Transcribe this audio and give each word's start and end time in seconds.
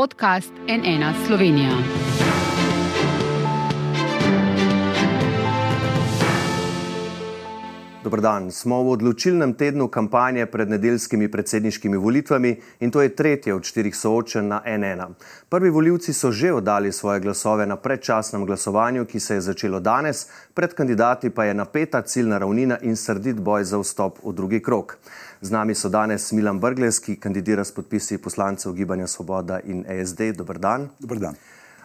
podcast 0.00 0.52
NN 0.68 1.26
Slovenija. 1.26 1.70
Dobrodan. 8.04 8.50
Smo 8.50 8.82
v 8.82 8.90
odločilnem 8.96 9.52
tednu 9.54 9.88
kampanje 9.88 10.46
pred 10.46 10.70
nedeljskimi 10.70 11.28
predsedniškimi 11.28 11.96
volitvami 11.96 12.54
in 12.80 12.90
to 12.90 13.02
je 13.02 13.12
tretje 13.16 13.54
od 13.54 13.64
štirih 13.64 13.96
soočen 13.96 14.48
na 14.48 14.62
NN. 14.64 15.14
Prvi 15.48 15.70
voljivci 15.70 16.12
so 16.12 16.32
že 16.32 16.52
oddali 16.52 16.92
svoje 16.92 17.20
glasove 17.20 17.66
na 17.66 17.76
predčasnem 17.76 18.46
glasovanju, 18.46 19.04
ki 19.04 19.20
se 19.20 19.34
je 19.34 19.40
začelo 19.40 19.80
danes, 19.80 20.26
pred 20.54 20.74
kandidati 20.74 21.30
pa 21.30 21.44
je 21.44 21.54
napeta 21.54 22.02
ciljna 22.02 22.38
ravnina 22.38 22.78
in 22.82 22.96
srdit 22.96 23.36
boj 23.36 23.64
za 23.64 23.78
vstop 23.78 24.18
v 24.24 24.32
drugi 24.32 24.62
krok. 24.62 24.96
Z 25.42 25.50
nami 25.50 25.74
so 25.74 25.88
danes 25.88 26.32
Milan 26.32 26.58
Brgles, 26.60 26.98
ki 27.00 27.14
kandidira 27.16 27.64
s 27.64 27.72
podpisi 27.72 28.18
poslancev 28.18 28.74
Gibanja 28.76 29.06
Svoboda 29.06 29.60
in 29.64 29.84
ESD. 29.88 30.36
Dobrodan. 30.36 30.88
Dobrodan. 30.98 31.34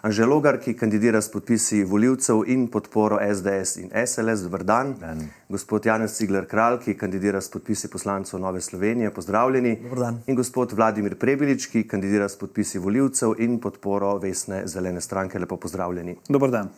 Anžel 0.02 0.30
Logar, 0.30 0.58
ki 0.60 0.74
kandidira 0.76 1.22
s 1.22 1.32
podpisi 1.32 1.84
voljivcev 1.84 2.44
in 2.52 2.68
podporo 2.68 3.18
SDS 3.24 3.78
in 3.78 3.94
SLS, 3.96 4.44
dobr 4.44 4.64
dan. 4.64 4.94
dan. 5.00 5.24
Gospod 5.50 5.86
Janez 5.86 6.18
Cigler 6.18 6.46
Kralj, 6.46 6.82
ki 6.84 6.98
kandidira 7.00 7.42
s 7.42 7.50
podpisi 7.50 7.88
poslancev 7.88 8.40
Nove 8.40 8.62
Slovenije, 8.62 9.14
pozdravljeni. 9.14 9.78
In 10.28 10.36
gospod 10.36 10.76
Vladimir 10.76 11.16
Prebilič, 11.16 11.70
ki 11.72 11.88
kandidira 11.88 12.30
s 12.30 12.36
podpisi 12.36 12.80
voljivcev 12.80 13.40
in 13.40 13.60
podporo 13.60 14.18
Vesne 14.18 14.68
zelene 14.68 15.02
stranke, 15.02 15.40
lepo 15.40 15.58
pozdravljeni. 15.58 16.18
Dobr 16.30 16.52
dan. 16.52 16.70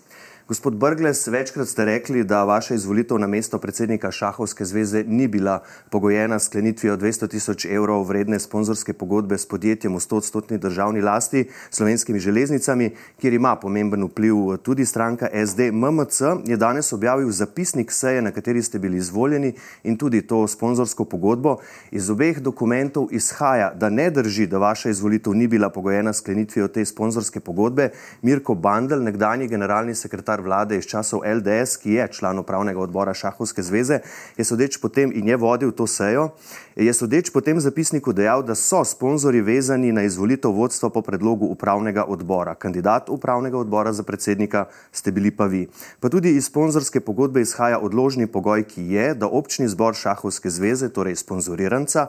Gospod 0.48 0.76
Brgles, 0.76 1.28
večkrat 1.28 1.68
ste 1.68 1.86
rekli, 1.86 2.24
da 2.24 2.44
vaša 2.44 2.74
izvolitev 2.74 3.18
na 3.20 3.28
mesto 3.28 3.58
predsednika 3.60 4.12
Šahovske 4.12 4.66
zveze 4.66 5.04
ni 5.04 5.28
bila 5.28 5.60
pogojena 5.90 6.40
s 6.40 6.46
sklenitvijo 6.46 6.98
200 6.98 7.28
tisoč 7.30 7.66
evrov 7.66 8.06
vredne 8.08 8.40
sponzorske 8.40 8.94
pogodbe 8.94 9.38
s 9.38 9.46
podjetjem 9.46 9.96
v 9.96 10.00
100-odstotni 10.00 10.58
državni 10.58 11.02
lasti, 11.02 11.50
slovenskimi 11.70 12.20
železnicami, 12.20 12.94
kjer 13.20 13.34
ima 13.34 13.56
pomemben 13.56 14.04
vpliv 14.04 14.36
tudi 14.64 14.86
stranka 14.86 15.28
SD. 15.48 15.68
MMC 15.72 16.22
je 16.46 16.58
danes 16.58 16.94
objavil 16.94 17.32
zapisnik 17.32 17.92
seje, 17.92 18.22
na 18.22 18.32
kateri 18.32 18.64
ste 18.64 18.80
bili 18.80 18.98
izvoljeni 18.98 19.54
in 19.84 19.98
tudi 19.98 20.22
to 20.22 20.48
sponzorsko 20.48 21.06
pogodbo. 21.06 21.58
Iz 21.92 22.10
obeh 22.10 22.40
dokumentov 22.40 23.08
izhaja, 23.12 23.74
da 23.74 23.90
ne 23.90 24.10
drži, 24.10 24.48
da 24.48 24.58
vaša 24.58 24.90
izvolitev 24.90 25.34
ni 25.34 25.48
bila 25.48 25.70
pogojena 25.70 26.14
s 26.14 26.24
sklenitvijo 26.24 26.68
te 26.68 26.86
sponzorske 26.86 27.40
pogodbe. 27.40 27.90
Mirko 28.22 28.56
Bandel, 28.56 29.04
nekdani 29.04 29.48
generalni 29.48 29.96
sekretar 29.96 30.37
vlade 30.42 30.78
iz 30.78 30.86
časov 30.86 31.22
LDS, 31.26 31.78
ki 31.78 31.92
je 31.92 32.08
član 32.20 32.40
upravnega 32.40 32.80
odbora 32.80 33.14
Šahovske 33.14 33.64
zveze, 33.64 34.00
je 34.38 34.44
sodeč 34.46 34.78
potem 34.82 35.12
in 35.16 35.28
je 35.28 35.38
vodil 35.38 35.72
to 35.72 35.88
sejo, 35.88 36.30
je 36.76 36.94
sodeč 36.94 37.30
potem 37.34 37.60
zapisniku 37.60 38.14
dejal, 38.14 38.44
da 38.44 38.56
so 38.56 38.84
sponzori 38.86 39.42
vezani 39.42 39.92
na 39.92 40.04
izvolitev 40.04 40.52
vodstva 40.52 40.90
po 40.90 41.02
predlogu 41.02 41.46
upravnega 41.46 42.06
odbora. 42.08 42.56
Kandidat 42.56 43.10
upravnega 43.10 43.58
odbora 43.58 43.94
za 43.94 44.04
predsednika 44.04 44.66
ste 44.92 45.12
bili 45.12 45.32
pa 45.32 45.46
vi. 45.46 45.68
Pa 46.00 46.10
tudi 46.10 46.36
iz 46.36 46.46
sponzorske 46.46 47.00
pogodbe 47.00 47.42
izhaja 47.42 47.80
odložni 47.80 48.28
pogoj, 48.28 48.64
ki 48.64 48.84
je, 48.94 49.14
da 49.14 49.28
občni 49.28 49.68
zbor 49.68 49.96
Šahovske 49.96 50.50
zveze, 50.50 50.90
torej 50.90 51.16
sponzoriranca, 51.16 52.08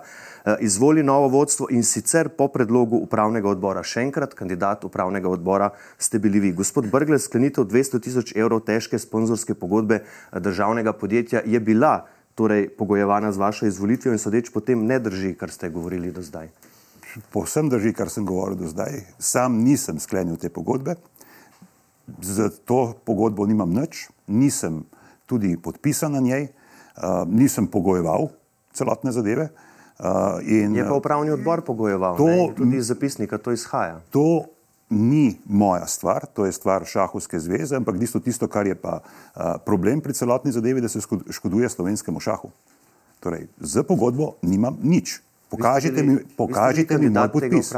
izvoli 0.61 1.03
novo 1.03 1.29
vodstvo 1.29 1.67
in 1.71 1.83
sicer 1.85 2.29
po 2.29 2.49
predlogu 2.49 2.97
upravnega 2.97 3.49
odbora. 3.51 3.83
Še 3.83 4.03
enkrat, 4.07 4.35
kandidat 4.39 4.85
upravnega 4.85 5.29
odbora 5.29 5.71
ste 5.99 6.19
bili 6.19 6.41
vi. 6.41 6.53
Gospod 6.53 6.91
Brgles, 6.91 7.27
sklenitev 7.29 7.67
200 7.69 8.01
tisoč 8.05 8.33
evrov 8.37 8.63
težke 8.67 8.99
sponzorske 8.99 9.55
pogodbe 9.59 10.03
državnega 10.33 10.93
podjetja 10.93 11.43
je 11.47 11.61
bila 11.61 12.07
torej 12.39 12.69
pogojevana 12.79 13.33
z 13.33 13.43
vašo 13.43 13.67
izvolitvijo 13.67 14.15
in 14.15 14.23
sodeč 14.23 14.51
potem 14.55 14.87
ne 14.87 14.99
drži, 15.03 15.35
kar 15.35 15.51
ste 15.51 15.71
govorili 15.75 16.13
do 16.15 16.23
zdaj. 16.23 16.49
Povsem 17.35 17.69
drži, 17.69 17.93
kar 17.93 18.13
sem 18.13 18.27
govoril 18.27 18.61
do 18.61 18.69
zdaj. 18.71 19.03
Sam 19.19 19.59
nisem 19.65 19.99
sklenil 19.99 20.37
te 20.39 20.49
pogodbe, 20.49 20.95
za 22.23 22.49
to 22.65 22.95
pogodbo 23.05 23.47
nimam 23.47 23.75
nič, 23.75 24.07
nisem 24.27 24.85
tudi 25.27 25.57
podpisan 25.61 26.15
na 26.15 26.21
njej, 26.21 26.47
uh, 26.49 27.27
nisem 27.27 27.67
pogojeval 27.67 28.31
celotne 28.73 29.13
zadeve. 29.13 29.51
Uh, 29.51 29.68
in, 30.47 30.77
je 30.77 30.85
pa 30.85 30.95
upravni 30.95 31.31
odbor 31.31 31.61
pogojeval, 31.67 32.17
to, 32.17 32.27
ne? 32.27 32.49
tudi 32.57 32.77
iz 32.77 32.87
zapisnika 32.87 33.39
to 33.39 33.53
izhaja. 33.53 34.01
To 34.11 34.45
ni 34.91 35.37
moja 35.45 35.87
stvar, 35.87 36.27
to 36.35 36.47
je 36.47 36.53
stvar 36.53 36.85
Šahovske 36.85 37.41
zveze, 37.41 37.77
ampak 37.77 37.99
tisto, 37.99 38.21
tisto 38.21 38.49
kar 38.49 38.67
je 38.67 38.75
pa 38.75 39.01
uh, 39.01 39.43
problem 39.65 40.01
pri 40.01 40.13
celotni 40.13 40.53
zadevi, 40.53 40.81
da 40.81 40.89
se 40.89 41.01
škoduje 41.31 41.69
slovenskemu 41.69 42.21
šahu. 42.21 42.51
Torej, 43.21 43.49
z 43.61 43.83
pogodbo 43.83 44.37
nimam 44.43 44.79
nič. 44.83 45.21
Pokažite 45.51 46.03
mi, 46.03 46.17
pokažite 46.37 46.99
mi 46.99 47.11
moj 47.11 47.29
podpis. 47.33 47.73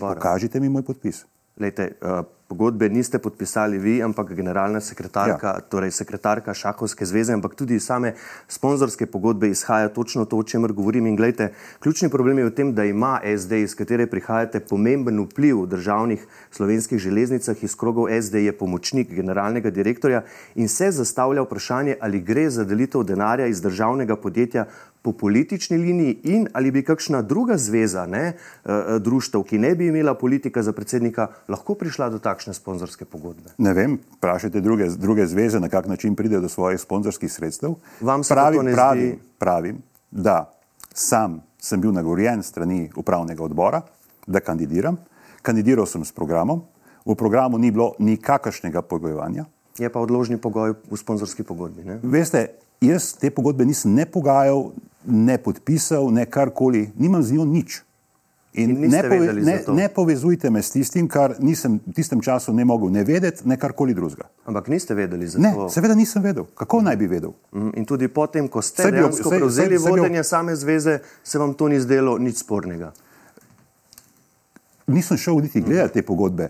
Pokažite 0.00 0.60
mi 0.60 0.68
moj 0.68 0.82
podpis. 0.82 1.24
Lejte, 1.56 1.92
uh, 2.02 2.20
pogodbe 2.48 2.88
niste 2.88 3.18
podpisali 3.18 3.78
vi, 3.78 4.02
ampak 4.02 4.34
generalna 4.36 4.80
sekretarka, 4.80 5.54
ja. 5.56 5.60
torej 5.70 5.90
sekretarka 5.90 6.54
Šahovske 6.54 7.06
zveze, 7.08 7.32
ampak 7.32 7.54
tudi 7.56 7.78
same 7.80 8.12
sponzorske 8.48 9.06
pogodbe 9.06 9.48
izhaja 9.48 9.88
točno 9.88 10.24
to, 10.24 10.36
o 10.36 10.42
čemer 10.42 10.72
govorim. 10.72 11.06
In 11.06 11.16
gledajte, 11.16 11.54
ključni 11.80 12.10
problem 12.12 12.38
je 12.38 12.44
v 12.44 12.54
tem, 12.54 12.74
da 12.74 12.84
ima 12.84 13.20
SD, 13.38 13.62
iz 13.64 13.74
katere 13.74 14.06
prihajate, 14.06 14.60
pomemben 14.60 15.18
vpliv 15.24 15.62
v 15.62 15.70
državnih 15.74 16.26
slovenskih 16.50 16.98
železnicah, 16.98 17.62
iz 17.64 17.74
krogov 17.74 18.12
SD 18.12 18.44
je 18.44 18.52
pomočnik 18.58 19.10
generalnega 19.10 19.70
direktorja 19.70 20.22
in 20.54 20.68
se 20.68 20.90
zastavlja 20.92 21.42
vprašanje, 21.42 21.96
ali 22.00 22.20
gre 22.20 22.50
za 22.50 22.64
delitev 22.64 23.02
denarja 23.02 23.46
iz 23.46 23.62
državnega 23.62 24.16
podjetja 24.16 24.68
po 25.06 25.12
politični 25.12 25.76
liniji 25.78 26.18
in 26.34 26.48
ali 26.52 26.72
bi 26.74 26.82
kakšna 26.82 27.20
druga 27.22 27.54
zveza 27.62 28.06
ne, 28.10 28.32
društev, 29.00 29.44
ki 29.46 29.58
ne 29.62 29.70
bi 29.78 29.86
imela 29.86 30.16
politika 30.18 30.62
za 30.66 30.72
predsednika, 30.74 31.28
lahko 31.48 31.76
prišla 31.78 32.08
do 32.10 32.18
takšne 32.18 32.54
sponzorske 32.58 33.06
pogodbe? 33.06 33.54
Ne 33.62 33.74
vem, 33.76 33.94
vprašajte 34.18 34.60
druge, 34.60 34.88
druge 34.98 35.28
zveze, 35.30 35.62
na 35.62 35.70
kak 35.70 35.86
način 35.86 36.18
pridejo 36.18 36.42
do 36.42 36.50
svojih 36.50 36.80
sponzorskih 36.82 37.30
sredstev. 37.32 37.78
Vam 38.00 38.26
se 38.26 38.34
pravim, 38.34 38.58
to 38.58 38.66
ne 38.66 38.74
pravim, 38.74 39.12
zdi? 39.12 39.38
pravim, 39.38 39.78
da 40.10 40.50
sam 40.90 41.38
sem 41.62 41.80
bil 41.80 41.94
nagovorjen 41.94 42.42
strani 42.42 42.90
upravnega 42.96 43.46
odbora, 43.46 43.84
da 44.26 44.42
kandidiram. 44.42 44.98
Kandidiral 45.46 45.86
sem 45.86 46.02
s 46.02 46.10
programom, 46.10 46.64
v 47.06 47.14
programu 47.14 47.62
ni 47.62 47.70
bilo 47.70 47.92
nikakršnega 48.02 48.82
pogojevanja. 48.82 49.46
Je 49.78 49.86
pa 49.92 50.02
odložni 50.02 50.40
pogoj 50.42 50.74
v 50.90 50.98
sponzorski 50.98 51.46
pogodbi. 51.46 51.84
Ne? 51.86 52.00
Veste, 52.02 52.48
jaz 52.80 53.12
te 53.14 53.30
pogodbe 53.30 53.64
nisem 53.64 53.92
ne 53.92 54.06
pogajal, 54.06 54.72
ne 55.04 55.38
podpisal, 55.38 56.10
ne 56.10 56.26
karkoli, 56.26 56.90
nimam 56.96 57.22
z 57.22 57.32
njo 57.32 57.44
nič. 57.46 57.82
In, 58.54 58.70
In 58.72 58.88
ne, 58.88 59.02
pove, 59.02 59.32
ne, 59.34 59.54
ne 59.68 59.88
povezujte 59.88 60.50
me 60.50 60.58
s 60.58 60.70
tistim, 60.70 61.04
kar 61.06 61.34
nisem 61.38 61.78
v 61.78 61.92
tistem 61.92 62.20
času 62.20 62.52
ne 62.52 62.64
mogel 62.64 62.88
ne 62.88 63.04
vedeti, 63.04 63.44
ne 63.44 63.56
karkoli 63.56 63.92
drugega. 63.92 64.24
Ampak 64.46 64.68
niste 64.68 64.94
vedeli 64.94 65.26
za 65.26 65.38
Ne, 65.38 65.52
to. 65.52 65.68
seveda 65.68 65.94
nisem 65.94 66.22
vedel. 66.22 66.44
Kako 66.54 66.80
naj 66.80 66.96
bi 66.96 67.06
vedel? 67.06 67.34
Mhm. 67.52 67.70
In 67.74 67.84
tudi 67.84 68.08
potem, 68.08 68.48
ko 68.48 68.62
ste 68.62 68.82
Saj 68.82 68.90
bi 68.90 68.96
ob- 68.96 69.02
dejansko 69.02 69.28
saj- 69.28 69.38
prevzeli 69.38 69.68
bi 69.68 69.76
ob- 69.76 69.88
vodenje 69.90 70.24
same 70.24 70.54
zveze, 70.54 70.94
se 71.22 71.38
vam 71.38 71.52
to 71.52 71.68
ni 71.68 71.76
zdelo 71.78 72.16
nič 72.18 72.36
spornega. 72.38 72.92
Nisem 74.86 75.16
šel 75.16 75.34
niti 75.36 75.60
gledati 75.60 75.92
te 75.92 76.02
pogodbe. 76.02 76.48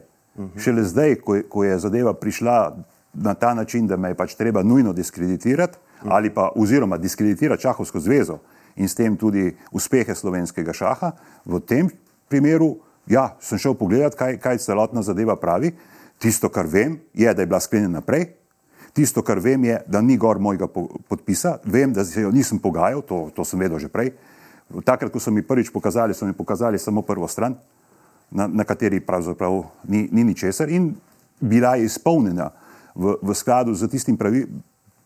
Šele 0.57 0.85
zdaj, 0.85 1.15
ko 1.17 1.35
je, 1.35 1.43
ko 1.45 1.65
je 1.65 1.79
zadeva 1.79 2.13
prišla 2.13 2.77
na 3.15 3.35
ta 3.35 3.55
način, 3.55 3.87
da 3.87 3.97
me 3.97 4.09
je 4.09 4.15
pač 4.15 4.35
treba 4.35 4.63
nujno 4.63 4.93
diskreditirati, 4.93 5.79
ali 6.11 6.31
pa 6.35 6.51
oziroma 6.57 6.97
diskreditirati 6.97 7.63
Šahovsko 7.63 8.01
zvezo 8.01 8.39
in 8.77 8.89
s 8.89 8.95
tem 8.95 9.17
tudi 9.17 9.57
uspehe 9.73 10.15
slovenskega 10.15 10.73
šaha, 10.73 11.13
v 11.45 11.61
tem 11.61 11.89
primeru, 12.29 12.77
ja, 13.07 13.37
sem 13.41 13.59
šel 13.59 13.75
pogledati, 13.75 14.17
kaj, 14.17 14.39
kaj 14.43 14.59
celotna 14.59 15.03
zadeva 15.03 15.37
pravi. 15.37 15.73
Tisto, 16.19 16.49
kar 16.49 16.67
vem, 16.67 16.99
je, 17.15 17.35
da 17.35 17.43
je 17.43 17.47
bila 17.47 17.61
sklenjena 17.61 18.01
prej. 18.01 18.29
Tisto, 18.93 19.23
kar 19.23 19.41
vem, 19.41 19.65
je, 19.65 19.81
da 19.87 20.01
ni 20.01 20.17
gor 20.17 20.39
mojega 20.41 20.69
po- 20.69 20.89
podpisa. 21.09 21.59
Vem, 21.65 21.93
da 21.93 22.05
se 22.05 22.21
jo 22.21 22.33
nisem 22.33 22.59
pogajal, 22.59 23.03
to, 23.03 23.31
to 23.37 23.45
sem 23.45 23.61
vedel 23.61 23.79
že 23.79 23.89
prej. 23.89 24.13
Takrat, 24.85 25.13
ko 25.13 25.21
so 25.21 25.31
mi 25.31 25.45
prvič 25.47 25.71
pokazali, 25.71 26.15
so 26.15 26.27
mi 26.27 26.33
pokazali 26.33 26.79
samo 26.79 27.03
prvo 27.03 27.29
stran, 27.29 27.57
na, 28.31 28.47
na 28.47 28.65
kateri 28.65 29.01
pravzaprav 29.01 29.63
ni, 29.89 30.09
ni 30.13 30.25
ničesar 30.25 30.69
in 30.69 30.97
bila 31.41 31.77
je 31.77 31.85
izpolnjena 31.87 32.51
v, 32.95 33.15
v 33.23 33.35
skladu 33.35 33.75
z 33.75 33.89
tistim 33.89 34.17
pravi, 34.17 34.47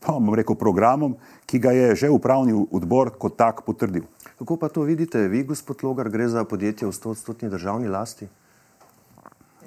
pa 0.00 0.16
bom 0.16 0.34
rekel, 0.34 0.56
programom, 0.56 1.16
ki 1.46 1.60
ga 1.60 1.72
je 1.76 1.94
že 1.94 2.10
upravni 2.10 2.56
odbor 2.56 3.12
kot 3.18 3.36
tak 3.36 3.62
potrdil. 3.62 4.08
Kako 4.40 4.56
pa 4.56 4.68
to 4.68 4.82
vidite 4.88 5.28
vi, 5.28 5.44
gospod 5.44 5.84
Logar, 5.84 6.08
gre 6.08 6.28
za 6.28 6.44
podjetje 6.44 6.88
v 6.88 6.92
100-odstotni 6.96 7.52
državni 7.52 7.88
lasti? 7.88 8.28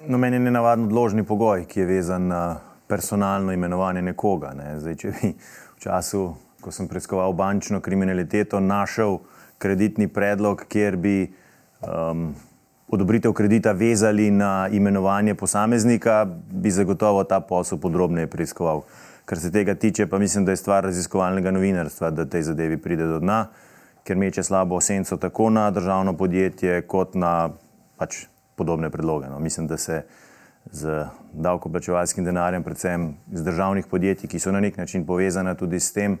No, 0.08 0.18
meni 0.18 0.36
je 0.36 0.40
nenavaden 0.40 0.84
odložni 0.90 1.22
pogoj, 1.24 1.64
ki 1.64 1.80
je 1.80 1.86
vezan 1.86 2.26
na 2.28 2.58
personalno 2.86 3.52
imenovanje 3.52 4.02
nekoga. 4.02 4.52
Ne. 4.52 4.74
Zdaj, 4.80 4.96
če 5.00 5.12
bi 5.14 5.30
v 5.38 5.78
času, 5.80 6.34
ko 6.60 6.72
sem 6.74 6.90
preiskoval 6.90 7.32
bančno 7.32 7.80
kriminaliteto, 7.80 8.60
našel 8.60 9.22
kreditni 9.58 10.10
predlog, 10.10 10.66
kjer 10.68 10.98
bi 11.00 11.16
um, 11.86 12.34
odobritev 12.88 13.32
kredita 13.32 13.72
vezali 13.72 14.30
na 14.30 14.68
imenovanje 14.72 15.34
posameznika, 15.34 16.24
bi 16.50 16.70
zagotovo 16.70 17.24
ta 17.24 17.40
posel 17.40 17.78
podrobneje 17.78 18.26
preiskoval. 18.26 18.84
Kar 19.24 19.40
se 19.40 19.52
tega 19.52 19.74
tiče, 19.74 20.06
pa 20.06 20.18
mislim, 20.18 20.44
da 20.44 20.52
je 20.52 20.56
stvar 20.56 20.84
raziskovalnega 20.84 21.50
novinarstva, 21.50 22.10
da 22.10 22.24
tej 22.28 22.42
zadevi 22.42 22.76
pride 22.76 23.06
do 23.06 23.18
dna, 23.18 23.46
ker 24.04 24.16
meče 24.16 24.42
slabo 24.42 24.80
senco 24.80 25.16
tako 25.16 25.50
na 25.50 25.70
državno 25.70 26.12
podjetje, 26.16 26.82
kot 26.86 27.14
na 27.14 27.50
pač 27.96 28.26
podobne 28.56 28.90
predloge. 28.90 29.30
No. 29.32 29.38
Mislim, 29.38 29.66
da 29.66 29.76
se 29.76 30.02
z 30.70 31.06
davkoplačevalskim 31.32 32.24
denarjem, 32.24 32.62
predvsem 32.62 33.14
iz 33.32 33.44
državnih 33.44 33.86
podjetij, 33.86 34.28
ki 34.28 34.38
so 34.38 34.52
na 34.52 34.60
nek 34.60 34.76
način 34.76 35.06
povezana 35.06 35.54
tudi 35.54 35.80
s 35.80 35.92
tem, 35.92 36.18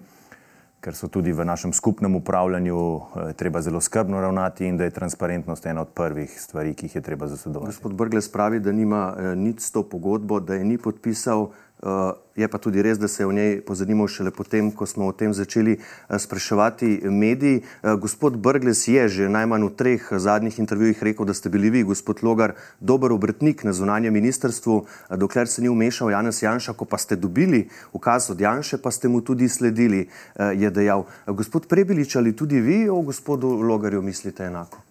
ker 0.84 0.96
so 0.96 1.08
tudi 1.08 1.32
v 1.32 1.44
našem 1.48 1.72
skupnem 1.72 2.16
upravljanju 2.16 2.78
eh, 2.96 3.32
treba 3.32 3.60
zelo 3.64 3.80
skrbno 3.80 4.20
ravnati 4.20 4.66
in 4.66 4.76
da 4.76 4.84
je 4.84 4.90
transparentnost 4.90 5.66
ena 5.66 5.80
od 5.80 5.88
prvih 5.96 6.40
stvari, 6.40 6.74
ki 6.74 6.86
jih 6.86 6.96
je 6.96 7.02
treba 7.02 7.28
zasledovati. 7.28 7.72
Gospod 7.72 7.94
Brgles 7.94 8.28
pravi, 8.32 8.60
da 8.60 8.72
nima 8.72 9.14
eh, 9.16 9.36
nič 9.36 9.60
s 9.60 9.72
to 9.72 9.82
pogodbo, 9.88 10.40
da 10.40 10.54
je 10.54 10.64
ni 10.64 10.78
podpisal. 10.78 11.50
Uh, 11.84 12.16
je 12.32 12.48
pa 12.48 12.56
tudi 12.56 12.80
res, 12.80 12.96
da 12.96 13.08
se 13.08 13.22
je 13.22 13.26
o 13.28 13.32
njej 13.32 13.58
pozanimal 13.60 14.08
šele 14.08 14.30
potem, 14.32 14.70
ko 14.72 14.86
smo 14.88 15.04
o 15.04 15.12
tem 15.12 15.34
začeli 15.36 15.74
uh, 15.76 16.16
spraševati 16.16 17.04
mediji. 17.12 17.60
Uh, 17.60 18.00
gospod 18.00 18.38
Brgles 18.40 18.88
je 18.88 19.04
že 19.08 19.28
najmanj 19.28 19.66
v 19.68 19.74
treh 19.76 20.06
zadnjih 20.08 20.56
intervjujih 20.64 21.02
rekel, 21.04 21.28
da 21.28 21.36
ste 21.36 21.52
bili 21.52 21.68
vi, 21.68 21.82
gospod 21.84 22.24
Logar, 22.24 22.56
dober 22.80 23.12
obratnik 23.12 23.66
na 23.68 23.76
zunanjem 23.76 24.16
ministrstvu, 24.16 24.78
dokler 25.20 25.44
se 25.44 25.60
ni 25.60 25.68
umešal 25.68 26.10
Janez 26.16 26.40
Janša, 26.40 26.72
ko 26.72 26.88
pa 26.88 26.96
ste 26.96 27.20
dobili 27.20 27.68
ukaz 27.92 28.30
od 28.32 28.40
Janše, 28.40 28.80
pa 28.80 28.88
ste 28.88 29.12
mu 29.12 29.20
tudi 29.20 29.48
sledili, 29.48 30.08
je 30.40 30.70
dejal. 30.70 31.04
Gospod 31.26 31.68
Prebilič, 31.68 32.16
ali 32.16 32.32
tudi 32.32 32.64
vi 32.64 32.88
o 32.88 33.02
gospodu 33.04 33.60
Logarju 33.60 34.00
mislite 34.02 34.48
enako? 34.48 34.83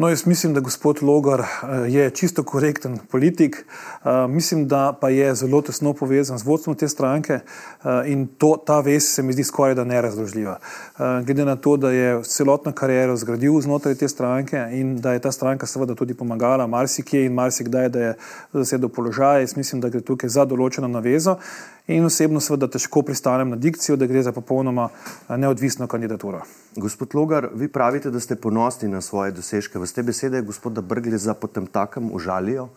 No, 0.00 0.08
jaz 0.08 0.26
mislim, 0.26 0.54
da 0.54 0.60
gospod 0.60 1.02
Logar 1.02 1.40
eh, 1.40 1.46
je 1.88 2.10
čisto 2.10 2.42
korekten 2.42 2.98
politik. 3.10 3.56
Eh, 3.56 4.28
mislim, 4.28 4.68
da 4.68 4.98
pa 5.00 5.08
je 5.08 5.34
zelo 5.34 5.62
tesno 5.62 5.92
povezan 5.92 6.38
z 6.38 6.42
vodstvom 6.46 6.76
te 6.76 6.88
stranke 6.88 7.32
eh, 7.32 7.42
in 8.06 8.26
to, 8.38 8.56
ta 8.66 8.80
vez 8.80 9.04
se 9.14 9.22
mi 9.22 9.32
zdi 9.32 9.44
skoraj 9.44 9.74
da 9.74 9.84
nerazložljiva. 9.84 10.58
Glede 10.98 11.44
na 11.44 11.56
to, 11.56 11.76
da 11.76 11.90
je 11.90 12.22
celotno 12.24 12.72
kariero 12.72 13.16
zgradil 13.16 13.60
znotraj 13.60 13.94
te 13.94 14.08
stranke 14.08 14.68
in 14.72 14.96
da 14.96 15.12
je 15.12 15.18
ta 15.18 15.32
stranka 15.32 15.66
seveda 15.66 15.94
tudi 15.94 16.14
pomagala 16.14 16.66
marsikje 16.66 17.26
in 17.26 17.32
marsikdaj, 17.32 17.88
da 17.88 18.00
je 18.00 18.14
zasedel 18.52 18.88
položaj, 18.88 19.40
jaz 19.40 19.56
mislim, 19.56 19.80
da 19.80 19.88
gre 19.88 20.00
tukaj 20.00 20.28
za 20.28 20.44
določeno 20.44 20.88
navezo 20.88 21.36
in 21.90 22.04
osebno 22.04 22.40
seveda 22.40 22.68
težko 22.70 23.02
pristanem 23.02 23.50
na 23.50 23.56
dikcijo, 23.56 23.96
da 23.96 24.06
gre 24.06 24.22
za 24.22 24.32
popolnoma 24.32 24.88
neodvisno 25.28 25.86
kandidaturo. 25.86 26.42
Gospod 26.76 27.14
Logar, 27.14 27.48
vi 27.54 27.68
pravite, 27.68 28.10
da 28.10 28.20
ste 28.20 28.36
ponosni 28.36 28.88
na 28.88 29.00
svoje 29.00 29.32
dosežke. 29.32 29.78
Vas 29.78 29.92
te 29.92 30.02
besede 30.02 30.42
gospoda 30.42 30.80
Brgleza 30.80 31.34
potem 31.34 31.66
takem 31.66 32.10
užalijo? 32.12 32.68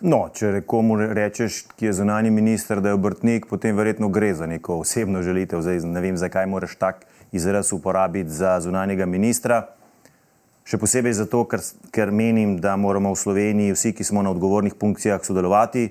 No, 0.00 0.28
če 0.30 0.62
komu 0.66 0.96
rečeš, 0.96 1.64
ki 1.76 1.88
je 1.88 1.92
zunani 2.00 2.30
minister, 2.30 2.80
da 2.80 2.92
je 2.92 2.94
obrtnik, 2.94 3.48
potem 3.50 3.76
verjetno 3.76 4.08
gre 4.08 4.30
za 4.34 4.46
neko 4.46 4.78
osebno 4.84 5.22
želitev. 5.22 5.62
Zdaj, 5.62 5.82
ne 5.90 6.00
vem, 6.00 6.16
zakaj 6.16 6.46
moraš 6.46 6.76
tak 6.78 7.02
izraz 7.32 7.72
uporabiti 7.72 8.30
za 8.30 8.60
zunanjega 8.62 9.06
ministra. 9.06 9.64
Še 10.68 10.78
posebej 10.78 11.16
zato, 11.18 11.42
ker, 11.50 11.64
ker 11.90 12.12
menim, 12.14 12.58
da 12.62 12.76
moramo 12.76 13.10
v 13.10 13.18
Sloveniji 13.18 13.74
vsi, 13.74 13.92
ki 13.96 14.04
smo 14.04 14.22
na 14.22 14.30
odgovornih 14.30 14.76
funkcijah, 14.78 15.24
sodelovati. 15.24 15.88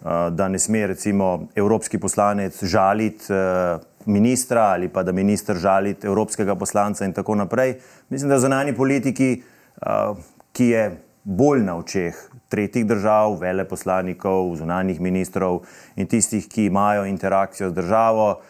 Eh, 0.00 0.30
da 0.30 0.48
ne 0.48 0.58
sme 0.58 0.86
recimo 0.86 1.48
evropski 1.54 1.98
poslanec 1.98 2.64
žaliti 2.64 3.32
eh, 3.32 3.78
ministra 4.06 4.62
ali 4.62 4.88
pa 4.88 5.02
da 5.02 5.12
minister 5.12 5.56
žaliti 5.56 6.06
evropskega 6.06 6.54
poslanca 6.54 7.04
in 7.04 7.12
tako 7.12 7.34
naprej. 7.34 7.74
Mislim, 8.08 8.30
da 8.30 8.38
zunani 8.38 8.76
politiki, 8.76 9.42
eh, 9.82 10.14
ki 10.52 10.66
je 10.66 11.02
bolj 11.24 11.60
na 11.62 11.76
očeh 11.76 12.16
tretjih 12.48 12.86
držav, 12.86 13.36
veleposlanikov, 13.40 14.56
zunanjih 14.56 15.00
ministrov 15.00 15.60
in 15.96 16.06
tistih, 16.06 16.48
ki 16.48 16.64
imajo 16.64 17.04
interakcijo 17.04 17.68
z 17.70 17.74
državo, 17.74 18.40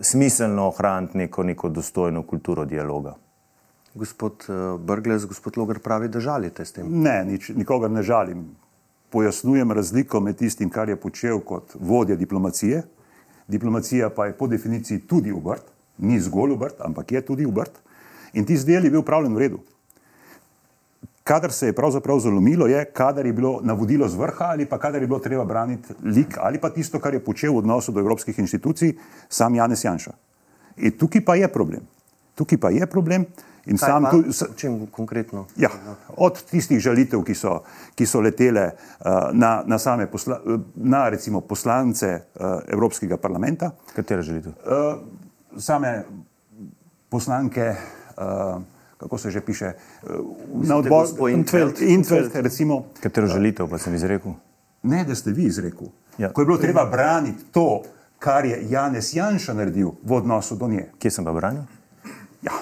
smiselno 0.00 0.66
ohraniti 0.66 1.18
neko, 1.18 1.42
neko 1.42 1.68
dostojno 1.68 2.22
kulturo 2.22 2.64
dialoga. 2.64 3.14
Gospod 3.94 4.46
Brgles, 4.80 5.26
gospod 5.26 5.56
Logar 5.56 5.78
pravi, 5.78 6.08
da 6.08 6.20
žalite 6.20 6.64
s 6.64 6.72
tem. 6.72 6.88
Ne, 7.02 7.24
nič, 7.24 7.52
nikogar 7.54 7.90
ne 7.90 8.02
žalim 8.02 8.48
pojasnjujem 9.12 9.72
razliko 9.72 10.20
med 10.20 10.36
tistim, 10.36 10.70
kar 10.70 10.88
je 10.88 10.96
počel 10.96 11.40
kot 11.40 11.76
vodja 11.80 12.16
diplomacije. 12.16 12.82
Diplomacija 13.48 14.10
pa 14.10 14.26
je 14.26 14.36
po 14.38 14.46
definiciji 14.46 15.04
tudi 15.06 15.32
obrt, 15.32 15.64
ni 15.98 16.20
zgolj 16.20 16.52
obrt, 16.52 16.80
ampak 16.80 17.12
je 17.12 17.20
tudi 17.26 17.46
obrt. 17.46 17.78
In 18.32 18.46
ti 18.46 18.56
zdel 18.56 18.84
je 18.84 18.90
bil 18.90 19.00
upravljen 19.00 19.34
v 19.34 19.38
redu. 19.38 19.60
Kadar 21.22 21.52
se 21.52 21.66
je 21.66 21.72
pravzaprav 21.72 22.18
zalomilo, 22.18 22.66
je, 22.66 22.84
kadar 22.84 23.26
je 23.26 23.32
bilo 23.32 23.60
navodilo 23.62 24.08
z 24.08 24.18
vrha 24.18 24.44
ali 24.56 24.66
pa 24.66 24.78
kadar 24.78 25.02
je 25.02 25.06
bilo 25.06 25.20
treba 25.20 25.44
braniti 25.44 25.94
lik 26.02 26.38
ali 26.40 26.58
pa 26.58 26.70
tisto, 26.70 26.98
kar 26.98 27.14
je 27.14 27.24
počel 27.24 27.52
v 27.52 27.62
odnosu 27.62 27.92
do 27.92 28.00
evropskih 28.00 28.38
inštitucij, 28.38 28.96
sam 29.28 29.54
Janez 29.54 29.84
Janša. 29.84 30.12
In 30.76 30.98
tukaj 30.98 31.24
pa 31.24 31.34
je 31.34 31.52
problem. 31.52 31.86
Tukaj 32.34 32.58
pa 32.58 32.70
je 32.70 32.86
problem. 32.86 33.26
In 33.66 33.78
Kaj 33.78 33.88
sam 33.88 34.06
tudi. 34.10 34.34
Čem 34.56 34.86
konkretno? 34.90 35.46
Ja, 35.56 35.70
od 36.16 36.40
tistih 36.50 36.80
žalitev, 36.82 37.22
ki 37.22 37.34
so, 37.34 37.60
ki 37.94 38.06
so 38.06 38.20
letele 38.20 38.64
uh, 38.72 39.30
na, 39.32 39.62
na 39.66 39.78
same 39.78 40.08
posla, 40.10 40.40
na, 40.74 41.06
recimo, 41.08 41.40
poslance 41.40 42.10
uh, 42.10 42.58
Evropskega 42.66 43.16
parlamenta. 43.22 43.70
Katere 43.94 44.22
žalitev? 44.26 44.56
Uh, 44.66 45.60
same 45.62 46.02
poslanke, 47.08 47.68
uh, 48.16 48.62
kako 48.98 49.18
se 49.18 49.30
že 49.30 49.40
piše, 49.40 49.72
uh, 50.02 50.10
na 50.66 50.76
odboru 50.76 51.28
Intveld. 51.28 51.78
Katero 53.00 53.26
žalitev 53.26 53.70
pa 53.70 53.78
sem 53.78 53.94
izrekel? 53.94 54.34
Ne, 54.82 55.04
da 55.04 55.14
ste 55.14 55.30
vi 55.30 55.46
izrekel. 55.46 55.86
Ja. 56.18 56.32
Ko 56.32 56.42
je 56.42 56.46
bilo 56.46 56.58
treba 56.58 56.84
braniti 56.90 57.44
to, 57.52 57.82
kar 58.18 58.44
je 58.44 58.58
Janez 58.70 59.14
Janša 59.14 59.54
naredil 59.54 59.94
v 60.02 60.18
odnosu 60.18 60.58
do 60.58 60.68
nje. 60.68 60.88
Kje 60.98 61.10
sem 61.10 61.24
pa 61.24 61.32
branil? 61.32 61.62
Ja 62.42 62.52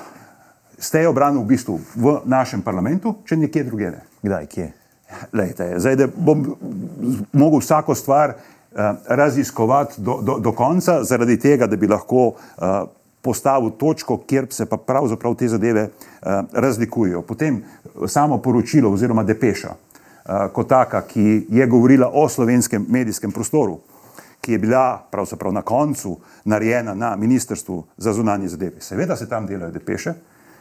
ste 0.80 1.02
jo 1.02 1.12
branili 1.12 1.44
v 1.44 1.46
bistvu 1.46 1.80
v 1.96 2.20
našem 2.24 2.62
parlamentu, 2.64 3.20
če 3.28 3.36
nekje 3.36 3.64
drugje 3.68 3.90
ne. 3.92 4.00
Kdaj, 4.24 4.46
kje? 4.48 4.68
Lejte, 5.36 5.66
zdaj, 5.82 5.96
da 5.98 6.06
bom 6.08 6.44
mogel 7.32 7.60
vsako 7.60 7.94
stvar 7.94 8.32
uh, 8.32 8.96
raziskovati 9.06 10.00
do, 10.00 10.20
do, 10.22 10.38
do 10.38 10.52
konca, 10.56 11.02
zaradi 11.04 11.36
tega, 11.38 11.66
da 11.66 11.76
bi 11.76 11.90
lahko 11.90 12.30
uh, 12.30 12.88
postavil 13.20 13.74
točko, 13.76 14.22
kjer 14.24 14.48
se 14.54 14.64
pa 14.66 14.78
pravzaprav 14.80 15.34
te 15.36 15.48
zadeve 15.48 15.88
uh, 15.90 16.46
razlikujejo. 16.52 17.22
Potem 17.28 17.60
samo 18.06 18.38
poročilo 18.38 18.92
oziroma 18.92 19.26
depeša, 19.26 19.74
uh, 19.74 20.46
kot 20.54 20.70
taka, 20.70 21.02
ki 21.10 21.44
je 21.50 21.66
govorila 21.66 22.08
o 22.14 22.28
slovenskem 22.28 22.86
medijskem 22.88 23.32
prostoru, 23.32 23.80
ki 24.40 24.52
je 24.52 24.58
bila 24.58 25.06
pravzaprav 25.10 25.52
na 25.52 25.62
koncu 25.62 26.18
narejena 26.44 26.94
na 26.94 27.16
Ministrstvu 27.16 27.84
za 27.96 28.12
zunanje 28.12 28.48
zadeve. 28.48 28.80
Seveda 28.80 29.16
se 29.16 29.28
tam 29.28 29.46
delajo 29.46 29.70
depeše, 29.70 30.14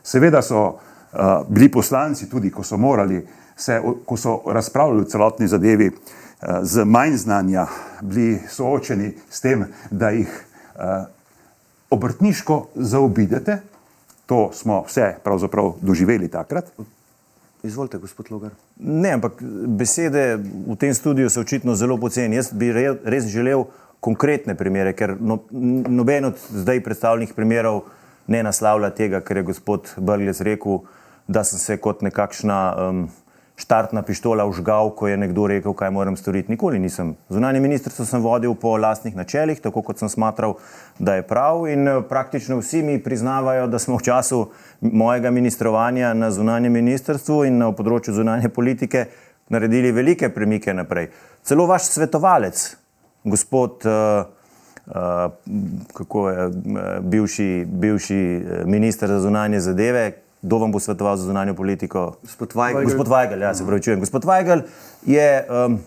Seveda 0.04 0.42
so 0.42 0.62
uh, 0.68 1.46
bili 1.50 1.70
poslanci 1.72 2.30
tudi, 2.30 2.52
ko 2.52 2.64
so 2.64 2.78
morali, 2.78 3.20
se, 3.58 3.82
ko 4.06 4.18
so 4.18 4.40
razpravljali 4.48 5.02
o 5.02 5.10
celotni 5.10 5.48
zadevi, 5.48 5.90
uh, 5.90 6.60
z 6.62 6.86
manj 6.86 7.18
znanja, 7.18 7.68
bili 8.02 8.40
soočeni 8.50 9.12
s 9.30 9.42
tem, 9.42 9.66
da 9.92 10.10
jih 10.10 10.30
uh, 10.76 11.06
obrtniško 11.90 12.68
zaobidete. 12.76 13.62
To 14.26 14.50
smo 14.54 14.84
vse 14.88 15.16
pravzaprav 15.24 15.74
doživeli 15.82 16.28
takrat. 16.28 16.72
Izvolite, 17.64 17.98
gospod 17.98 18.32
Logar. 18.32 18.52
Ne, 18.80 19.12
ampak 19.18 19.42
besede 19.68 20.38
v 20.40 20.76
tem 20.80 20.94
studiu 20.96 21.30
so 21.30 21.44
očitno 21.44 21.76
zelo 21.76 21.98
poceni. 22.00 22.40
Jaz 22.40 22.54
bi 22.56 22.72
res 22.72 23.28
želel 23.28 23.66
konkretne 24.00 24.56
primere, 24.56 24.94
ker 24.96 25.18
no, 25.20 25.42
noben 25.52 26.32
od 26.32 26.40
zdaj 26.40 26.80
predstavljenih 26.84 27.34
primerov 27.36 27.84
ne 28.32 28.44
naslavlja 28.44 28.90
tega, 28.96 29.20
kar 29.26 29.42
je 29.42 29.44
gospod 29.52 29.92
Brgles 29.98 30.40
rekel, 30.46 30.86
da 31.28 31.44
sem 31.44 31.60
se 31.60 31.78
kot 31.78 32.02
nekakšna 32.06 32.60
um, 32.78 33.02
štartna 33.60 34.02
pištola 34.02 34.46
užgal, 34.48 34.94
ko 34.96 35.08
je 35.08 35.18
nekdo 35.20 35.48
rekel, 35.52 35.74
kaj 35.76 35.92
moram 35.92 36.16
storiti. 36.18 36.52
Nikoli 36.52 36.80
nisem. 36.80 37.12
Zunanje 37.30 37.60
ministrstvo 37.60 38.06
sem 38.08 38.22
vodil 38.24 38.56
po 38.56 38.78
lastnih 38.80 39.16
načelih, 39.16 39.60
tako 39.60 39.84
kot 39.84 40.00
sem 40.00 40.10
smatral, 40.10 40.56
da 41.00 41.18
je 41.18 41.26
prav 41.28 41.68
in 41.68 41.88
uh, 41.88 42.04
praktično 42.10 42.62
vsi 42.62 42.84
mi 42.84 43.00
priznavajo, 43.04 43.68
da 43.68 43.80
smo 43.80 43.98
v 44.00 44.06
času 44.08 44.46
mojega 44.82 45.32
ministrovanja 45.32 46.14
na 46.14 46.32
zunanjem 46.32 46.74
ministrstvu 46.80 47.42
in 47.50 47.60
na 47.60 47.74
področju 47.76 48.16
zunanje 48.22 48.50
politike 48.50 49.10
naredili 49.52 49.92
velike 49.92 50.30
premike 50.32 50.74
naprej. 50.74 51.10
Celo 51.44 51.68
vaš 51.68 51.92
svetovalec, 51.92 52.64
gospod 53.28 53.84
uh, 53.84 54.24
kako 56.00 56.30
je 56.30 56.48
uh, 56.48 56.88
bivši, 57.04 57.52
bivši 57.68 58.24
minister 58.66 59.12
za 59.12 59.20
zunanje 59.20 59.60
zadeve, 59.60 60.08
kdo 60.42 60.58
vam 60.58 60.72
bo 60.72 60.80
svetoval 60.80 61.18
za 61.18 61.24
zunanjo 61.24 61.54
politiko? 61.54 62.16
Gospod 62.22 62.54
Weigl. 62.54 62.84
Gospod 62.84 63.08
Weigl, 63.08 63.42
ja, 63.42 63.54
se 63.54 63.66
pravi, 63.66 63.82
čujem. 63.82 64.00
Gospod 64.00 64.26
Weigl 64.26 64.62
je 65.06 65.46
um, 65.50 65.80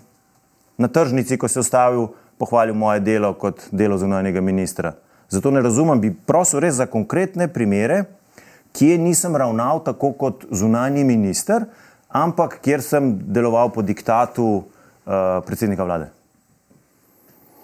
na 0.79 0.89
tržnici, 0.89 1.39
ko 1.39 1.49
se 1.49 1.59
je 1.59 1.61
ustavil, 1.61 2.07
pohvalil 2.39 2.75
moje 2.75 3.01
delo 3.01 3.33
kot 3.35 3.69
delo 3.73 3.99
zunanjega 3.99 4.41
ministra. 4.41 4.93
Zato 5.29 5.51
ne 5.51 5.61
razumem, 5.61 6.01
bi 6.01 6.13
prosil 6.13 6.61
res 6.61 6.75
za 6.75 6.87
konkretne 6.87 7.49
primere, 7.49 8.05
kje 8.77 8.99
nisem 8.99 9.37
ravnal 9.37 9.81
tako 9.85 10.13
kot 10.13 10.45
zunanji 10.51 11.05
minister, 11.05 11.65
ampak 12.09 12.59
kjer 12.61 12.83
sem 12.85 13.15
deloval 13.33 13.73
po 13.73 13.83
diktatu 13.83 14.45
uh, 14.45 14.65
predsednika 15.47 15.85
vlade. 15.85 16.11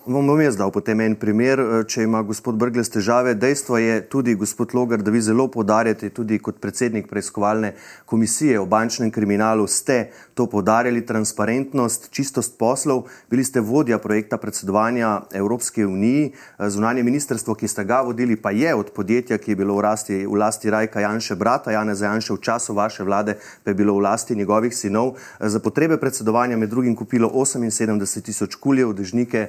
Vam 0.08 0.24
bom 0.26 0.40
jaz 0.40 0.56
dal 0.56 0.70
potem 0.72 1.02
en 1.04 1.14
primer, 1.20 1.60
eh, 1.60 1.82
če 1.84 2.06
ima 2.06 2.22
gospod 2.24 2.56
Brgles 2.56 2.88
težave. 2.88 3.34
Dejstvo 3.36 3.76
je 3.76 4.00
tudi, 4.08 4.32
gospod 4.40 4.72
Logar, 4.72 5.02
da 5.04 5.10
vi 5.10 5.20
zelo 5.20 5.44
podarjate, 5.52 6.08
tudi 6.08 6.38
kot 6.38 6.56
predsednik 6.60 7.10
preiskovalne 7.10 7.74
komisije 8.06 8.56
o 8.60 8.64
bančnem 8.64 9.10
kriminalu, 9.10 9.66
ste 9.68 10.08
to 10.34 10.46
podarjali, 10.46 11.04
transparentnost, 11.06 12.08
čistost 12.10 12.56
poslov. 12.58 13.02
Bili 13.30 13.44
ste 13.44 13.60
vodja 13.60 13.98
projekta 13.98 14.38
predsedovanja 14.38 15.28
Evropske 15.32 15.86
unije, 15.86 16.30
eh, 16.30 16.70
zunanje 16.70 17.02
ministrstvo, 17.02 17.54
ki 17.54 17.68
ste 17.68 17.84
ga 17.84 18.00
vodili, 18.00 18.36
pa 18.36 18.50
je 18.50 18.74
od 18.74 18.90
podjetja, 18.96 19.38
ki 19.38 19.50
je 19.50 19.56
bilo 19.56 19.76
v 19.76 19.82
lasti, 19.82 20.26
v 20.26 20.34
lasti 20.34 20.70
Rajka 20.70 21.00
Janše, 21.00 21.36
brata 21.36 21.70
Janeza 21.70 22.06
Janše, 22.06 22.32
v 22.32 22.40
času 22.40 22.74
vaše 22.74 23.04
vlade 23.04 23.36
pa 23.64 23.70
je 23.70 23.74
bilo 23.74 23.94
v 23.94 24.08
lasti 24.08 24.34
njegovih 24.34 24.72
sinov. 24.72 25.16
Eh, 25.40 25.48
za 25.48 25.60
potrebe 25.60 26.00
predsedovanja 26.00 26.56
med 26.56 26.70
drugim 26.70 26.96
kupilo 26.96 27.28
78 27.28 28.22
tisoč 28.22 28.54
kuljev, 28.54 28.96
dežnike, 28.96 29.48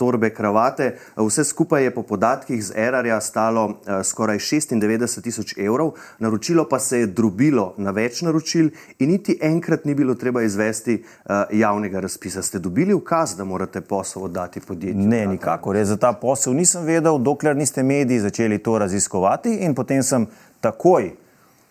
torbe, 0.00 0.30
kravate. 0.34 0.94
Vse 1.16 1.44
skupaj 1.44 1.84
je 1.84 1.94
po 1.94 2.02
podatkih 2.02 2.62
z 2.64 2.72
Erarja 2.76 3.20
stalo 3.20 3.64
uh, 3.66 4.00
skoraj 4.04 4.38
96 4.38 5.20
tisoč 5.22 5.54
evrov, 5.58 5.92
naročilo 6.18 6.64
pa 6.68 6.78
se 6.80 7.02
je 7.02 7.06
drobilo 7.06 7.74
na 7.76 7.92
več 7.92 8.22
naročil 8.24 8.70
in 8.98 9.12
niti 9.12 9.36
enkrat 9.42 9.84
ni 9.84 9.94
bilo 9.94 10.14
treba 10.14 10.42
izvesti 10.42 10.96
uh, 11.02 11.44
javnega 11.52 12.00
razpisa. 12.00 12.42
Ste 12.42 12.58
dobili 12.58 12.96
ukaz, 12.96 13.36
da 13.36 13.44
morate 13.44 13.80
posel 13.80 14.24
oddati 14.30 14.60
podjetju? 14.60 15.08
Ne, 15.08 15.26
nikakor. 15.26 15.76
Jaz 15.76 15.92
za 15.92 16.00
ta 16.00 16.12
posel 16.12 16.56
nisem 16.56 16.86
vedel, 16.88 17.18
dokler 17.18 17.56
niste 17.56 17.82
mediji 17.82 18.24
začeli 18.24 18.58
to 18.58 18.78
raziskovati 18.78 19.58
in 19.66 19.74
potem 19.74 20.02
sem 20.02 20.26
takoj 20.60 21.12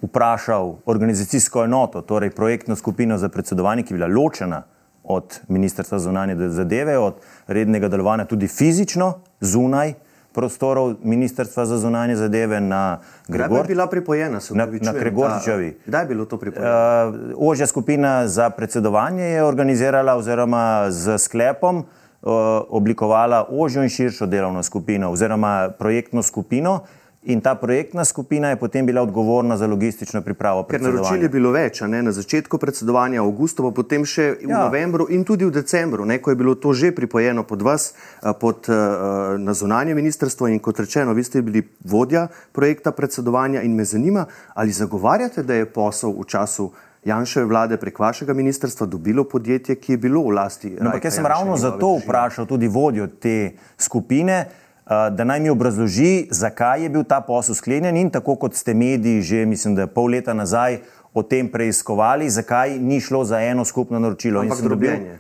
vprašal 0.01 0.75
organizacijsko 0.85 1.63
enoto, 1.63 2.01
torej 2.01 2.29
projektno 2.29 2.75
skupino 2.75 3.17
za 3.17 3.29
predsedovanje, 3.29 3.83
ki 3.83 3.93
je 3.93 3.97
bila 3.97 4.13
ločena 4.13 4.63
od 5.09 5.39
Ministrstva 5.47 5.99
za 5.99 6.03
zunanje 6.03 6.49
zadeve, 6.49 6.97
od 6.97 7.13
rednega 7.47 7.87
delovanja 7.87 8.25
tudi 8.25 8.47
fizično 8.47 9.13
zunaj 9.41 9.93
prostorov 10.31 10.95
Ministrstva 11.03 11.65
za 11.65 11.77
zunanje 11.77 12.15
zadeve 12.15 12.61
na 12.61 12.99
Gregorčičevi. 13.27 13.49
Kdaj 13.49 13.63
je 13.63 13.75
bila 13.75 13.87
pripojena? 13.87 14.39
Na, 14.49 14.65
na 14.81 14.93
Gregorčičevi. 14.93 15.79
Kdaj 15.85 16.01
je 16.01 16.07
bilo 16.07 16.25
to 16.25 16.37
pripojeno? 16.37 16.69
Uh, 17.35 17.49
ožja 17.49 17.67
skupina 17.67 18.27
za 18.27 18.49
predsedovanje 18.49 19.23
je 19.23 19.43
organizirala 19.43 20.15
oziroma 20.15 20.91
z 20.91 21.17
sklepom 21.17 21.77
uh, 21.77 22.31
oblikovala 22.69 23.47
ožjo 23.49 23.83
in 23.83 23.89
širšo 23.89 24.25
delovno 24.25 24.63
skupino 24.63 25.11
oziroma 25.11 25.69
projektno 25.79 26.23
skupino, 26.23 26.79
In 27.23 27.41
ta 27.41 27.55
projektna 27.55 28.05
skupina 28.05 28.49
je 28.49 28.55
potem 28.55 28.85
bila 28.85 29.01
odgovorna 29.01 29.57
za 29.57 29.67
logistično 29.67 30.21
pripravo. 30.21 30.63
Ker 30.63 30.81
naročil 30.81 31.23
je 31.23 31.29
bilo 31.29 31.51
več, 31.51 31.81
ne? 31.81 31.99
na 32.03 32.13
začetku 32.15 32.57
predsedovanja, 32.57 33.19
v 33.19 33.27
avgustu, 33.27 33.65
pa 33.65 33.75
potem 33.75 34.05
še 34.07 34.37
v 34.39 34.47
ja. 34.47 34.61
novembru 34.63 35.09
in 35.11 35.25
tudi 35.27 35.43
v 35.43 35.51
decembru, 35.51 36.05
ne? 36.07 36.21
ko 36.23 36.31
je 36.31 36.39
bilo 36.39 36.55
to 36.55 36.71
že 36.71 36.93
pripojeno 36.95 37.43
pod 37.43 37.65
vas, 37.67 37.91
pod, 38.39 38.71
na 39.35 39.51
zunanje 39.51 39.97
ministrstvo. 39.99 40.47
In 40.47 40.63
kot 40.63 40.79
rečeno, 40.79 41.11
vi 41.11 41.27
ste 41.27 41.43
bili 41.43 41.65
vodja 41.83 42.29
projekta 42.55 42.95
predsedovanja 42.95 43.65
in 43.67 43.75
me 43.75 43.83
zanima, 43.83 44.23
ali 44.55 44.71
zagovarjate, 44.71 45.43
da 45.43 45.59
je 45.59 45.67
posel 45.67 46.15
v 46.15 46.23
času. 46.23 46.71
Janševe 46.99 47.47
vlade 47.47 47.77
prek 47.79 47.99
vašega 47.99 48.33
ministrstva 48.35 48.83
dobilo 48.87 49.23
podjetje, 49.23 49.77
ki 49.79 49.95
je 49.95 49.99
bilo 50.03 50.23
v 50.27 50.35
lasti. 50.35 50.73
No, 50.75 50.91
ampak 50.91 51.07
jaz 51.07 51.15
sem 51.15 51.27
ravno 51.27 51.55
zato 51.55 51.93
vprašal 51.99 52.47
tudi 52.47 52.67
vodjo 52.67 53.07
te 53.07 53.55
skupine, 53.79 54.43
Eh, 54.43 54.68
da 54.89 55.23
naj 55.23 55.39
mi 55.39 55.49
obrazloži, 55.49 56.27
zakaj 56.31 56.83
je 56.83 56.89
bil 56.89 57.03
ta 57.03 57.21
posel 57.21 57.55
sklenjen 57.55 57.97
in 57.97 58.09
tako 58.09 58.35
kot 58.35 58.55
ste 58.55 58.73
mediji 58.73 59.21
že, 59.21 59.45
mislim, 59.45 59.75
da 59.75 59.87
pol 59.87 60.09
leta 60.09 60.33
nazaj 60.33 60.79
o 61.13 61.23
tem 61.23 61.49
preiskovali, 61.49 62.29
zakaj 62.29 62.79
ni 62.79 62.99
šlo 63.01 63.23
za 63.25 63.41
eno 63.41 63.65
skupno 63.65 63.99
naročilo. 63.99 64.41
Ampak 64.41 64.61
drobljenje. 64.61 65.19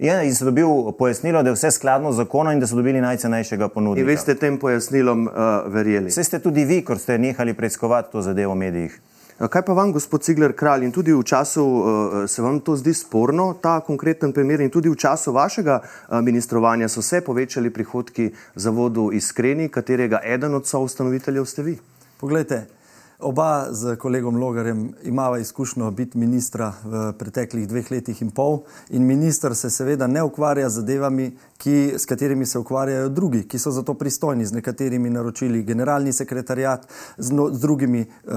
Ja, 0.00 0.22
in 0.22 0.32
so 0.34 0.44
dobil 0.48 0.92
pojasnilo, 0.98 1.42
da 1.42 1.50
je 1.50 1.54
vse 1.58 1.70
skladno 1.70 2.12
z 2.12 2.16
zakonom 2.16 2.52
in 2.52 2.60
da 2.60 2.66
so 2.66 2.76
dobili 2.76 3.00
najcenejšega 3.00 3.68
ponudnika. 3.68 4.00
In 4.00 4.08
vi 4.08 4.16
ste 4.16 4.34
tem 4.34 4.56
pojasnilom 4.58 5.26
uh, 5.28 5.32
verjeli? 5.68 6.08
Vse 6.08 6.24
ste 6.24 6.38
tudi 6.40 6.64
vi, 6.64 6.80
ko 6.84 6.96
ste 6.96 7.18
nehali 7.18 7.52
preiskovati 7.54 8.12
to 8.12 8.22
zadevo 8.24 8.54
v 8.54 8.56
medijih. 8.56 9.00
Kaj 9.40 9.62
pa 9.64 9.72
vam, 9.72 9.88
gospod 9.92 10.20
Cigler 10.20 10.52
Kralj, 10.52 10.82
in 10.84 10.90
tudi 10.92 11.14
v 11.16 11.22
času 11.24 11.62
uh, 11.64 11.84
se 12.28 12.42
vam 12.44 12.58
to 12.60 12.74
zdi 12.76 12.92
sporno, 12.94 13.54
ta 13.62 13.78
konkreten 13.80 14.34
primer, 14.36 14.60
in 14.60 14.68
tudi 14.68 14.92
v 14.92 14.98
času 15.00 15.32
vašega 15.32 15.78
uh, 15.80 16.20
ministrovanja 16.20 16.88
so 16.92 17.00
se 17.02 17.22
povečali 17.24 17.70
prihodki 17.72 18.28
zavodu 18.54 19.08
Iskreni, 19.12 19.70
katerega 19.72 20.20
eden 20.24 20.54
od 20.54 20.68
soustanoviteljev 20.68 21.48
ste 21.48 21.62
vi? 21.62 21.78
Poglejte, 22.20 22.66
Oba 23.22 23.66
z 23.70 23.96
kolegom 23.96 24.36
Logarjem 24.36 24.92
imava 25.02 25.38
izkušnjo 25.38 25.90
biti 25.90 26.18
ministra 26.18 26.72
v 26.84 27.12
preteklih 27.18 27.68
dveh 27.68 27.90
letih 27.90 28.22
in 28.22 28.30
pol 28.30 28.62
in 28.90 29.04
minister 29.06 29.54
se 29.56 29.70
seveda 29.70 30.06
ne 30.06 30.22
ukvarja 30.22 30.68
z 30.70 30.74
zadevami, 30.74 31.26
ki, 31.58 31.94
s 31.98 32.06
katerimi 32.06 32.46
se 32.46 32.58
ukvarjajo 32.58 33.08
drugi, 33.08 33.42
ki 33.48 33.58
so 33.58 33.70
za 33.70 33.82
to 33.82 33.94
pristojni, 33.94 34.46
z 34.46 34.52
nekaterimi 34.52 35.10
naročili 35.10 35.62
generalni 35.62 36.12
sekretarjat, 36.12 36.86
z, 37.18 37.32
no, 37.32 37.50
z 37.52 37.60
drugimi 37.60 38.00
uh, 38.00 38.32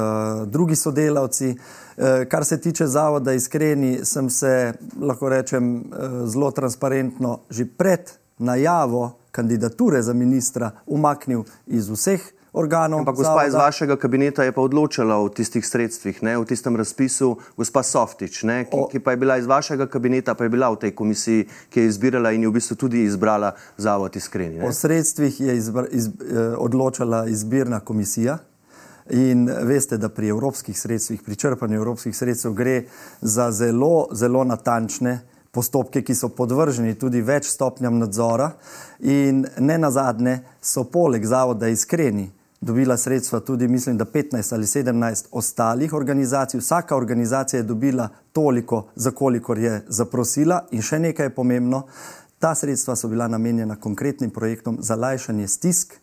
drugi 0.48 0.76
sodelavci. 0.76 1.56
Uh, 1.56 2.28
kar 2.28 2.46
se 2.46 2.62
tiče 2.62 2.88
zavoda 2.88 3.34
iskreni, 3.34 4.00
sem 4.04 4.30
se, 4.30 4.74
lahko 5.00 5.30
rečem, 5.30 5.76
uh, 5.78 6.28
zelo 6.28 6.52
transparentno 6.52 7.40
že 7.50 7.66
pred 7.66 8.12
najavo 8.38 9.14
kandidature 9.32 10.02
za 10.02 10.14
ministra 10.14 10.72
umaknil 10.86 11.44
iz 11.68 11.90
vseh 11.90 12.34
organov. 12.54 13.00
Ampak 13.00 13.16
gospa 13.16 13.46
iz 13.48 13.54
vašega 13.54 13.96
kabineta 13.98 14.44
je 14.44 14.52
pa 14.52 14.62
odločala 14.62 15.18
o 15.18 15.30
tistih 15.30 15.66
sredstvih, 15.66 16.22
ne, 16.24 16.38
v 16.38 16.46
tistem 16.46 16.78
razpisu, 16.78 17.34
gospa 17.58 17.84
Softič, 17.84 18.44
ne, 18.44 18.64
ki, 18.70 18.86
ki 18.92 19.02
pa 19.04 19.12
je 19.12 19.18
bila 19.18 19.38
iz 19.38 19.50
vašega 19.50 19.88
kabineta, 19.90 20.38
pa 20.38 20.46
je 20.46 20.54
bila 20.54 20.70
v 20.74 20.80
tej 20.86 20.96
komisiji, 20.96 21.48
ki 21.74 21.80
je 21.80 21.90
izbirala 21.90 22.32
in 22.32 22.46
je 22.46 22.54
v 22.54 22.58
bistvu 22.60 22.78
tudi 22.86 23.04
izbrala 23.04 23.54
zavod 23.78 24.16
iskreni. 24.16 24.62
Ne. 24.62 24.68
O 24.70 24.72
sredstvih 24.72 25.42
je 25.42 25.58
izbr, 25.58 25.90
iz, 25.92 26.08
eh, 26.08 26.56
odločala 26.58 27.26
izbirna 27.28 27.80
komisija. 27.80 28.38
In 29.10 29.50
veste, 29.68 29.98
da 29.98 30.08
pri 30.10 30.30
evropskih 30.32 30.80
sredstvih, 30.80 31.22
pri 31.22 31.36
črpanju 31.36 31.76
evropskih 31.76 32.16
sredstev, 32.16 32.54
gre 32.54 32.86
za 33.22 33.50
zelo, 33.52 34.08
zelo 34.16 34.44
natančne 34.48 35.20
postopke, 35.52 36.02
ki 36.02 36.16
so 36.16 36.30
podvrženi 36.32 36.96
tudi 36.96 37.20
več 37.22 37.50
stopnjam 37.52 38.00
nadzora, 38.00 38.54
in 39.00 39.44
ne 39.60 39.78
nazadnje 39.78 40.38
so 40.62 40.86
poleg 40.88 41.26
zavoda 41.26 41.68
iskreni 41.68 42.30
dobila 42.64 42.98
sredstva 42.98 43.40
tudi, 43.40 43.68
mislim, 43.68 43.98
da 43.98 44.06
15 44.06 44.54
ali 44.54 44.66
17 44.66 45.26
ostalih 45.32 45.94
organizacij. 45.94 46.60
Vsaka 46.60 46.96
organizacija 46.96 47.58
je 47.58 47.64
dobila 47.64 48.10
toliko, 48.32 48.88
za 48.96 49.12
kolikor 49.12 49.58
je 49.60 49.82
zaprosila. 49.88 50.64
In 50.72 50.82
še 50.82 51.00
nekaj 51.00 51.26
je 51.26 51.36
pomembno, 51.36 51.84
ta 52.40 52.56
sredstva 52.56 52.96
so 52.96 53.08
bila 53.08 53.28
namenjena 53.28 53.76
konkretnim 53.76 54.32
projektom 54.32 54.78
za 54.80 54.96
lajšanje 54.96 55.48
stisk 55.48 55.94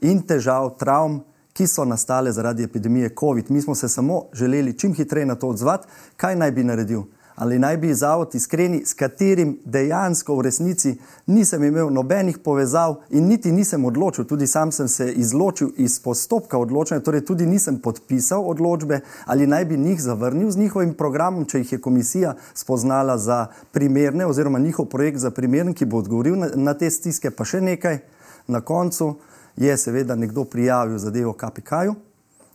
in 0.00 0.22
težav, 0.22 0.76
travm, 0.78 1.20
ki 1.56 1.66
so 1.66 1.84
nastale 1.84 2.32
zaradi 2.32 2.64
epidemije 2.64 3.14
COVID. 3.18 3.50
Mi 3.50 3.62
smo 3.62 3.74
se 3.74 3.88
samo 3.88 4.24
želeli 4.32 4.78
čim 4.78 4.94
hitreje 4.94 5.26
na 5.26 5.34
to 5.34 5.48
odzvati, 5.48 5.86
kaj 6.16 6.36
naj 6.36 6.52
bi 6.52 6.64
naredil 6.64 7.02
ali 7.36 7.58
naj 7.58 7.76
bi 7.76 7.94
zavod 7.94 8.34
iskreni, 8.34 8.82
s 8.86 8.94
katerim 8.94 9.58
dejansko 9.64 10.36
v 10.36 10.42
resnici 10.42 10.94
nisem 11.26 11.64
imel 11.64 11.90
nobenih 11.92 12.38
povezav 12.38 12.96
in 13.10 13.28
niti 13.28 13.52
nisem 13.52 13.84
odločil, 13.84 14.24
tudi 14.24 14.46
sam 14.46 14.72
sem 14.72 14.88
se 14.88 15.12
izločil 15.12 15.70
iz 15.76 15.98
postopka 16.00 16.58
odločanja, 16.58 17.04
torej 17.04 17.24
tudi 17.24 17.46
nisem 17.46 17.78
podpisal 17.78 18.48
odločbe, 18.48 19.00
ali 19.26 19.46
naj 19.46 19.64
bi 19.64 19.76
njih 19.76 20.02
zavrnil 20.02 20.50
z 20.50 20.56
njihovim 20.56 20.94
programom, 20.94 21.44
če 21.44 21.58
jih 21.58 21.72
je 21.72 21.80
komisija 21.80 22.34
spoznala 22.54 23.18
za 23.18 23.46
primerne 23.72 24.26
oziroma 24.26 24.58
njihov 24.58 24.86
projekt 24.86 25.18
za 25.18 25.30
primeren, 25.30 25.74
ki 25.74 25.84
bo 25.84 25.98
odgovoril 25.98 26.38
na, 26.38 26.50
na 26.54 26.74
te 26.74 26.90
stiske, 26.90 27.30
pa 27.30 27.44
še 27.44 27.60
nekaj. 27.60 27.98
Na 28.46 28.60
koncu 28.60 29.16
je 29.56 29.76
seveda 29.76 30.14
nekdo 30.14 30.44
prijavil 30.44 30.98
zadevo 30.98 31.32
KPK-ju. 31.32 31.94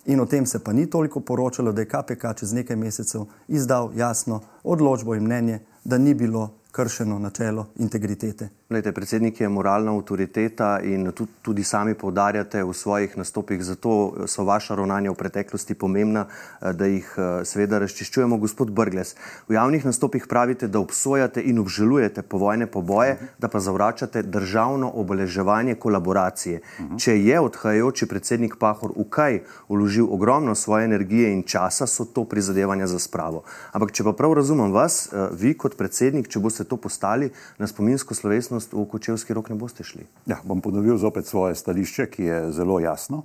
In 0.05 0.19
o 0.19 0.25
tem 0.25 0.45
se 0.45 0.59
pa 0.59 0.73
ni 0.73 0.89
toliko 0.89 1.19
poročalo, 1.19 1.71
da 1.71 1.81
je 1.81 1.87
KPK 1.87 2.33
čez 2.39 2.53
nekaj 2.53 2.75
mesecev 2.75 3.25
izdal 3.47 3.91
jasno 3.95 4.41
odločbo 4.63 5.15
in 5.15 5.23
mnenje, 5.23 5.59
da 5.83 5.97
ni 5.97 6.13
bilo 6.13 6.49
kršeno 6.71 7.19
načelo 7.19 7.67
integritete. 7.75 8.49
Lejte, 8.71 8.91
predsednik 8.91 9.41
je 9.41 9.49
moralna 9.49 9.91
avtoriteta 9.91 10.79
in 10.79 11.11
tudi, 11.11 11.31
tudi 11.41 11.63
sami 11.63 11.91
povdarjate 11.93 12.63
v 12.63 12.73
svojih 12.73 13.17
nastopih, 13.17 13.59
zato 13.63 14.23
so 14.31 14.45
vaša 14.47 14.77
ravnanja 14.79 15.11
v 15.11 15.17
preteklosti 15.19 15.75
pomembna, 15.75 16.23
eh, 16.23 16.71
da 16.71 16.87
jih 16.87 17.09
eh, 17.17 17.43
seveda 17.43 17.81
razčiščujemo. 17.83 18.37
Gospod 18.39 18.71
Brgles, 18.71 19.15
v 19.49 19.57
javnih 19.57 19.85
nastopih 19.85 20.23
pravite, 20.23 20.69
da 20.71 20.79
obsojate 20.79 21.43
in 21.43 21.59
obžalujete 21.59 22.21
povojne 22.21 22.67
poboje, 22.67 23.11
uh 23.11 23.19
-huh. 23.19 23.27
da 23.39 23.47
pa 23.47 23.59
zavračate 23.59 24.23
državno 24.23 24.91
obeleževanje 24.95 25.75
kolaboracije. 25.75 26.61
Uh 26.79 26.85
-huh. 26.85 27.03
Če 27.03 27.19
je 27.23 27.39
odhajajoči 27.39 28.05
predsednik 28.05 28.55
Pahor 28.55 28.91
v 28.95 29.03
kaj 29.09 29.41
vložil 29.69 30.07
ogromno 30.09 30.55
svoje 30.55 30.85
energije 30.85 31.33
in 31.33 31.43
časa, 31.43 31.87
so 31.87 32.05
to 32.05 32.23
prizadevanja 32.23 32.87
za 32.87 32.99
spravo. 32.99 33.43
Ampak 33.71 33.91
če 33.91 34.03
pa 34.03 34.13
prav 34.13 34.33
razumem 34.33 34.71
vas, 34.71 35.09
eh, 35.13 35.29
vi 35.31 35.57
kot 35.57 35.77
predsednik, 35.77 36.27
če 36.27 36.39
boste 36.39 36.63
to 36.63 36.77
postali 36.77 37.31
na 37.57 37.67
spominsko 37.67 38.13
slovesnost, 38.13 38.60
varnost 38.61 38.73
v 38.73 38.85
Kočevski 38.85 39.33
rok 39.33 39.49
ne 39.49 39.55
boste 39.55 39.83
šli. 39.83 40.05
Ja, 40.25 40.37
bom 40.43 40.61
ponovil 40.61 40.97
zopet 40.97 41.25
svoje 41.25 41.55
stališče, 41.55 42.05
ki 42.09 42.23
je 42.23 42.51
zelo 42.51 42.79
jasno. 42.79 43.23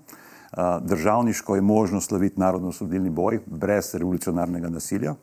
Državniško 0.57 1.57
je 1.57 1.61
možno 1.61 2.01
slaviti 2.01 2.41
narodno-sodilni 2.41 3.11
boj 3.11 3.41
brez 3.47 3.95
revolucionarnega 3.95 4.69
nasilja. 4.69 5.15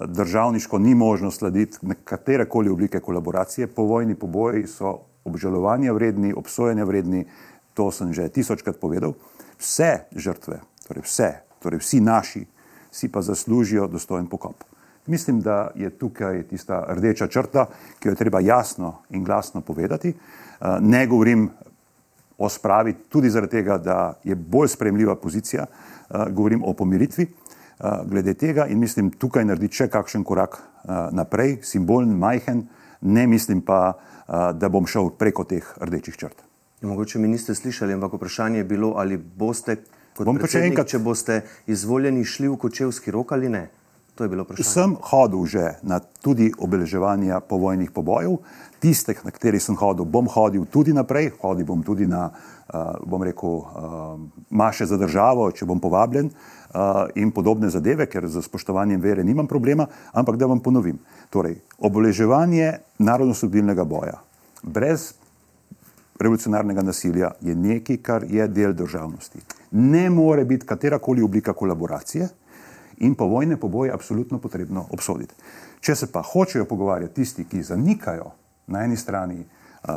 Državniško 0.00 0.78
ni 0.78 0.94
možno 0.94 1.30
slediti 1.30 1.78
katere 2.04 2.48
koli 2.48 2.70
oblike 2.70 3.00
kolaboracije. 3.00 3.66
Povojni 3.66 4.14
poboji 4.14 4.66
so 4.66 5.04
obžalovanja 5.24 5.92
vredni, 5.92 6.34
obsojanja 6.34 6.84
vredni, 6.84 7.26
to 7.74 7.90
sem 7.90 8.12
že 8.12 8.28
tisočkrat 8.28 8.80
povedal. 8.80 9.14
Vse 9.58 10.08
žrtve, 10.16 10.60
torej 10.88 11.02
vse, 11.02 11.30
torej 11.62 11.78
vsi 11.78 12.00
naši, 12.00 12.46
si 12.90 13.08
pa 13.08 13.22
zaslužijo 13.22 13.86
dostojen 13.86 14.26
pokop. 14.26 14.64
Mislim, 15.06 15.40
da 15.40 15.70
je 15.74 15.90
tukaj 15.90 16.42
tista 16.42 16.86
rdeča 16.88 17.26
črta, 17.26 17.66
ki 17.98 18.08
jo 18.08 18.12
je 18.12 18.16
treba 18.16 18.40
jasno 18.40 18.94
in 19.10 19.24
glasno 19.24 19.60
povedati. 19.60 20.08
Eh, 20.08 20.66
ne 20.80 21.06
govorim 21.06 21.50
o 22.38 22.48
spravi 22.48 22.94
tudi 23.08 23.30
zaradi 23.30 23.50
tega, 23.50 23.78
da 23.78 24.20
je 24.24 24.34
bolj 24.34 24.68
sprejemljiva 24.68 25.16
pozicija, 25.16 25.66
eh, 25.66 26.14
govorim 26.30 26.62
o 26.64 26.72
pomiritvi 26.72 27.22
eh, 27.22 27.84
glede 28.04 28.34
tega 28.34 28.66
in 28.66 28.78
mislim 28.78 29.10
tukaj 29.10 29.44
narediti 29.44 29.76
še 29.76 29.88
kakšen 29.88 30.24
korak 30.24 30.62
naprej, 31.12 31.62
simbolen, 31.64 32.10
majhen, 32.18 32.66
ne 33.00 33.26
mislim 33.26 33.62
pa, 33.64 33.94
da 34.52 34.68
bom 34.68 34.84
šel 34.86 35.08
preko 35.16 35.44
teh 35.48 35.64
rdečih 35.80 36.16
črt. 36.16 36.42
Ja, 36.82 36.88
mogoče 36.88 37.18
mi 37.18 37.28
niste 37.28 37.54
slišali, 37.54 37.94
ampak 37.96 38.12
vprašanje 38.12 38.58
je 38.58 38.64
bilo, 38.64 38.90
ali 39.00 39.16
boste, 39.16 39.78
kot 40.12 40.28
bom 40.28 40.36
enkrat, 40.36 40.90
če 40.92 41.00
boste 41.00 41.38
izvoljeni, 41.66 42.24
šli 42.24 42.50
v 42.52 42.58
kočevski 42.60 43.14
rok 43.16 43.32
ali 43.32 43.48
ne. 43.48 43.62
To 44.14 44.24
je 44.24 44.30
bilo 44.30 44.44
vprašanje. 44.44 44.64
Sem 44.64 44.96
hodil 45.10 45.46
že 45.46 45.64
na 45.82 45.98
tudi 45.98 46.52
obeleževanja 46.58 47.40
povojnih 47.40 47.90
pobojev, 47.90 48.38
tiste, 48.78 49.14
na 49.24 49.30
katerih 49.30 49.62
sem 49.62 49.74
hodil, 49.76 50.04
bom 50.04 50.28
hodil 50.30 50.66
tudi 50.70 50.92
naprej, 50.94 51.32
hodil 51.42 51.66
bom 51.66 51.82
tudi 51.82 52.06
na, 52.06 52.30
uh, 52.30 52.94
bom 53.02 53.22
rekel, 53.22 53.50
uh, 53.50 53.66
maše 54.50 54.86
za 54.86 54.96
državo, 54.96 55.50
če 55.50 55.66
bom 55.66 55.80
povabljen 55.80 56.30
uh, 56.30 57.10
in 57.18 57.34
podobne 57.34 57.70
zadeve, 57.70 58.06
ker 58.06 58.28
za 58.30 58.42
spoštovanjem 58.42 59.00
vere 59.00 59.24
nimam 59.24 59.50
problema, 59.50 59.88
ampak 60.12 60.36
da 60.38 60.46
vam 60.46 60.62
ponovim. 60.62 61.00
Torej, 61.30 61.58
obeleževanje 61.82 62.78
narodno-sodilnega 63.02 63.84
boja 63.84 64.22
brez 64.64 65.12
revolucionarnega 66.20 66.82
nasilja 66.82 67.30
je 67.40 67.54
nekaj, 67.54 67.96
kar 67.96 68.24
je 68.30 68.48
del 68.48 68.72
državnosti. 68.72 69.38
Ne 69.70 70.10
more 70.10 70.44
biti 70.44 70.66
katerakoli 70.66 71.22
oblika 71.22 71.52
kolaboracije 71.52 72.28
in 72.98 73.14
povojne 73.14 73.56
poboje 73.56 73.92
absolutno 73.92 74.38
potrebno 74.38 74.86
obsoditi. 74.90 75.34
Če 75.80 75.94
se 75.94 76.12
pa 76.12 76.22
hočejo 76.22 76.64
pogovarjati 76.64 77.14
tisti, 77.14 77.44
ki 77.44 77.62
zanikajo 77.62 78.30
na 78.66 78.84
eni 78.84 78.96
strani 78.96 79.44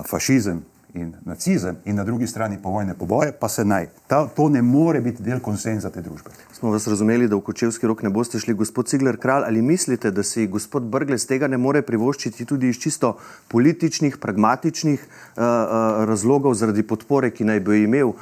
fašizem 0.08 0.62
in 0.94 1.14
nacizem, 1.26 1.76
in 1.86 1.96
na 1.96 2.04
drugi 2.04 2.28
strani 2.28 2.58
povojne 2.64 2.94
poboje, 2.94 3.32
pa 3.40 3.50
se 3.50 3.66
naj. 3.66 3.88
Ta, 4.08 4.28
to 4.28 4.50
ne 4.50 4.62
more 4.62 5.02
biti 5.02 5.24
del 5.24 5.40
konsenza 5.40 5.90
te 5.90 6.02
družbe. 6.02 6.32
Smo 6.54 6.72
vas 6.72 6.88
razumeli, 6.88 7.28
da 7.28 7.36
v 7.36 7.44
kočevski 7.44 7.88
rok 7.88 8.02
ne 8.04 8.10
boste 8.10 8.40
šli, 8.40 8.54
gospod 8.54 8.88
Cigler 8.88 9.18
Kralj, 9.18 9.44
ali 9.48 9.62
mislite, 9.62 10.12
da 10.12 10.24
si 10.24 10.48
gospod 10.48 10.84
Brgles 10.84 11.28
tega 11.28 11.48
ne 11.48 11.58
more 11.58 11.82
privoščiti 11.82 12.46
tudi 12.46 12.72
iz 12.72 12.80
čisto 12.80 13.18
političnih, 13.48 14.18
pragmatičnih 14.18 15.04
uh, 15.04 15.44
uh, 15.44 16.06
razlogov 16.10 16.56
zaradi 16.56 16.84
podpore, 16.88 17.32
ki 17.32 17.46
naj 17.46 17.60
bi 17.68 17.84
imel 17.84 18.14
uh, 18.14 18.18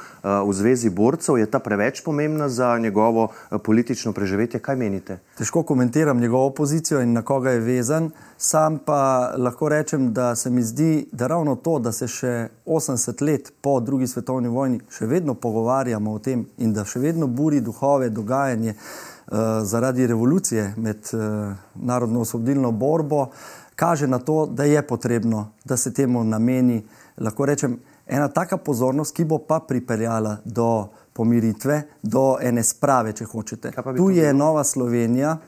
v 0.48 0.52
zvezi 0.52 0.90
borcev? 0.90 1.38
Je 1.38 1.46
ta 1.46 1.62
preveč 1.62 2.02
pomembna 2.04 2.48
za 2.48 2.74
njegovo 2.78 3.30
uh, 3.30 3.60
politično 3.62 4.12
preživetje? 4.12 4.60
Kaj 4.60 4.76
menite? 4.76 5.20
Težko 5.38 5.62
komentiram 5.62 6.20
njegovo 6.20 6.50
pozicijo 6.50 7.00
in 7.00 7.12
na 7.12 7.22
koga 7.22 7.56
je 7.56 7.60
vezan. 7.60 8.10
Sam 8.38 8.78
pa 8.78 9.32
lahko 9.36 9.68
rečem, 9.68 10.12
da 10.12 10.34
se 10.36 10.50
mi 10.50 10.62
zdi, 10.62 11.08
da 11.12 11.26
ravno 11.26 11.54
to, 11.56 11.78
da 11.78 11.92
se 11.92 12.08
še 12.08 12.48
80 12.66 13.22
let 13.22 13.52
po 13.60 13.80
drugi 13.80 14.06
svetovni 14.06 14.48
vojni 14.48 14.80
še 14.92 15.06
vedno 15.06 15.34
pogovarjamo 15.34 16.12
o 16.12 16.18
tem 16.18 16.44
in 16.58 16.74
da 16.76 16.84
še 16.84 17.00
vedno 17.00 17.26
buri 17.26 17.62
duhove 17.64 18.10
dogajanje 18.10 18.74
uh, 18.76 19.38
zaradi 19.64 20.06
revolucije 20.06 20.74
med 20.76 21.08
uh, 21.16 21.56
narodno-osvobodilno 21.74 22.72
borbo, 22.72 23.30
kaže 23.74 24.06
na 24.06 24.18
to, 24.18 24.44
da 24.46 24.64
je 24.64 24.84
potrebno, 24.86 25.48
da 25.64 25.76
se 25.76 25.94
temu 25.94 26.24
nameni, 26.24 26.82
lahko 27.16 27.48
rečem, 27.48 27.80
ena 28.06 28.28
taka 28.28 28.56
pozornost, 28.56 29.16
ki 29.16 29.24
bo 29.24 29.38
pa 29.48 29.62
pripeljala 29.64 30.36
do 30.44 30.88
pomiritve, 31.16 31.82
do 32.02 32.36
ene 32.42 32.64
sprave, 32.64 33.16
če 33.16 33.24
hočete. 33.24 33.72
Tu 33.96 34.10
je 34.10 34.32
Nova 34.34 34.64
Slovenija 34.64 35.38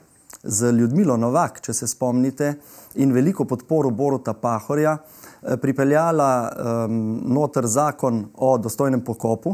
z 0.42 0.72
Ljudmilo 0.72 1.16
Novak, 1.16 1.60
če 1.60 1.72
se 1.74 1.86
spomnite, 1.86 2.54
in 2.94 3.12
veliko 3.12 3.44
podporo 3.44 3.90
Boruta 3.90 4.32
Pahorja, 4.32 4.96
eh, 4.98 5.56
pripeljala 5.56 6.30
um, 6.48 7.22
noter 7.34 7.66
zakon 7.66 8.26
o 8.34 8.58
dostojnem 8.58 9.00
pokopu. 9.04 9.50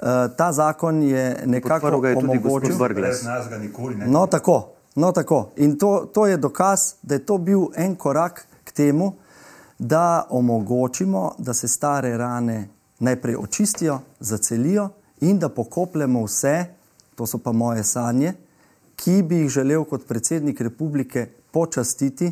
Uh, 0.00 0.06
ta 0.36 0.52
zakon 0.52 1.02
je 1.02 1.42
nekako 1.46 1.86
omogočil, 2.16 2.76
da 2.78 4.06
no, 4.06 4.26
tako, 4.26 4.68
no, 4.94 5.12
tako. 5.12 5.50
In 5.56 5.78
to, 5.78 6.08
to 6.14 6.26
je 6.26 6.36
dokaz, 6.36 6.94
da 7.02 7.14
je 7.14 7.26
to 7.26 7.36
bil 7.38 7.66
en 7.76 7.96
korak 7.96 8.46
k 8.64 8.72
temu, 8.72 9.12
da 9.78 10.26
omogočimo, 10.30 11.34
da 11.38 11.54
se 11.54 11.68
stare 11.68 12.16
rane 12.16 12.68
najprej 12.98 13.36
očistijo, 13.36 14.00
zacelijo 14.20 14.88
in 15.20 15.38
da 15.38 15.48
pokopljemo 15.48 16.24
vse, 16.24 16.64
to 17.14 17.26
so 17.26 17.38
pa 17.38 17.52
moje 17.52 17.84
sanje, 17.84 18.32
ki 19.00 19.22
bi 19.22 19.36
jih 19.36 19.48
želel 19.48 19.84
kot 19.84 20.04
predsednik 20.08 20.60
republike 20.60 21.26
počastiti 21.50 22.28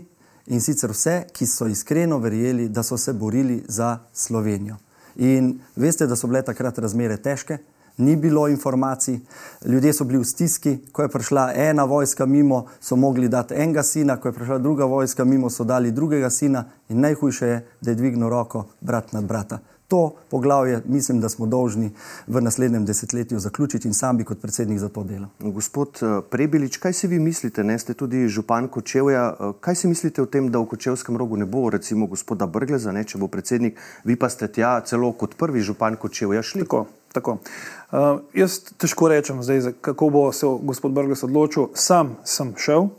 in 0.47 0.61
sicer 0.61 0.93
vse, 0.93 1.23
ki 1.33 1.47
so 1.47 1.67
iskreno 1.67 2.19
verjeli, 2.19 2.69
da 2.69 2.83
so 2.83 2.97
se 2.97 3.13
borili 3.13 3.63
za 3.69 3.99
Slovenijo. 4.13 4.77
In 5.17 5.59
veste, 5.77 6.07
da 6.07 6.17
so 6.17 6.29
bile 6.29 6.43
takrat 6.45 6.79
razmere 6.79 7.17
težke, 7.17 7.59
ni 7.99 8.17
bilo 8.17 8.49
informacij, 8.49 9.19
ljudje 9.65 9.93
so 9.93 10.05
bili 10.05 10.21
v 10.21 10.25
stiski, 10.25 10.77
ko 10.93 11.03
je 11.03 11.09
prišla 11.09 11.53
ena 11.55 11.85
vojska 11.85 12.27
mimo, 12.27 12.67
so 12.81 12.97
mogli 12.97 13.29
dati 13.29 13.55
enega 13.55 13.83
sina, 13.83 14.17
ko 14.21 14.29
je 14.29 14.33
prišla 14.33 14.59
druga 14.59 14.85
vojska 14.85 15.25
mimo, 15.25 15.51
so 15.51 15.65
dali 15.65 15.91
drugega 15.91 16.31
sina 16.31 16.65
in 16.89 17.01
najhujše 17.01 17.47
je, 17.47 17.67
da 17.81 17.91
je 17.91 17.95
dvignil 17.95 18.29
roko 18.29 18.67
brat 18.81 19.13
nad 19.13 19.25
brata. 19.25 19.59
To 19.89 20.15
poglavje 20.31 20.83
mislim, 20.87 21.21
da 21.21 21.29
smo 21.29 21.47
dolžni 21.47 21.91
v 22.27 22.41
naslednjem 22.41 22.85
desetletju 22.85 23.39
zaključiti 23.39 23.89
in 23.89 23.95
sam 23.95 24.17
bi 24.17 24.25
kot 24.25 24.41
predsednik 24.41 24.79
za 24.79 24.89
to 24.89 25.05
delal. 25.05 25.29
Gospod 25.41 25.89
eh, 26.03 26.21
Prebilič, 26.31 26.77
kaj 26.77 26.93
si 26.93 27.07
vi 27.09 27.19
mislite, 27.19 27.65
ne 27.65 27.79
ste 27.79 27.95
tudi 27.95 28.29
župan 28.29 28.69
Kočevja, 28.69 29.37
eh, 29.41 29.53
kaj 29.61 29.75
si 29.75 29.89
mislite 29.89 30.23
o 30.23 30.27
tem, 30.27 30.51
da 30.53 30.59
v 30.59 30.67
Kočevskem 30.67 31.17
rogu 31.17 31.37
ne 31.37 31.47
bo 31.47 31.71
recimo 31.71 32.07
gospoda 32.07 32.47
Brgleza, 32.47 32.93
ne, 32.93 33.05
če 33.05 33.19
bo 33.19 33.31
predsednik, 33.33 33.81
vi 34.05 34.17
pa 34.17 34.29
ste 34.29 34.49
tja 34.53 34.81
celo 34.85 35.13
kot 35.13 35.39
prvi 35.41 35.65
župan 35.65 35.97
Kočevja 35.97 36.43
šli? 36.43 36.67
Tako, 36.67 36.85
tako. 37.13 37.39
Uh, 37.89 38.21
jaz 38.37 38.59
težko 38.77 39.09
rečem 39.09 39.41
zdaj, 39.43 39.73
kako 39.81 40.11
bo 40.11 40.27
se 40.33 40.47
gospod 40.69 40.93
Brglez 40.93 41.25
odločil. 41.25 41.71
Sam 41.73 42.19
sem 42.29 42.53
šel 42.61 42.91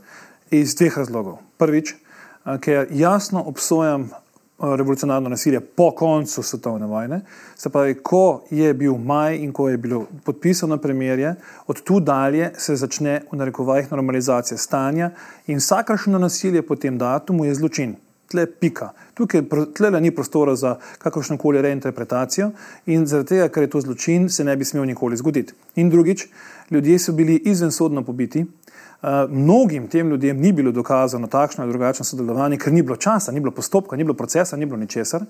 iz 0.50 0.74
dveh 0.74 0.98
razlogov. 0.98 1.38
Prvič, 1.62 1.94
uh, 1.94 2.58
ker 2.58 2.90
jasno 2.90 3.46
obsojam 3.46 4.10
revolucionarno 4.62 5.30
nasilje 5.30 5.60
po 5.60 5.92
koncu 5.92 6.44
svetovne 6.44 6.86
vojne. 6.86 7.22
Se 7.56 7.70
pravi, 7.70 7.96
ko 8.04 8.44
je 8.50 8.74
bil 8.74 8.98
maj 8.98 9.38
in 9.38 9.54
ko 9.54 9.70
je 9.70 9.78
bilo 9.78 10.06
podpisano 10.24 10.78
premirje, 10.78 11.36
od 11.68 11.82
tu 11.84 12.00
dalje 12.00 12.52
se 12.58 12.76
začne 12.76 13.22
v 13.32 13.38
narekovajih 13.38 13.92
normalizacija 13.92 14.58
stanja 14.58 15.12
in 15.48 15.58
vsakršno 15.58 16.20
nasilje 16.20 16.62
po 16.62 16.76
tem 16.76 16.98
datumu 16.98 17.46
je 17.46 17.56
zločin. 17.56 17.96
Tle 18.30 18.46
pika. 18.46 18.92
Tukaj 19.14 19.42
tle 19.74 20.02
ni 20.02 20.12
prostora 20.12 20.56
za 20.56 20.76
kakršno 20.98 21.38
koli 21.38 21.62
reinterpretacijo 21.62 22.52
in 22.86 23.08
zaradi 23.08 23.28
tega, 23.30 23.48
ker 23.50 23.64
je 23.64 23.70
to 23.70 23.82
zločin, 23.82 24.30
se 24.30 24.44
ne 24.44 24.56
bi 24.56 24.66
smel 24.66 24.86
nikoli 24.86 25.18
zgoditi. 25.18 25.54
In 25.76 25.90
drugič, 25.90 26.28
ljudje 26.70 27.00
so 27.00 27.12
bili 27.12 27.42
izvensodno 27.46 28.04
pobiti, 28.04 28.46
Eh, 28.46 28.59
mnogim 29.30 29.88
tem 29.88 30.10
ljudem 30.10 30.38
ni 30.38 30.52
bilo 30.54 30.72
dokazano 30.72 31.28
takšno 31.28 31.64
ali 31.64 31.72
drugačno 31.72 32.06
sodelovanje, 32.06 32.58
ker 32.58 32.74
ni 32.74 32.82
bilo 32.82 32.96
časa, 32.96 33.32
ni 33.32 33.40
bilo 33.40 33.52
postopka, 33.52 33.96
ni 33.96 34.04
bilo 34.04 34.14
procesa, 34.14 34.58
ni 34.58 34.66
bilo 34.66 34.78
ničesar. 34.78 35.24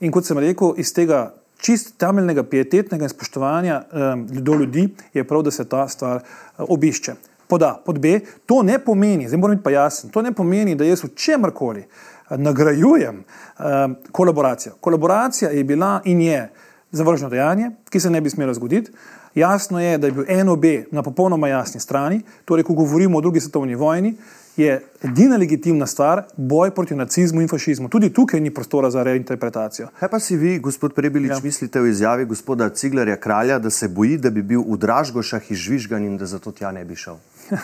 In 0.00 0.12
kot 0.12 0.26
sem 0.26 0.38
rekel, 0.38 0.74
iz 0.76 0.92
tega 0.94 1.32
čist 1.58 1.96
temeljnega 1.98 2.44
pietetnega 2.46 3.04
in 3.04 3.10
spoštovanja 3.10 3.80
um, 3.82 4.26
do 4.26 4.54
ljudi 4.54 4.88
je 5.14 5.24
prav, 5.24 5.42
da 5.42 5.50
se 5.50 5.64
ta 5.68 5.88
stvar 5.88 6.22
uh, 6.22 6.64
obišče. 6.68 7.14
Pod 7.48 7.62
A, 7.62 7.74
pod 7.84 7.98
B, 7.98 8.20
to 8.46 8.62
ne 8.62 8.78
pomeni, 8.78 9.28
zdaj 9.28 9.40
moram 9.40 9.56
biti 9.56 9.64
pa 9.64 9.70
jasen, 9.70 10.10
to 10.10 10.22
ne 10.22 10.32
pomeni, 10.32 10.74
da 10.76 10.84
jaz 10.84 11.02
v 11.04 11.14
čemrkoli 11.16 11.86
nagrajujem 12.30 13.24
um, 13.24 13.96
kolaboracijo. 14.12 14.74
Kolaboracija 14.80 15.50
je 15.50 15.64
bila 15.64 16.00
in 16.04 16.20
je 16.20 16.50
zavrženo 16.92 17.30
dejanje, 17.30 17.70
ki 17.90 18.00
se 18.00 18.10
ne 18.10 18.20
bi 18.20 18.30
smelo 18.30 18.54
zgoditi. 18.54 18.92
Jasno 19.38 19.80
je, 19.80 19.98
da 19.98 20.06
je 20.06 20.12
bil 20.12 20.24
NOB 20.44 20.64
na 20.90 21.02
popolnoma 21.02 21.48
jasni 21.48 21.80
strani, 21.80 22.20
torej, 22.44 22.64
ko 22.64 22.74
govorimo 22.74 23.18
o 23.18 23.20
drugi 23.20 23.40
svetovni 23.40 23.74
vojni, 23.74 24.16
je 24.56 24.82
edina 25.02 25.36
legitimna 25.36 25.86
stvar 25.86 26.22
boj 26.36 26.70
proti 26.74 26.94
nacizmu 26.94 27.40
in 27.40 27.48
fašizmu. 27.48 27.88
Tudi 27.88 28.10
tukaj 28.12 28.40
ni 28.40 28.50
prostora 28.54 28.90
za 28.90 29.02
reinterpretacijo. 29.02 29.88
Kaj 30.00 30.10
pa 30.10 30.18
si 30.20 30.36
vi, 30.36 30.58
gospod 30.58 30.94
Prebilič, 30.94 31.30
ja. 31.30 31.40
mislite 31.42 31.80
o 31.80 31.86
izjavi 31.86 32.24
gospoda 32.24 32.68
Ciglarja 32.68 33.16
Kralja, 33.16 33.58
da 33.58 33.70
se 33.70 33.88
boji, 33.88 34.18
da 34.18 34.30
bi 34.30 34.42
bil 34.42 34.64
v 34.66 34.76
Dražgošah 34.76 35.50
izžvižgan 35.50 36.04
in 36.04 36.16
da 36.18 36.26
zato 36.26 36.52
tja 36.52 36.72
ne 36.72 36.84
bi 36.84 36.96
šel? 36.96 37.16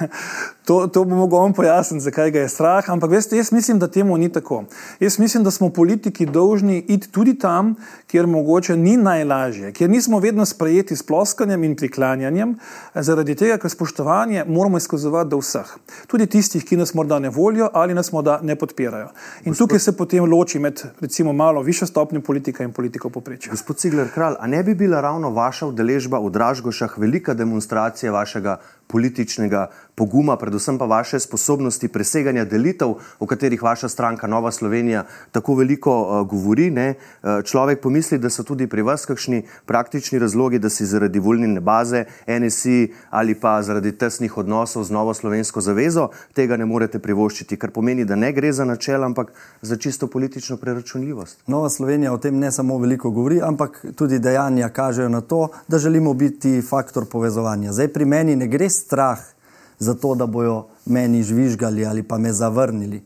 To, 0.64 0.86
to 0.86 1.02
bo 1.04 1.16
mogel 1.16 1.38
on 1.38 1.52
pojasniti, 1.52 2.00
zakaj 2.04 2.30
ga 2.30 2.40
je 2.40 2.48
strah. 2.48 2.86
Ampak 2.88 3.10
veste, 3.10 3.36
jaz 3.36 3.50
mislim, 3.52 3.78
da 3.78 3.88
temu 3.88 4.16
ni 4.16 4.30
tako. 4.32 4.62
Jaz 5.00 5.18
mislim, 5.18 5.44
da 5.44 5.50
smo 5.50 5.68
politiki 5.68 6.26
dolžni 6.26 6.78
iti 6.88 7.10
tudi 7.12 7.34
tam, 7.38 7.74
kjer 8.14 8.26
mogoče 8.30 8.76
ni 8.76 8.96
najlažje, 8.96 9.72
kjer 9.74 9.90
nismo 9.90 10.20
vedno 10.22 10.44
sprejeti 10.46 10.96
s 10.96 11.02
ploskanjem 11.02 11.64
in 11.64 11.72
priklanjanjem, 11.76 12.52
zaradi 12.94 13.34
tega, 13.34 13.56
ker 13.58 13.70
spoštovanje 13.70 14.44
moramo 14.46 14.78
izkazovati 14.78 15.32
do 15.32 15.40
vseh. 15.42 15.72
Tudi 16.06 16.28
tistih, 16.30 16.62
ki 16.62 16.78
nas 16.78 16.94
morda 16.94 17.18
ne 17.18 17.32
volijo 17.34 17.66
ali 17.74 17.94
nas 17.94 18.12
morda 18.14 18.38
ne 18.42 18.54
podpirajo. 18.54 19.08
In 19.44 19.50
Gospod... 19.50 19.58
tukaj 19.64 19.82
se 19.82 19.96
potem 19.98 20.30
loči 20.30 20.62
med 20.62 20.84
recimo 21.00 21.32
malo 21.32 21.62
više 21.62 21.86
stopnje 21.90 22.20
politika 22.20 22.64
in 22.64 22.72
politikov 22.72 23.10
poprečja. 23.10 23.50
Gospod 23.50 23.82
Cigler 23.82 24.12
Kralj, 24.14 24.38
a 24.38 24.46
ne 24.46 24.62
bi 24.62 24.74
bila 24.74 25.00
ravno 25.00 25.30
vaša 25.34 25.66
udeležba 25.66 26.22
v 26.22 26.30
Dražgošah 26.30 26.94
velika 26.98 27.34
demonstracija 27.34 28.12
vašega 28.12 28.60
političnega 28.86 29.66
poguma, 29.94 30.36
predvsem 30.36 30.78
pa 30.78 30.84
vaše 30.84 31.20
sposobnosti 31.20 31.88
preseganja 31.88 32.44
delitev, 32.44 32.94
o 33.18 33.26
katerih 33.26 33.62
vaša 33.62 33.88
stranka 33.88 34.26
Nova 34.26 34.50
Slovenija 34.50 35.04
tako 35.32 35.54
veliko 35.54 35.94
uh, 36.02 36.28
govori. 36.28 36.70
Ne? 36.70 36.94
Uh, 37.22 37.42
človek 37.44 37.80
pomisli, 37.80 38.18
da 38.18 38.30
so 38.30 38.42
tudi 38.42 38.66
pri 38.66 38.82
vas 38.82 39.06
kakšni 39.06 39.42
praktični 39.66 40.18
razlogi, 40.18 40.58
da 40.58 40.68
si 40.68 40.86
zaradi 40.86 41.18
volilne 41.18 41.60
baze 41.60 42.04
NSI 42.26 42.92
ali 43.10 43.34
pa 43.34 43.62
zaradi 43.62 43.92
tesnih 43.92 44.38
odnosov 44.38 44.84
z 44.84 44.90
Novo 44.90 45.14
Slovensko 45.14 45.60
zavezo 45.60 46.08
tega 46.34 46.56
ne 46.56 46.64
morete 46.64 46.98
privoščiti, 46.98 47.56
kar 47.56 47.70
pomeni, 47.70 48.04
da 48.04 48.16
ne 48.16 48.32
gre 48.32 48.52
za 48.52 48.64
načel, 48.64 49.04
ampak 49.04 49.32
za 49.62 49.76
čisto 49.76 50.06
politično 50.06 50.56
preračunljivost. 50.56 51.38
Nova 51.46 51.70
Slovenija 51.70 52.12
o 52.12 52.18
tem 52.18 52.38
ne 52.38 52.50
samo 52.52 52.78
veliko 52.78 53.10
govori, 53.10 53.40
ampak 53.42 53.84
tudi 53.96 54.18
dejanja 54.18 54.68
kažejo 54.68 55.08
na 55.08 55.20
to, 55.20 55.48
da 55.68 55.78
želimo 55.78 56.14
biti 56.14 56.62
faktor 56.62 57.06
povezovanja. 57.10 57.72
Zdaj 57.72 57.88
pri 57.88 58.04
meni 58.04 58.36
ne 58.36 58.46
gre 58.46 58.68
strah 58.70 59.33
za 59.78 59.94
to, 59.94 60.14
da 60.14 60.26
bojo 60.26 60.66
meni 60.86 61.22
žvižgali 61.22 61.86
ali 61.86 62.02
pa 62.02 62.18
me 62.18 62.32
zavrnili. 62.32 63.02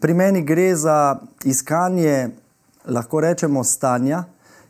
Pri 0.00 0.14
meni 0.14 0.42
gre 0.42 0.74
za 0.76 1.16
iskanje, 1.44 2.30
lahko 2.86 3.20
rečemo, 3.20 3.64
stanja, 3.64 4.24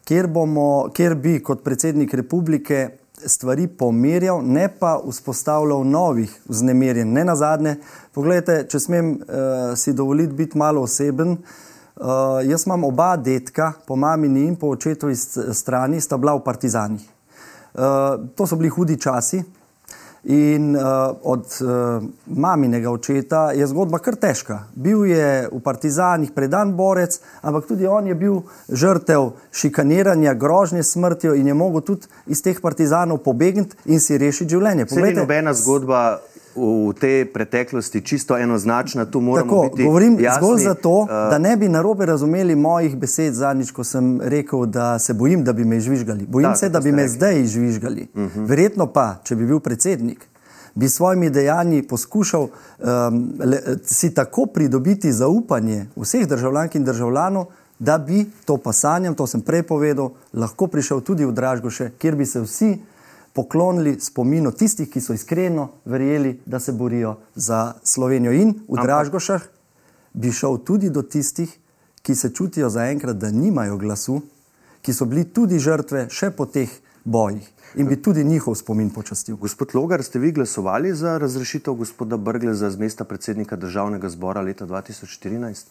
kjer, 0.05 0.27
bomo, 0.27 0.89
kjer 0.95 1.15
bi 1.15 1.39
kot 1.43 1.65
predsednik 1.65 2.15
republike 2.15 2.89
stvari 3.27 3.67
pomirjal, 3.67 4.41
ne 4.45 4.69
pa 4.69 4.99
vzpostavljal 5.09 5.85
novih 5.87 6.43
vznemirjenj. 6.49 7.13
Ne 7.13 7.25
na 7.25 7.37
zadnje, 7.37 7.77
pogledajte, 8.15 8.67
če 8.71 8.81
smem 8.81 9.11
uh, 9.11 9.75
si 9.77 9.93
dovoliti 9.93 10.33
biti 10.33 10.59
malo 10.59 10.83
oseben. 10.87 11.37
Uh, 11.99 12.39
jaz 12.47 12.67
imam 12.67 12.85
oba 12.85 13.17
detka, 13.17 13.73
po 13.87 13.97
mamini 13.97 14.47
in 14.47 14.57
po 14.57 14.71
očetovi 14.71 15.17
strani, 15.17 16.01
sta 16.01 16.17
bila 16.17 16.37
v 16.37 16.45
Partizanih. 16.45 17.09
Uh, 17.75 18.29
to 18.37 18.47
so 18.47 18.57
bili 18.57 18.71
hudi 18.71 18.97
časi, 19.01 19.43
In 20.25 20.77
uh, 20.77 20.83
od 21.23 21.47
uh, 21.61 22.03
maminega 22.27 22.91
očeta 22.91 23.53
je 23.55 23.67
zgodba 23.67 23.99
kar 24.03 24.17
težka. 24.19 24.65
Bil 24.75 25.05
je 25.07 25.49
v 25.53 25.61
Partizanih 25.63 26.33
predan 26.35 26.75
borec, 26.77 27.21
ampak 27.43 27.69
tudi 27.69 27.87
on 27.87 28.07
je 28.07 28.15
bil 28.19 28.41
žrtev 28.69 29.31
šikaniranja, 29.53 30.35
grožnje 30.35 30.83
smrtjo 30.83 31.35
in 31.35 31.47
je 31.47 31.55
mogel 31.55 31.81
tudi 31.81 32.11
iz 32.27 32.43
teh 32.43 32.61
Partizanov 32.61 33.23
pobegniti 33.23 33.77
in 33.87 34.01
si 34.01 34.19
rešiti 34.19 34.57
življenje. 34.57 34.89
Poglejte, 34.91 35.21
nobena 35.21 35.55
zgodba 35.55 36.19
v 36.59 36.95
tej 37.01 37.25
preteklosti 37.33 38.01
čisto 38.01 38.37
enoznačna, 38.39 39.05
Tako, 39.05 39.63
biti. 39.71 39.85
Govorim 39.85 40.21
jasni, 40.21 40.43
zgolj 40.43 40.63
zato, 40.63 40.91
uh, 40.91 41.09
da 41.09 41.39
ne 41.39 41.57
bi 41.57 41.69
narobe 41.69 42.07
razumeli 42.07 42.57
mojih 42.57 42.97
besed 42.97 43.35
zadnjič, 43.35 43.71
ko 43.71 43.85
sem 43.85 44.21
rekel, 44.21 44.67
da 44.67 44.99
se 44.99 45.15
bojim, 45.15 45.45
da 45.45 45.53
bi 45.53 45.65
me 45.65 45.81
žvižgali. 45.81 46.27
Bojim 46.27 46.51
da, 46.51 46.57
se, 46.57 46.69
da 46.69 46.81
bi 46.81 46.93
me 46.93 47.03
rekli. 47.03 47.15
zdaj 47.17 47.45
žvižgali. 47.45 48.09
Uh 48.15 48.21
mhm. 48.21 48.41
-huh. 48.41 48.49
Verjetno 48.49 48.87
pa, 48.87 49.17
če 49.25 49.37
bi 49.37 49.47
bil 49.47 49.61
predsednik, 49.61 50.27
bi 50.75 50.89
s 50.89 50.95
svojimi 50.95 51.31
dejanji 51.31 51.83
poskušal 51.83 52.43
um, 52.43 53.33
le, 53.45 53.61
si 53.85 54.15
tako 54.15 54.47
pridobiti 54.47 55.13
zaupanje 55.13 55.87
vseh 55.97 56.29
državljank 56.29 56.75
in 56.75 56.85
državljanov, 56.85 57.47
da 57.79 57.99
bi 57.99 58.27
to 58.45 58.57
pa 58.57 58.73
sanjam, 58.73 59.15
to 59.15 59.27
sem 59.27 59.41
prej 59.41 59.63
povedal, 59.63 60.11
lahko 60.33 60.67
prišel 60.67 61.01
tudi 61.01 61.25
v 61.25 61.33
Dražgoše, 61.33 61.91
kjer 61.99 62.17
bi 62.17 62.27
se 62.27 62.41
vsi 62.41 62.79
poklonili 63.33 63.97
spominu 64.01 64.53
tistih, 64.53 64.89
ki 64.91 65.01
so 65.01 65.15
iskreno 65.15 65.69
verjeli, 65.85 66.41
da 66.47 66.61
se 66.61 66.73
borijo 66.73 67.17
za 67.35 67.75
Slovenijo. 67.85 68.33
In 68.33 68.55
v 68.69 68.83
Dražgošah 68.83 69.43
bi 70.13 70.33
šel 70.33 70.59
tudi 70.65 70.91
do 70.91 71.03
tistih, 71.03 71.53
ki 72.03 72.15
se 72.15 72.33
čutijo 72.35 72.71
zaenkrat, 72.71 73.17
da 73.17 73.31
nimajo 73.31 73.77
glasu, 73.77 74.21
ki 74.83 74.93
so 74.93 75.05
bili 75.05 75.25
tudi 75.25 75.59
žrtve 75.59 76.07
še 76.11 76.31
po 76.31 76.47
teh 76.47 76.71
bojih. 77.05 77.45
In 77.77 77.89
bi 77.89 77.99
tudi 78.03 78.25
njihov 78.25 78.55
spomin 78.57 78.91
počastil. 78.91 79.37
Gospod 79.37 79.75
Logar, 79.75 80.03
ste 80.03 80.19
vi 80.19 80.33
glasovali 80.33 80.95
za 80.95 81.19
razrešitev 81.19 81.75
gospoda 81.75 82.17
Brgle 82.17 82.55
za 82.55 82.71
mesta 82.79 83.05
predsednika 83.05 83.57
državnega 83.57 84.09
zbora 84.09 84.41
leta 84.41 84.67
2014? 84.67 85.67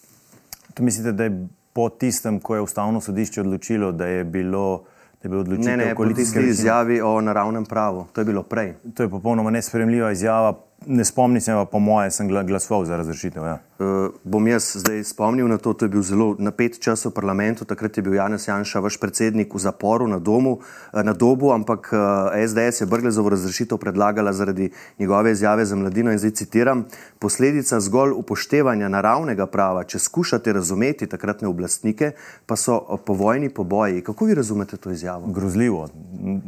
To 0.73 0.83
mislite, 0.83 1.11
da 1.11 1.23
je 1.23 1.47
po 1.73 1.89
tistem, 1.89 2.39
ko 2.39 2.55
je 2.55 2.61
ustavno 2.61 3.01
sodišče 3.01 3.41
odločilo, 3.41 3.91
da 3.91 4.05
je 4.05 4.23
bilo 4.23 4.83
da 5.23 5.29
bi 5.29 5.35
odločili 5.35 5.91
o 5.91 5.95
koalicijski 5.95 6.39
izjavi 6.39 7.01
o 7.01 7.21
naravnem 7.21 7.65
pravu. 7.65 8.05
To 8.13 8.21
je 8.21 8.25
bilo 8.25 8.43
prej. 8.43 8.73
To 8.95 9.03
je 9.03 9.09
popolnoma 9.09 9.49
nespremljiva 9.49 10.11
izjava. 10.11 10.66
Ne 10.85 11.05
spomnim 11.05 11.41
se, 11.41 11.51
po 11.71 11.79
moje 11.79 12.11
sem 12.11 12.27
glasoval 12.27 12.85
za 12.85 12.97
razrešitev. 12.97 13.43
Ja. 13.43 13.57
Uh, 13.79 14.13
bom 14.23 14.47
jaz 14.47 14.75
zdaj 14.77 15.03
spomnil 15.03 15.47
na 15.49 15.57
to, 15.57 15.73
to 15.73 15.85
je 15.85 15.89
bil 15.89 16.01
zelo 16.01 16.35
napet 16.39 16.77
čas 16.79 17.05
v 17.05 17.11
parlamentu, 17.11 17.65
takrat 17.65 17.97
je 17.97 18.03
bil 18.05 18.13
Janez 18.13 18.47
Janša, 18.47 18.79
vaš 18.79 18.99
predsednik, 19.01 19.55
v 19.55 19.59
zaporu 19.59 20.07
na, 20.07 20.19
domu, 20.19 20.59
uh, 20.61 21.01
na 21.03 21.13
dobu, 21.17 21.49
ampak 21.51 21.89
uh, 21.91 21.99
eh, 22.37 22.45
SDS 22.47 22.81
je 22.81 22.87
Brglezovo 22.87 23.29
razrešitev 23.29 23.77
predlagala 23.77 24.33
zaradi 24.33 24.69
njegove 24.99 25.31
izjave 25.31 25.65
za 25.65 25.75
mladino 25.75 26.11
in 26.11 26.21
zdaj 26.21 26.31
citiram, 26.31 26.85
posledica 27.19 27.79
zgolj 27.79 28.13
upoštevanja 28.13 28.89
naravnega 28.89 29.49
prava, 29.49 29.83
če 29.83 29.99
skušate 29.99 30.53
razumeti 30.53 31.09
takratne 31.09 31.47
oblastnike, 31.47 32.11
pa 32.45 32.55
so 32.55 32.79
povojni 33.05 33.49
poboji. 33.49 34.01
Kako 34.01 34.25
vi 34.25 34.33
razumete 34.33 34.77
to 34.77 34.91
izjavo? 34.91 35.27
Grozljivo. 35.27 35.89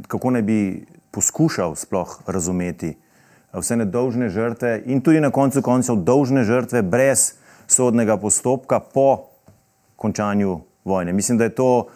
Kako 0.07 0.31
ne 0.31 0.41
bi 0.41 0.85
poskušal 1.11 1.75
sploh 1.75 2.19
razumeti? 2.27 3.08
Vse 3.53 3.75
nedolžne 3.75 4.29
žrtve 4.29 4.83
in 4.85 5.01
tudi 5.01 5.19
na 5.19 5.31
koncu 5.31 5.61
koncev 5.61 6.03
dolžne 6.05 6.43
žrtve 6.43 6.81
brez 6.81 7.33
sodnega 7.67 8.17
postopka 8.17 8.79
po 8.79 9.29
končanju 9.95 10.59
vojne. 10.85 11.13
Mislim, 11.13 11.37
da 11.37 11.43
je 11.43 11.55
to 11.55 11.87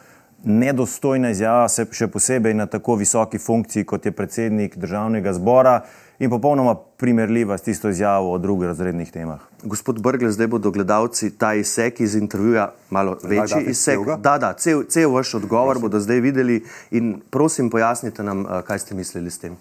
nedostojna 0.44 1.32
izjava, 1.32 1.68
še 1.70 2.08
posebej 2.12 2.54
na 2.54 2.66
tako 2.68 2.98
visoki 3.00 3.40
funkciji, 3.40 3.86
kot 3.88 4.06
je 4.06 4.12
predsednik 4.12 4.76
državnega 4.78 5.34
zbora 5.34 5.78
in 6.20 6.30
popolnoma 6.30 6.76
primerljiva 6.76 7.58
s 7.58 7.66
tisto 7.66 7.90
izjavo 7.90 8.34
o 8.34 8.38
drugih 8.38 8.68
razrednih 8.68 9.12
temah. 9.12 9.40
Gospod 9.64 10.02
Brgle, 10.04 10.32
zdaj 10.32 10.48
bodo 10.52 10.72
gledalci 10.72 11.32
ta 11.38 11.54
izsek 11.54 12.02
iz 12.04 12.16
intervjuja, 12.16 12.70
malo 12.90 13.18
večji 13.24 13.64
izsek. 13.72 14.04
Da, 14.20 14.38
da, 14.38 14.54
cel, 14.54 14.84
cel 14.90 15.12
vaš 15.12 15.34
odgovor 15.40 15.80
bodo 15.80 16.00
zdaj 16.00 16.20
videli 16.20 16.64
in 16.92 17.16
prosim, 17.32 17.70
pojasnite 17.70 18.24
nam, 18.24 18.46
eh, 18.46 18.62
kaj 18.68 18.84
ste 18.84 18.96
mislili 19.00 19.32
s 19.32 19.40
tem. 19.40 19.58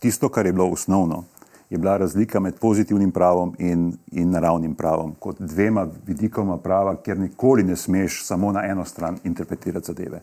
Tisto, 0.00 0.28
kar 0.28 0.46
je 0.46 0.52
bilo 0.52 0.68
osnovno, 0.68 1.24
je 1.70 1.78
bila 1.78 1.96
razlika 1.96 2.40
med 2.40 2.54
pozitivnim 2.60 3.10
pravom 3.10 3.54
in, 3.58 3.92
in 4.12 4.30
naravnim 4.30 4.74
pravom, 4.74 5.14
kot 5.18 5.40
dvema 5.40 5.86
vidikoma 6.06 6.56
prava, 6.56 6.96
kjer 6.96 7.18
nikoli 7.18 7.62
ne 7.62 7.76
smeš 7.76 8.24
samo 8.26 8.52
na 8.52 8.64
eno 8.64 8.84
stran 8.84 9.18
interpretirati 9.24 9.86
zadeve. 9.86 10.20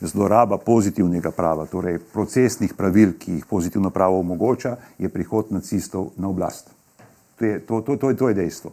Zloraba 0.00 0.58
pozitivnega 0.58 1.30
prava, 1.30 1.66
torej 1.66 1.98
procesnih 2.12 2.74
pravil, 2.74 3.12
ki 3.18 3.32
jih 3.32 3.46
pozitivno 3.46 3.90
pravo 3.90 4.20
omogoča, 4.20 4.76
je 4.98 5.08
prihod 5.08 5.50
nacistov 5.50 6.10
na 6.16 6.28
oblast. 6.28 6.70
To 7.38 7.44
je, 7.44 7.60
to, 7.66 7.80
to, 7.80 7.96
to, 7.96 8.14
to 8.14 8.28
je 8.28 8.34
dejstvo. 8.34 8.70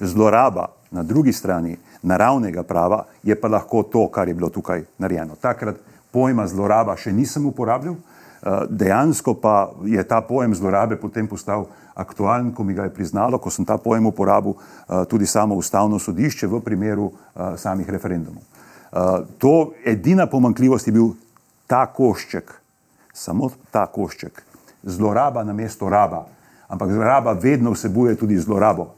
Zloraba 0.00 0.68
na 0.90 1.02
drugi 1.02 1.32
strani 1.32 1.76
naravnega 2.02 2.62
prava 2.62 3.04
je 3.22 3.40
pa 3.40 3.48
lahko 3.48 3.82
to, 3.82 4.08
kar 4.08 4.28
je 4.28 4.34
bilo 4.34 4.48
tukaj 4.48 4.84
narejeno. 4.98 5.34
Takrat 5.40 5.76
pojma 6.16 6.46
zloraba 6.48 6.96
še 6.96 7.12
nisem 7.12 7.44
uporabljal, 7.46 7.96
eh, 7.96 8.64
dejansko 8.70 9.34
pa 9.40 9.72
je 9.84 10.00
ta 10.08 10.22
pojem 10.24 10.54
zlorabe 10.56 10.96
potem 10.96 11.28
postal 11.28 11.68
aktualen, 11.94 12.52
ko 12.52 12.64
mi 12.64 12.74
ga 12.76 12.88
je 12.88 12.94
priznalo, 12.94 13.38
ko 13.38 13.52
sem 13.52 13.64
ta 13.64 13.76
pojem 13.76 14.08
uporabil 14.08 14.56
eh, 14.56 15.04
tudi 15.10 15.26
samo 15.26 15.54
ustavno 15.54 16.00
sodišče 16.00 16.48
v 16.48 16.60
primeru 16.64 17.10
eh, 17.12 17.56
samih 17.56 17.88
referendumov. 17.88 18.42
To 19.42 19.74
edina 19.84 20.24
pomankljivost 20.30 20.86
je 20.86 20.92
bil 20.94 21.10
ta 21.68 21.82
košček, 21.84 22.52
samo 23.12 23.50
ta 23.70 23.82
košček, 23.92 24.40
zloraba 24.88 25.42
na 25.44 25.52
mesto 25.52 25.90
raba, 25.90 26.22
ampak 26.70 26.94
raba 26.96 27.34
vedno 27.36 27.74
vsebuje 27.74 28.14
tudi 28.16 28.38
zlorabo. 28.40 28.94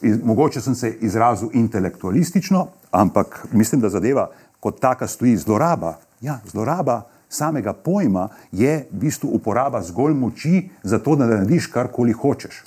Mogoče 0.00 0.60
sem 0.60 0.74
se 0.74 0.92
izrazil 1.04 1.50
intelektualistično, 1.52 2.66
ampak 2.96 3.44
mislim, 3.52 3.82
da 3.82 3.90
zadeva 3.92 4.30
kot 4.60 4.80
taka 4.80 5.06
stoji 5.10 5.36
zloraba, 5.36 5.98
Ja, 6.22 6.38
zloraba 6.46 7.02
samega 7.28 7.72
pojma 7.72 8.28
je 8.52 8.86
v 8.92 8.98
bistvu 9.06 9.28
uporaba 9.34 9.82
zgolj 9.82 10.14
moči 10.14 10.68
za 10.82 10.98
to, 10.98 11.16
da 11.16 11.26
narediš 11.26 11.66
karkoli 11.66 12.12
hočeš. 12.12 12.62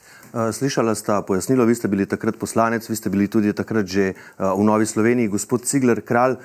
Slišala 0.51 0.91
sta 0.99 1.21
pojasnilo, 1.21 1.63
vi 1.63 1.75
ste 1.75 1.87
bili 1.87 2.03
takrat 2.05 2.35
poslanec, 2.35 2.83
vi 2.89 2.95
ste 2.99 3.09
bili 3.09 3.29
tudi 3.31 3.53
takrat 3.55 3.87
že 3.87 4.13
v 4.35 4.63
Novi 4.67 4.83
Sloveniji. 4.85 5.31
Gospod 5.31 5.63
Cigler 5.63 6.01
Kralj, 6.03 6.35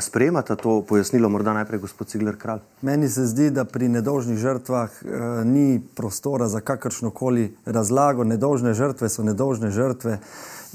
sprejemate 0.00 0.54
to 0.56 0.78
pojasnilo, 0.86 1.26
morda 1.28 1.50
najprej 1.52 1.82
gospod 1.82 2.06
Cigler 2.06 2.38
Kralj? 2.38 2.62
Meni 2.86 3.08
se 3.08 3.26
zdi, 3.26 3.50
da 3.50 3.64
pri 3.64 3.88
nedolžnih 3.88 4.38
žrtvah 4.38 5.02
ni 5.44 5.82
prostora 5.96 6.46
za 6.46 6.60
kakršno 6.60 7.10
koli 7.10 7.50
razlago. 7.66 8.22
Nedolžne 8.24 8.74
žrtve 8.78 9.10
so 9.10 9.26
nedolžne 9.26 9.74
žrtve 9.74 10.20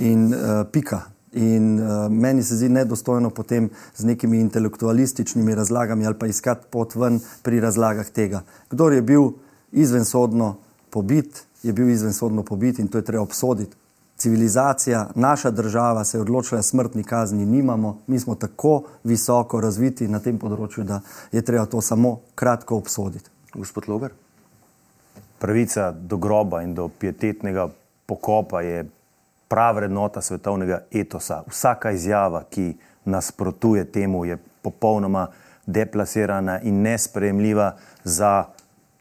in 0.04 0.34
pika. 0.71 1.08
In 1.38 1.80
uh, 1.80 2.08
meni 2.10 2.43
se 2.43 2.56
zdi 2.58 2.69
nedostojno 2.69 3.30
potem 3.30 3.69
z 3.95 4.06
nekimi 4.10 4.39
intelektualističnimi 4.41 5.56
razlagami 5.56 6.06
ali 6.06 6.17
pa 6.17 6.28
iskati 6.28 6.65
pot 6.69 6.95
ven 6.95 7.19
pri 7.43 7.60
razlagah 7.60 8.10
tega. 8.10 8.41
Kdor 8.69 8.93
je 8.93 9.02
bil 9.02 9.30
izvensodno 9.71 10.56
pobit, 10.89 11.43
je 11.63 11.73
bil 11.73 11.89
izvensodno 11.89 12.43
pobit 12.43 12.80
in 12.80 12.88
to 12.88 12.97
je 12.97 13.06
treba 13.06 13.23
obsoditi. 13.23 13.76
Civilizacija, 14.17 15.10
naša 15.15 15.52
država 15.52 16.04
se 16.04 16.17
je 16.17 16.21
odločila, 16.21 16.62
smrtni 16.62 17.04
kazni 17.04 17.45
nimamo, 17.45 17.97
mi 18.08 18.19
smo 18.19 18.36
tako 18.36 18.84
visoko 19.04 19.62
razviti 19.62 20.08
na 20.08 20.19
tem 20.19 20.39
področju, 20.41 20.84
da 20.84 21.02
je 21.32 21.41
treba 21.45 21.65
to 21.65 21.82
samo 21.82 22.17
kratko 22.36 22.80
obsoditi. 22.82 23.30
Gospod 23.54 23.86
Logar? 23.88 24.12
Pravica 25.38 25.91
do 25.91 26.17
groba 26.17 26.63
in 26.65 26.73
do 26.73 26.88
pietetnega 26.89 27.69
pokopa 28.10 28.62
je 28.62 28.88
prava 29.48 29.80
vrednota 29.80 30.22
svetovnega 30.22 30.82
etosa. 30.92 31.44
Vsaka 31.48 31.92
izjava, 31.92 32.44
ki 32.50 32.74
nasprotuje 33.06 33.86
temu, 33.92 34.26
je 34.26 34.38
popolnoma 34.62 35.28
deplasirana 35.66 36.60
in 36.62 36.82
nespremljiva 36.82 37.76
za, 38.04 38.46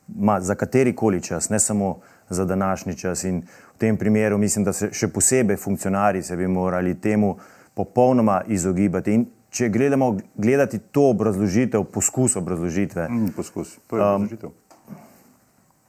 ma, 0.08 0.40
za 0.40 0.54
katerikoli 0.54 1.22
čas, 1.22 1.48
ne 1.50 1.58
samo 1.58 1.98
za 2.30 2.44
današnji 2.44 2.94
čas. 2.94 3.24
In 3.24 3.42
v 3.74 3.78
tem 3.78 3.96
primeru 3.96 4.38
mislim, 4.38 4.64
da 4.64 4.72
se 4.72 4.90
še 4.92 5.08
posebej 5.08 5.56
funkcionarji 5.56 6.22
se 6.22 6.36
bi 6.36 6.46
morali 6.48 6.94
temu 7.00 7.36
popolnoma 7.74 8.42
izogibati. 8.46 9.14
In 9.14 9.26
če 9.50 9.68
gledamo 9.68 10.16
gledati 10.34 10.78
to 10.78 11.10
obrazložitev, 11.10 11.84
poskus 11.84 12.36
obrazložitve. 12.36 13.08
Mm, 13.08 13.34
poskus, 13.36 13.78
to 13.86 13.96
je 13.96 14.02
um, 14.02 14.08
obrazložitev. 14.08 14.50
Um, 14.50 14.62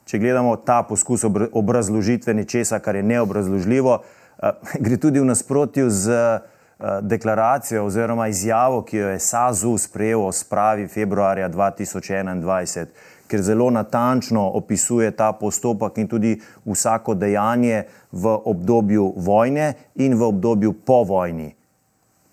če 0.08 0.20
gledamo 0.20 0.56
ta 0.56 0.84
poskus 0.88 1.26
obrazložitve 1.52 2.34
nečesa, 2.34 2.80
kar 2.80 2.96
je 2.96 3.04
neobrazložljivo, 3.04 3.98
gre 4.80 4.98
tudi 4.98 5.20
v 5.20 5.26
nasprotju 5.26 5.90
z 5.90 6.10
eh, 6.10 6.40
deklaracijo 7.02 7.86
oziroma 7.86 8.28
izjavo, 8.28 8.82
ki 8.82 8.98
jo 8.98 9.10
je 9.10 9.20
SAZU 9.20 9.78
sprejel 9.78 10.26
o 10.26 10.32
spravi 10.32 10.88
februarja 10.88 11.50
2021, 11.50 12.86
ker 13.28 13.42
zelo 13.42 13.70
natančno 13.70 14.46
opisuje 14.54 15.12
ta 15.12 15.32
postopek 15.34 15.98
in 15.98 16.08
tudi 16.08 16.38
vsako 16.66 17.16
dejanje 17.16 17.84
v 18.12 18.38
obdobju 18.46 19.14
vojne 19.18 19.74
in 19.96 20.16
v 20.16 20.24
obdobju 20.24 20.74
po 20.74 21.04
vojni. 21.04 21.56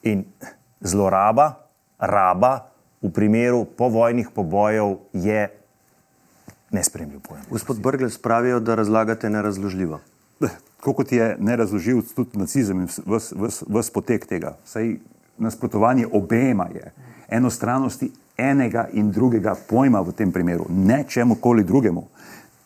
In 0.02 0.24
zloraba, 0.80 1.54
raba 1.98 2.68
v 3.02 3.10
primeru 3.10 3.64
povojnih 3.64 4.28
pobojev 4.34 4.96
je 5.12 5.48
nespremljiv 6.70 7.20
pojem. 7.20 7.44
Gospod 7.50 7.80
Brgles 7.80 8.18
pravijo, 8.18 8.60
da 8.60 8.74
razlagate 8.74 9.30
nerazložljivo 9.30 10.00
kot 10.92 11.12
je 11.12 11.36
ne 11.40 11.56
razložil 11.56 12.02
tudi 12.14 12.38
nacizem 12.38 12.80
in 12.80 12.88
vse 12.88 13.92
potek 13.92 14.26
tega. 14.26 14.56
Saj 14.64 14.96
nasprotovanje 15.38 16.06
obema 16.12 16.68
je 16.74 16.92
enostranosti 17.28 18.10
enega 18.36 18.88
in 18.92 19.10
drugega 19.10 19.54
pojma 19.68 20.00
v 20.00 20.12
tem 20.12 20.32
primeru, 20.32 20.66
ne 20.68 21.04
čemu 21.08 21.34
koli 21.40 21.64
drugemu. 21.64 22.08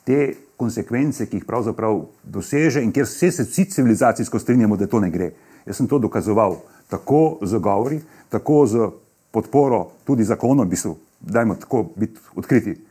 Te 0.05 0.35
konsekvence, 0.57 1.27
ki 1.27 1.37
jih 1.37 1.45
pravzaprav 1.47 2.01
doseže 2.25 2.83
in 2.83 2.93
kjer 2.93 3.07
vse 3.07 3.31
se 3.31 3.45
civilizacijsko 3.45 4.39
strinjamo, 4.39 4.77
da 4.77 4.87
to 4.87 5.01
ne 5.01 5.11
gre. 5.11 5.31
Jaz 5.67 5.77
sem 5.77 5.87
to 5.87 5.99
dokazoval 5.99 6.57
tako 6.89 7.39
z 7.43 7.59
govori, 7.59 8.01
tako 8.29 8.67
z 8.67 8.89
podporo 9.31 9.91
tudi 10.05 10.25
zakonom, 10.25 10.67
v 10.67 10.71
bistvu, 10.71 10.97
dajmo 11.21 11.55
tako 11.55 11.85
biti 11.97 12.21
odkriti 12.35 12.88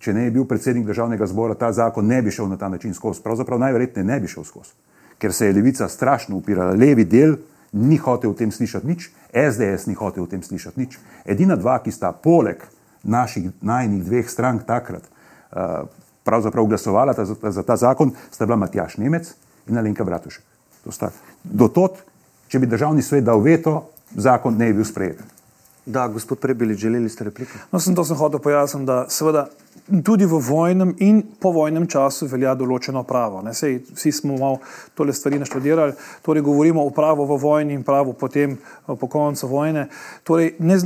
če 0.00 0.14
ne 0.16 0.24
bi 0.28 0.38
bil 0.38 0.48
predsednik 0.48 0.86
državnega 0.88 1.28
zbora, 1.28 1.54
ta 1.54 1.72
zakon 1.76 2.06
ne 2.08 2.22
bi 2.22 2.32
šel 2.32 2.48
na 2.48 2.56
ta 2.56 2.68
način 2.68 2.94
skozi. 2.94 3.22
Pravzaprav 3.22 3.60
najverjetneje 3.60 4.06
ne 4.08 4.20
bi 4.20 4.28
šel 4.28 4.44
skozi, 4.48 4.72
ker 5.20 5.32
se 5.36 5.46
je 5.46 5.56
levica 5.56 5.88
strašno 5.88 6.36
upirala. 6.40 6.72
Levi 6.72 7.04
del 7.04 7.36
ni 7.72 7.96
hotel 8.00 8.32
o 8.32 8.34
tem 8.34 8.52
slišati 8.52 8.86
nič, 8.86 9.10
SDS 9.30 9.86
ni 9.86 9.94
hotel 9.94 10.24
o 10.24 10.30
tem 10.30 10.42
slišati 10.42 10.80
nič. 10.80 10.98
Edina 11.24 11.56
dva, 11.56 11.78
ki 11.84 11.92
sta 11.92 12.12
poleg 12.12 12.64
naših 13.02 13.50
najnih 13.62 14.04
dveh 14.04 14.28
strank 14.28 14.64
takrat 14.68 15.04
uh, 15.04 15.88
pravzaprav 16.24 16.66
glasovala 16.66 17.14
ta, 17.14 17.24
za, 17.24 17.36
za 17.50 17.62
ta 17.62 17.76
zakon, 17.76 18.12
sta 18.30 18.46
bila 18.46 18.56
Matjaš 18.56 18.96
Nemec 18.96 19.32
in 19.68 19.78
Alenka 19.78 20.04
Bratušek. 20.04 20.44
Do 21.44 21.68
tot, 21.68 22.00
če 22.48 22.58
bi 22.58 22.68
državni 22.68 23.02
svet 23.02 23.24
dal 23.24 23.40
veto, 23.44 23.90
zakon 24.16 24.56
ne 24.56 24.70
bi 24.70 24.80
bil 24.80 24.88
sprejet. 24.88 25.20
Da, 25.86 26.08
gospod 26.08 26.38
Prebili, 26.38 26.74
želeli 26.74 27.08
ste 27.08 27.24
repliko? 27.24 27.58
No, 27.72 27.80
sem 27.80 27.94
to 27.94 28.04
sem 28.04 28.16
hotel 28.16 28.40
pojasniti, 28.40 28.86
da 28.86 29.04
seveda 29.08 29.48
tudi 30.04 30.26
v 30.26 30.38
vojnem 30.38 30.94
in 30.98 31.22
povojnem 31.40 31.86
času 31.90 32.28
velja 32.30 32.52
določeno 32.54 33.02
pravo. 33.06 33.40
Sej, 33.52 33.80
vsi 33.96 34.12
smo 34.12 34.36
malo 34.38 34.58
tole 34.94 35.14
stvari 35.16 35.38
naštudirali, 35.40 35.96
torej 36.22 36.44
govorimo 36.46 36.84
o 36.84 36.90
pravu 36.94 37.26
v 37.26 37.38
vojni 37.40 37.74
in 37.74 37.82
pravu 37.82 38.12
potem 38.12 38.58
po 38.86 39.08
koncu 39.10 39.48
vojne. 39.50 39.88
Torej, 40.26 40.54
ne, 40.58 40.76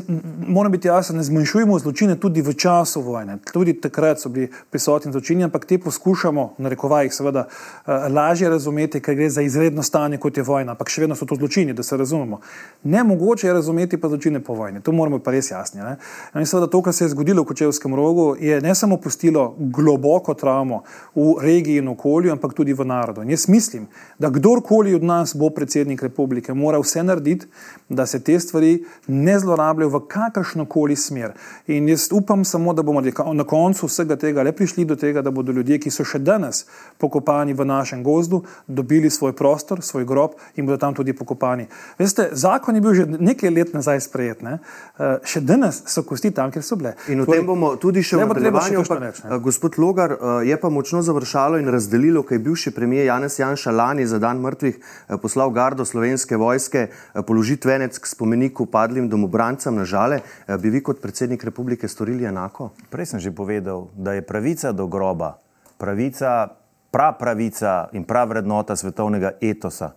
moram 0.46 0.72
biti 0.72 0.88
jasen, 0.88 1.18
ne 1.18 1.24
zmanjšujemo 1.26 1.78
zločine 1.82 2.16
tudi 2.20 2.44
v 2.44 2.54
času 2.54 3.02
vojne. 3.04 3.40
Tudi 3.52 3.74
takrat 3.80 4.22
so 4.22 4.32
bili 4.32 4.48
prisotni 4.70 5.12
zločini, 5.12 5.44
ampak 5.44 5.66
te 5.66 5.78
poskušamo, 5.78 6.54
na 6.58 6.72
rekovajih, 6.72 7.12
seveda, 7.12 7.48
eh, 7.48 8.08
lažje 8.08 8.48
razumeti, 8.48 9.02
ker 9.02 9.18
gre 9.18 9.30
za 9.30 9.42
izredno 9.42 9.82
stanje, 9.82 10.18
kot 10.22 10.36
je 10.36 10.46
vojna, 10.46 10.78
ampak 10.78 10.88
še 10.88 11.04
vedno 11.04 11.18
so 11.18 11.26
to 11.26 11.36
zločini, 11.36 11.74
da 11.74 11.82
se 11.82 11.96
razumemo. 11.96 12.40
Nemogoče 12.84 13.46
je 13.46 13.58
razumeti 13.58 14.00
pa 14.00 14.08
zločine 14.08 14.40
po 14.40 14.54
vojni 14.54 14.84
to 14.84 14.92
moramo 14.92 15.18
pa 15.18 15.32
res 15.32 15.50
jasni. 15.50 15.80
Ne? 15.80 15.96
In 16.36 16.46
seveda 16.46 16.68
to, 16.70 16.82
kar 16.84 16.92
se 16.92 17.04
je 17.04 17.12
zgodilo 17.14 17.42
v 17.42 17.50
Kočevskem 17.50 17.96
rogu, 17.96 18.34
je 18.40 18.60
ne 18.60 18.73
samo 18.74 18.96
pustilo 18.96 19.54
globoko 19.58 20.34
travmo 20.34 20.82
v 21.14 21.34
regiji 21.42 21.78
in 21.78 21.88
okolju, 21.88 22.32
ampak 22.32 22.54
tudi 22.54 22.72
v 22.72 22.84
narodu. 22.84 23.22
In 23.22 23.30
jaz 23.30 23.48
mislim, 23.48 23.86
da 24.18 24.30
kdorkoli 24.30 24.94
od 24.94 25.02
nas 25.02 25.34
bo 25.36 25.50
predsednik 25.50 26.02
republike, 26.02 26.54
mora 26.54 26.78
vse 26.78 27.02
narediti, 27.02 27.46
da 27.88 28.06
se 28.06 28.20
te 28.24 28.40
stvari 28.40 28.84
ne 29.06 29.38
zlorabljajo 29.38 29.90
v 29.90 30.00
kakršno 30.08 30.66
koli 30.66 30.96
smer. 30.96 31.32
In 31.66 31.88
jaz 31.88 32.08
upam 32.12 32.44
samo, 32.44 32.72
da 32.72 32.82
bomo 32.82 33.02
na 33.32 33.44
koncu 33.44 33.86
vsega 33.86 34.16
tega 34.16 34.42
le 34.42 34.52
prišli 34.52 34.84
do 34.84 34.96
tega, 34.96 35.22
da 35.22 35.30
bodo 35.30 35.52
ljudje, 35.52 35.78
ki 35.78 35.90
so 35.90 36.04
še 36.04 36.18
danes 36.18 36.64
pokopani 36.98 37.54
v 37.54 37.64
našem 37.64 38.02
gozdu, 38.02 38.42
dobili 38.66 39.10
svoj 39.10 39.32
prostor, 39.32 39.82
svoj 39.82 40.04
grob 40.04 40.38
in 40.56 40.66
bodo 40.66 40.78
tam 40.78 40.94
tudi 40.94 41.12
pokopani. 41.12 41.66
Veste, 41.98 42.30
zakon 42.32 42.74
je 42.74 42.80
bil 42.80 42.94
že 42.94 43.06
nekaj 43.06 43.50
let 43.50 43.74
nazaj 43.74 44.00
sprejet. 44.00 44.42
Ne? 44.42 44.58
uh, 44.98 45.16
še 45.26 45.42
danes 45.44 45.80
so 45.90 46.04
kosti 46.06 46.30
tam, 46.34 46.52
kjer 46.54 46.64
so 46.64 46.78
bile. 46.80 46.94
In 47.12 47.22
o 47.22 47.26
tem 47.28 47.46
bomo 47.46 47.74
tudi 47.80 48.02
še 48.04 48.18
v 48.18 48.26
nadaljevanju. 48.26 48.63
Uh, 48.72 49.42
gospod 49.42 49.78
Logar 49.78 50.12
uh, 50.12 50.18
je 50.46 50.60
pa 50.60 50.68
močno 50.68 51.02
završalo 51.02 51.58
in 51.58 51.68
razdelilo, 51.68 52.22
kaj 52.22 52.36
je 52.36 52.38
bivši 52.38 52.70
premijer 52.70 53.06
Janez 53.06 53.38
Janša 53.38 53.70
lani 53.70 54.06
za 54.06 54.18
dan 54.18 54.40
mrtvih 54.40 54.78
uh, 54.78 55.20
poslal 55.22 55.50
gardo 55.50 55.84
slovenske 55.84 56.36
vojske 56.36 56.86
položiti 57.26 57.68
venec 57.68 57.98
k 57.98 58.06
spomeniku 58.06 58.66
padlim 58.66 59.08
domobrancem 59.08 59.74
na 59.74 59.84
žale. 59.84 60.20
Bi 60.60 60.70
vi 60.70 60.82
kot 60.82 61.00
predsednik 61.02 61.44
republike 61.44 61.88
storili 61.88 62.24
enako? 62.24 62.70
Prej 62.90 63.06
sem 63.06 63.20
že 63.20 63.30
povedal, 63.30 63.88
da 63.96 64.12
je 64.12 64.22
pravica 64.22 64.72
do 64.72 64.86
groba, 64.86 65.38
pravica, 65.78 66.48
pra 66.90 67.12
pravica 67.12 67.88
in 67.92 68.04
prav 68.04 68.28
vrednota 68.28 68.76
svetovnega 68.76 69.36
etosa 69.40 69.94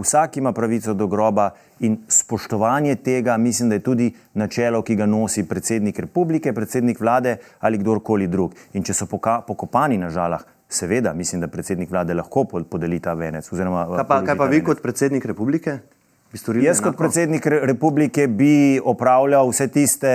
vsak 0.00 0.36
ima 0.36 0.52
pravico 0.52 0.94
do 0.94 1.06
groba 1.06 1.50
in 1.80 1.98
spoštovanje 2.08 2.94
tega, 3.04 3.36
mislim, 3.36 3.68
da 3.68 3.74
je 3.74 3.84
tudi 3.84 4.10
načelo, 4.34 4.82
ki 4.82 4.96
ga 4.96 5.06
nosi 5.06 5.44
predsednik 5.48 5.98
republike, 5.98 6.52
predsednik 6.52 7.00
vlade 7.00 7.36
ali 7.60 7.78
kdorkoli 7.78 8.26
drug. 8.26 8.54
In 8.72 8.84
če 8.84 8.94
so 8.94 9.06
pokopani 9.06 9.98
na 9.98 10.10
žalah, 10.10 10.44
seveda, 10.68 11.12
mislim, 11.14 11.40
da 11.40 11.48
predsednik 11.48 11.90
vlade 11.90 12.14
lahko 12.14 12.44
podeli 12.44 13.00
ta 13.00 13.14
venec. 13.14 13.52
Oziroma, 13.52 13.86
kaj 13.96 14.06
pa, 14.08 14.20
kaj 14.26 14.38
pa 14.38 14.50
vi 14.50 14.62
kot 14.64 14.82
predsednik 14.82 15.24
republike? 15.24 15.78
Jaz 16.62 16.78
kot 16.80 16.96
predsednik 16.96 17.46
republike 17.46 18.28
bi 18.28 18.80
opravljal 18.84 19.48
vse 19.50 19.66
tiste 19.68 20.12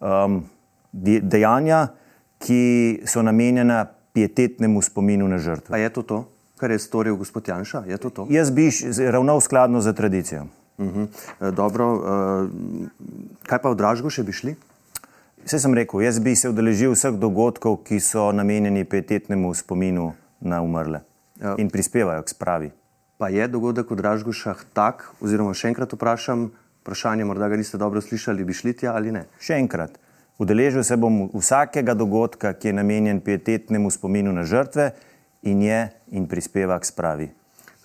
um, 0.00 0.42
dejanja, 0.92 1.86
ki 2.38 3.00
so 3.08 3.22
namenjena 3.24 3.86
pietetnemu 4.12 4.82
spominu 4.82 5.28
na 5.28 5.38
žrtve. 5.40 5.72
Pa 5.72 5.80
je 5.80 5.92
to 5.92 6.02
to? 6.02 6.24
Kar 6.56 6.70
je 6.70 6.78
storil 6.78 7.16
gospod 7.16 7.48
Janša? 7.48 7.84
Je 7.86 7.98
to 7.98 8.10
to? 8.10 8.26
Jaz 8.30 8.50
bi 8.50 8.70
ravnal 9.10 9.40
skladno 9.40 9.80
za 9.80 9.92
tradicijo. 9.92 10.46
Uh 10.78 10.86
mhm. 10.86 11.04
-huh. 11.04 11.50
Dobro, 11.50 11.94
uh, 11.94 12.48
kaj 13.46 13.58
pa 13.58 13.70
v 13.70 13.74
Dražgo 13.74 14.10
še 14.10 14.22
bi 14.22 14.32
šli? 14.32 14.56
Vse 15.44 15.58
sem 15.58 15.74
rekel, 15.74 16.00
jaz 16.00 16.18
bi 16.18 16.36
se 16.36 16.48
udeležil 16.48 16.92
vseh 16.92 17.14
dogodkov, 17.14 17.76
ki 17.86 18.00
so 18.00 18.32
namenjeni 18.32 18.84
pietetnemu 18.84 19.54
spominu 19.54 20.12
na 20.40 20.62
umrle 20.62 21.00
ja. 21.40 21.54
in 21.58 21.70
prispevajo 21.70 22.22
k 22.22 22.28
spravi. 22.28 22.70
Pa 23.18 23.28
je 23.28 23.48
dogodek 23.48 23.90
v 23.90 23.96
Dražgošah 23.96 24.64
tak, 24.72 25.06
oziroma 25.20 25.54
še 25.54 25.68
enkrat 25.68 25.92
vprašam, 25.92 26.50
vprašanje, 26.82 27.24
morda 27.24 27.48
ga 27.48 27.56
niste 27.56 27.78
dobro 27.78 28.00
slišali, 28.00 28.44
bi 28.44 28.52
šli 28.52 28.72
tja 28.72 28.92
ali 28.92 29.12
ne? 29.12 29.24
Še 29.38 29.54
enkrat. 29.54 29.96
Udeležil 30.38 30.84
se 30.84 30.96
bom 30.96 31.30
vsakega 31.32 31.94
dogodka, 31.94 32.52
ki 32.52 32.68
je 32.68 32.72
namenjen 32.76 33.20
pietetnemu 33.24 33.90
spominu 33.90 34.34
na 34.36 34.44
žrtve 34.44 34.90
in 35.46 35.62
je 35.62 35.88
in 36.10 36.26
prispeva 36.26 36.78
k 36.78 36.84
spravi. 36.84 37.28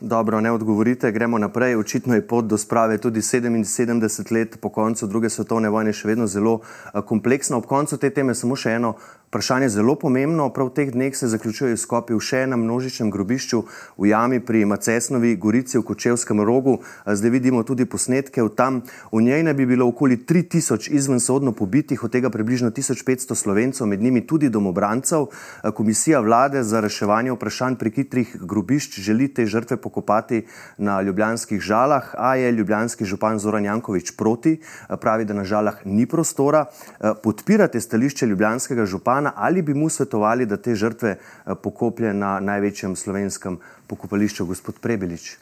Dobro, 0.01 0.41
ne 0.41 0.51
odgovorite, 0.51 1.11
gremo 1.11 1.37
naprej. 1.37 1.75
Očitno 1.75 2.15
je 2.15 2.27
pot 2.27 2.45
do 2.45 2.57
sprave 2.57 2.97
tudi 2.97 3.21
77 3.21 4.31
let 4.31 4.57
po 4.61 4.69
koncu 4.69 5.07
druge 5.07 5.29
svetovne 5.29 5.69
vojne 5.69 5.93
še 5.93 6.07
vedno 6.07 6.25
zelo 6.27 6.61
kompleksna. 7.05 7.57
Ob 7.57 7.69
koncu 7.69 7.97
te 8.01 8.09
teme 8.09 8.33
samo 8.35 8.57
še 8.57 8.73
eno 8.79 8.95
Vprašanje 9.31 9.65
je 9.65 9.69
zelo 9.69 9.95
pomembno. 9.95 10.49
Prav 10.51 10.67
v 10.67 10.73
teh 10.75 10.89
dneh 10.91 11.15
se 11.15 11.27
zaključujejo 11.31 11.77
skopi 11.79 12.11
v 12.11 12.19
še 12.19 12.41
enem 12.43 12.65
množičnem 12.65 13.07
grobišču 13.07 13.61
v 13.95 14.09
jami 14.09 14.41
pri 14.43 14.65
Macesnovi 14.67 15.37
Gorici 15.39 15.77
v 15.79 15.85
Kočevskem 15.87 16.43
rogu. 16.43 16.73
Zdaj 17.07 17.31
vidimo 17.31 17.63
tudi 17.63 17.87
posnetke 17.87 18.43
od 18.43 18.59
tam. 18.59 18.81
V 19.07 19.21
njej 19.23 19.45
naj 19.47 19.55
bi 19.55 19.63
bilo 19.69 19.87
okoli 19.87 20.17
3000 20.27 20.91
izvensodno 20.91 21.55
pobitih, 21.55 22.03
od 22.03 22.11
tega 22.11 22.27
približno 22.27 22.75
1500 22.75 23.31
slovencev, 23.31 23.87
med 23.87 24.03
njimi 24.03 24.25
tudi 24.27 24.49
domobrancev. 24.51 25.31
Komisija 25.79 26.19
vlade 26.19 26.65
za 26.67 26.83
reševanje 26.83 27.31
vprašanj 27.31 27.79
prekitrih 27.79 28.35
grobišč 28.35 28.99
želi 28.99 29.31
te 29.31 29.47
žrtve 29.47 29.79
pokopati 29.79 30.43
na 30.75 30.99
ljubljanskih 30.99 31.61
žalah, 31.63 32.11
a 32.19 32.35
je 32.35 32.51
ljubljanski 32.51 33.07
župan 33.07 33.39
Zoran 33.39 33.63
Jankovič 33.63 34.11
proti, 34.11 34.59
pravi, 34.99 35.23
da 35.23 35.39
na 35.39 35.47
žalah 35.47 35.79
ni 35.87 36.03
prostora. 36.03 36.67
Podpirate 37.23 37.79
stališče 37.79 38.27
ljubljanskega 38.27 38.83
župana? 38.85 39.20
Župana, 39.21 39.33
ali 39.35 39.61
bi 39.61 39.73
mu 39.73 39.89
svetovali, 39.89 40.45
da 40.45 40.57
te 40.57 40.75
žrtve 40.75 41.09
eh, 41.09 41.55
pokoplje 41.55 42.13
na 42.13 42.39
največjem 42.39 42.95
slovenskem 42.95 43.59
pokopališču, 43.87 44.45
gospod 44.45 44.79
Prebelič? 44.81 45.37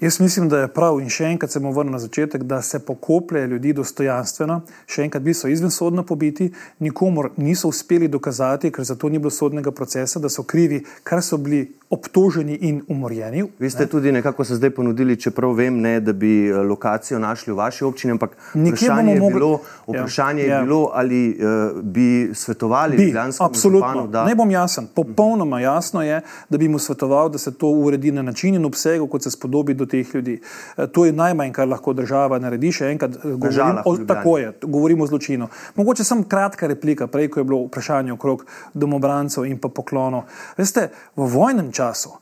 Jaz 0.00 0.20
mislim, 0.20 0.48
da 0.48 0.58
je 0.58 0.68
prav 0.68 0.98
in 1.00 1.08
še 1.08 1.24
enkrat 1.24 1.50
se 1.50 1.60
bomo 1.60 1.72
vrnili 1.72 1.94
na 1.94 1.98
začetek, 1.98 2.42
da 2.44 2.58
se 2.62 2.78
pokoplje 2.84 3.46
ljudi 3.46 3.72
dostojanstveno, 3.72 4.58
še 4.86 5.06
enkrat 5.06 5.22
bi 5.24 5.32
so 5.34 5.48
izvensodno 5.48 6.04
pobiti, 6.04 6.50
nikomor 6.84 7.30
niso 7.40 7.70
uspeli 7.72 8.08
dokazati, 8.08 8.70
ker 8.70 8.84
za 8.84 8.98
to 9.00 9.08
ni 9.08 9.18
bilo 9.18 9.32
sodnega 9.32 9.72
procesa, 9.72 10.20
da 10.20 10.28
so 10.28 10.44
krivi, 10.44 10.82
kar 11.02 11.22
so 11.24 11.38
bili 11.40 11.62
obtoženi 11.90 12.58
in 12.68 12.82
umorjeni. 12.88 13.46
Vi 13.58 13.70
ste 13.70 13.86
ne? 13.86 13.90
tudi 13.90 14.12
nekako 14.12 14.44
se 14.44 14.58
zdaj 14.58 14.70
ponudili, 14.76 15.16
čeprav 15.16 15.54
vem, 15.56 15.80
ne, 15.80 16.00
da 16.00 16.12
bi 16.12 16.48
eh, 16.48 16.56
lokacijo 16.56 17.18
našli 17.18 17.52
v 17.52 17.56
vaši 17.56 17.84
občini, 17.84 18.12
ampak 18.12 18.36
vprašanje 18.54 19.14
je, 19.14 19.20
mogli... 19.20 19.34
bilo, 19.34 19.50
ja, 19.86 20.02
vprašanje 20.02 20.42
ja, 20.42 20.46
je 20.46 20.52
ja. 20.58 20.62
bilo, 20.62 20.90
ali 20.94 21.20
uh, 21.30 21.82
bi 21.82 22.30
svetovali 22.34 22.96
Ljubljanskemu 22.96 23.54
županu. 23.54 24.06
Da... 24.08 24.24
Ne 24.24 24.34
bom 24.34 24.50
jasen, 24.50 24.88
popolnoma 24.94 25.60
jasno 25.60 26.02
je, 26.02 26.20
da 26.48 26.58
bi 26.58 26.68
mu 26.68 26.78
svetoval, 26.78 27.30
da 27.30 27.38
se 27.38 27.54
to 27.54 27.70
uredi 27.70 28.12
na 28.12 28.22
način 28.22 28.54
in 28.54 28.64
obsegu, 28.64 29.06
kot 29.06 29.22
se 29.22 29.30
spodobi 29.30 29.74
do 29.74 29.85
teh 29.86 30.14
ljudi. 30.14 30.38
Uh, 30.40 30.86
to 30.92 31.06
je 31.06 31.12
najmanj, 31.12 31.52
kar 31.52 31.68
lahko 31.68 31.94
država 31.96 32.38
naredi. 32.42 32.72
Še 32.72 32.90
enkrat 32.92 33.16
govorim 33.22 33.80
o, 33.84 33.96
tako 34.08 34.36
je, 34.38 34.52
govorimo 34.62 35.04
o 35.04 35.10
zločinu. 35.10 35.48
Mogoče 35.76 36.04
sem 36.04 36.24
kratka 36.28 36.66
replika, 36.66 37.06
prej, 37.06 37.30
ko 37.30 37.40
je 37.40 37.48
bilo 37.48 37.64
vprašanje 37.66 38.12
okrog 38.12 38.46
domobrancev 38.74 39.46
in 39.46 39.58
pa 39.62 39.68
poklonov. 39.68 40.26
Veste, 40.58 40.90
v 41.16 41.32
vojnem 41.32 41.72
času. 41.72 42.16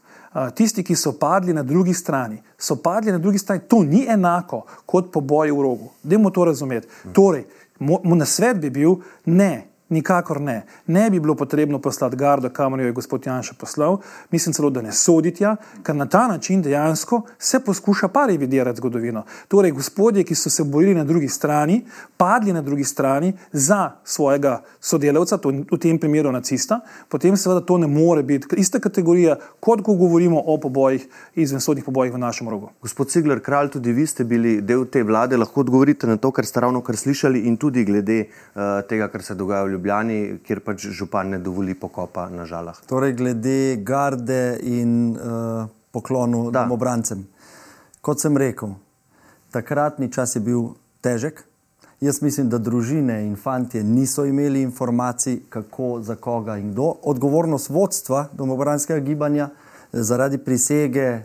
Tisti, 0.55 0.83
ki 0.83 0.97
so 0.99 1.13
padli 1.15 1.55
na 1.55 1.63
drugi 1.63 1.93
strani, 1.95 2.41
so 2.59 2.75
padli 2.83 3.13
na 3.13 3.19
drugi 3.23 3.39
strani. 3.39 3.63
To 3.71 3.85
ni 3.87 4.03
enako 4.11 4.65
kot 4.87 5.13
po 5.13 5.21
boju 5.21 5.55
v 5.57 5.63
rogu. 5.63 5.93
Dajmo 6.03 6.31
to 6.35 6.45
razumeti. 6.45 6.89
Torej, 7.15 7.45
moj 7.79 8.19
nasvet 8.19 8.59
bi 8.59 8.71
bil, 8.71 8.97
ne, 9.31 9.74
Nikakor 9.89 10.41
ne. 10.41 10.63
Ne 10.87 11.11
bi 11.11 11.21
bilo 11.21 11.35
potrebno 11.35 11.79
poslati 11.79 12.17
gardo, 12.17 12.49
kamor 12.49 12.81
jo 12.81 12.87
je 12.87 12.93
gospod 12.93 13.27
Janša 13.27 13.55
poslal, 13.61 13.99
mislim 14.31 14.53
celo, 14.53 14.71
da 14.71 14.83
ne 14.83 14.93
soditja, 14.93 15.57
ker 15.83 15.97
na 15.97 16.07
ta 16.07 16.27
način 16.29 16.63
dejansko 16.63 17.23
se 17.39 17.61
poskuša 17.61 18.09
pa 18.09 18.27
revidirati 18.27 18.77
zgodovino. 18.77 19.25
Torej, 19.49 19.71
gospodje, 19.77 20.25
ki 20.25 20.35
so 20.35 20.51
se 20.51 20.65
borili 20.65 20.95
na 20.95 21.05
drugi 21.05 21.29
strani, 21.29 21.85
padli 22.17 22.53
na 22.53 22.63
drugi 22.63 22.85
strani 22.85 23.33
za 23.53 23.91
svojega 24.05 24.63
sodelavca, 24.81 25.37
to, 25.37 25.53
v 25.73 25.79
tem 25.79 25.99
primeru 25.99 26.33
nacista, 26.33 26.81
potem 27.09 27.37
seveda 27.37 27.61
to 27.61 27.79
ne 27.79 27.87
more 27.87 28.23
biti 28.23 28.57
ista 28.57 28.81
kategorija, 28.81 29.37
kot 29.61 29.83
ko 29.85 29.95
govorimo 30.01 30.41
o 30.47 30.57
pobojih, 30.61 31.07
izvensodnih 31.35 31.85
pobojih 31.85 32.15
v 32.15 32.23
našem 32.25 32.49
rogu. 32.49 32.71
Gospod 32.83 33.13
Cigler, 33.13 33.41
kralj, 33.41 33.75
tudi 33.77 33.93
vi 33.93 34.07
ste 34.07 34.25
bili 34.25 34.61
del 34.63 34.87
te 34.89 35.03
vlade, 35.03 35.37
lahko 35.37 35.61
odgovorite 35.61 36.07
na 36.07 36.17
to, 36.17 36.33
kar 36.33 36.47
ste 36.47 36.65
ravno 36.65 36.81
kar 36.81 36.97
slišali 36.97 37.45
in 37.49 37.57
tudi 37.61 37.85
glede 37.85 38.21
uh, 38.25 38.81
tega, 38.89 39.13
kar 39.13 39.23
se 39.23 39.35
dogaja 39.35 39.65
v 39.65 39.74
Ljubljani. 39.75 40.39
Kjer 40.47 40.63
pač 40.65 40.87
župan 40.95 41.35
ne 41.35 41.43
dovoli 41.43 41.75
pokopa 41.75 42.29
na 42.31 42.47
žalah. 42.47 42.79
Torej, 42.89 43.17
glede 43.19 43.77
garde 43.83 44.59
in 44.63 45.15
uh, 45.15 45.67
poklonu 45.95 46.49
domobrancem. 46.55 47.27
Kot 48.05 48.21
sem 48.21 48.37
rekel, 48.37 48.75
takratni 49.55 50.11
čas 50.13 50.37
je 50.37 50.43
bil 50.45 50.73
težek. 51.05 51.45
Jaz 52.05 52.21
mislim, 52.23 52.51
da 52.53 52.59
družine 52.59 53.23
in 53.25 53.37
fantje 53.37 53.83
niso 53.85 54.25
imeli 54.29 54.63
informacij, 54.63 55.39
kako, 55.49 56.01
za 56.03 56.17
koga 56.17 56.59
in 56.61 56.73
kdo. 56.73 56.91
Odgovornost 57.03 57.71
vodstva 57.71 58.27
domobranskega 58.33 59.01
gibanja 59.01 59.49
eh, 59.49 60.03
zaradi 60.03 60.39
prisege 60.39 61.07
eh, 61.09 61.23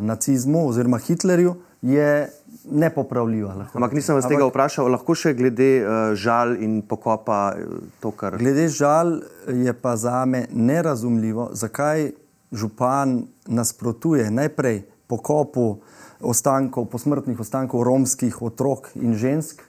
nacizmu 0.00 0.68
oziroma 0.68 0.98
Hitlerju 0.98 1.56
je 1.84 2.28
nepopravljiva. 2.70 3.68
Ampak 3.72 3.92
nisem 3.92 4.16
vas 4.16 4.24
Ampak, 4.24 4.36
tega 4.38 4.48
vprašal, 4.48 4.88
lahko 4.88 5.12
še 5.12 5.34
glede 5.36 5.68
uh, 5.82 6.14
žal 6.16 6.56
in 6.64 6.80
pokopa 6.88 7.52
eh, 7.58 7.90
to, 8.00 8.12
kar. 8.16 8.38
Glede 8.40 8.70
žal 8.72 9.18
je 9.52 9.74
pa 9.76 9.92
za 10.00 10.24
me 10.24 10.46
nerazumljivo, 10.48 11.50
zakaj 11.52 12.14
župan 12.54 13.26
nasprotuje 13.52 14.30
najprej 14.32 14.80
pokopu 15.10 15.82
ostankov, 16.24 16.88
posmrtnih 16.88 17.40
ostankov 17.40 17.84
romskih 17.84 18.40
otrok 18.40 18.88
in 18.96 19.12
žensk. 19.20 19.60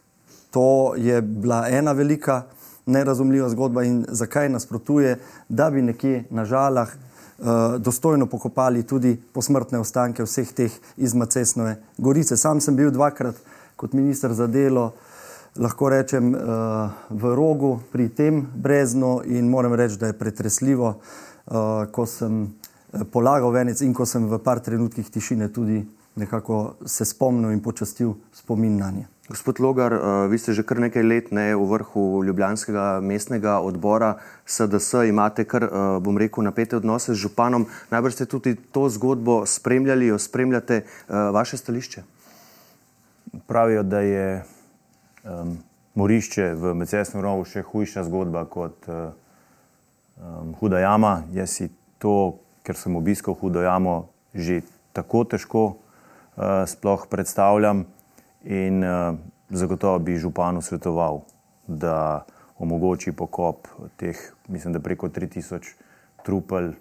To 0.56 0.96
je 0.96 1.20
bila 1.20 1.66
ena 1.68 1.92
velika 1.92 2.46
nerazumljiva 2.86 3.50
zgodba 3.52 3.84
in 3.84 4.06
zakaj 4.08 4.48
nasprotuje, 4.50 5.18
da 5.50 5.68
bi 5.74 5.82
nekje 5.82 6.24
na 6.30 6.46
žalah 6.46 6.96
dostojno 7.80 8.26
pokopali 8.32 8.84
tudi 8.88 9.16
posmrtne 9.34 9.80
ostanke 9.80 10.24
vseh 10.24 10.54
teh 10.56 10.72
iz 10.98 11.14
Macesnove 11.14 11.76
gorice. 11.98 12.38
Sam 12.38 12.62
sem 12.62 12.76
bil 12.76 12.92
dvakrat 12.96 13.36
kot 13.76 13.94
minister 13.94 14.34
za 14.34 14.48
delo, 14.48 14.94
lahko 15.56 15.90
rečem, 15.90 16.32
uh, 16.34 16.92
v 17.10 17.36
rogu 17.36 17.80
pri 17.92 18.10
tem 18.10 18.42
breznu 18.56 19.22
in 19.26 19.50
moram 19.50 19.74
reči, 19.74 20.00
da 20.00 20.08
je 20.08 20.18
pretresljivo, 20.20 20.96
uh, 20.96 21.86
ko 21.92 22.06
sem 22.06 22.48
polagal 23.12 23.52
venec 23.52 23.82
in 23.82 23.94
ko 23.94 24.06
sem 24.06 24.28
v 24.32 24.40
par 24.40 24.60
trenutkih 24.64 25.10
tišine 25.12 25.52
tudi 25.52 25.84
nekako 26.16 26.76
se 26.86 27.06
spomnil 27.06 27.52
in 27.52 27.60
počastil 27.60 28.16
spomin 28.34 28.78
na 28.78 28.92
nje. 28.92 29.08
Gospod 29.26 29.60
Logar, 29.60 29.94
uh, 29.94 30.30
vi 30.30 30.38
ste 30.38 30.54
že 30.54 30.62
kar 30.62 30.78
nekaj 30.78 31.02
let 31.02 31.28
ne, 31.34 31.58
v 31.58 31.66
vrhu 31.66 32.22
Ljubljanskega 32.30 33.02
mestnega 33.02 33.58
odbora 33.58 34.22
SDS, 34.46 35.02
imate 35.10 35.50
kar, 35.50 35.66
uh, 35.66 35.98
bom 35.98 36.14
rekel, 36.14 36.46
napete 36.46 36.78
odnose 36.78 37.18
z 37.18 37.26
županom. 37.26 37.66
Najbrž 37.90 38.14
ste 38.14 38.30
tudi 38.30 38.54
to 38.54 38.86
zgodbo 38.86 39.42
spremljali, 39.50 40.14
jo 40.14 40.22
spremljate, 40.22 40.86
uh, 40.86 41.34
vaše 41.34 41.58
stališče? 41.58 42.04
Pravijo, 43.50 43.82
da 43.82 44.06
je 44.06 44.46
um, 45.26 45.58
morišče 45.98 46.54
v 46.54 46.78
Mecesnem 46.78 47.26
rovu 47.26 47.50
še 47.50 47.66
hujša 47.66 48.06
zgodba 48.06 48.46
kot 48.46 48.86
um, 48.86 50.54
huda 50.62 50.86
jama. 50.86 51.26
Jaz 51.34 51.58
si 51.58 51.72
to, 51.98 52.38
ker 52.62 52.78
sem 52.78 52.94
obiskal 52.94 53.34
hudo 53.34 53.66
jamo, 53.66 54.14
že 54.38 54.62
tako 54.94 55.26
težko 55.26 55.66
uh, 55.74 56.62
sploh 56.70 57.10
predstavljam. 57.10 57.88
In 58.46 58.84
uh, 58.84 59.18
zagotovo 59.50 60.00
bi 60.00 60.18
županu 60.18 60.62
svetoval, 60.62 61.24
da 61.68 62.26
omogoči 62.58 63.12
pokop 63.12 63.68
teh, 63.98 64.18
mislim, 64.48 64.74
da 64.74 64.80
preko 64.80 65.10
3000 65.10 65.74
trupel 66.24 66.72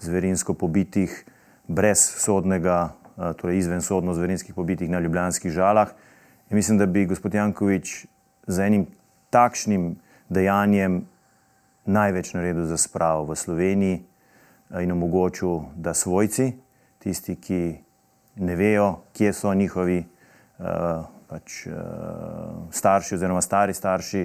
zverinsko 0.00 0.54
pobitih, 0.54 1.24
brez 1.68 1.98
sodnega, 2.20 2.92
uh, 3.16 3.32
torej 3.40 3.58
izven 3.58 3.80
sodno 3.82 4.14
zverinskih 4.14 4.54
pobitih 4.54 4.90
na 4.90 5.00
ljubljanskih 5.00 5.52
žalah. 5.52 5.94
In 6.50 6.56
mislim, 6.56 6.78
da 6.78 6.86
bi 6.86 7.06
gospod 7.06 7.34
Jankovič 7.34 8.06
z 8.46 8.60
enim 8.60 8.86
takšnim 9.30 9.96
dejanjem 10.28 11.06
največ 11.84 12.34
naredil 12.34 12.68
za 12.68 12.76
spravo 12.76 13.24
v 13.32 13.36
Sloveniji 13.36 14.02
in 14.80 14.92
omogočil, 14.92 15.72
da 15.76 15.94
svojci, 15.94 16.52
tisti, 16.98 17.36
ki 17.36 17.60
ne 18.36 18.56
vejo, 18.56 19.00
kje 19.16 19.32
so 19.32 19.54
njihovi. 19.54 20.04
Uh, 20.58 21.13
pač, 21.34 21.66
uh, 21.66 21.74
starši 22.70 23.18
oziroma 23.18 23.42
stari 23.42 23.74
starši 23.74 24.22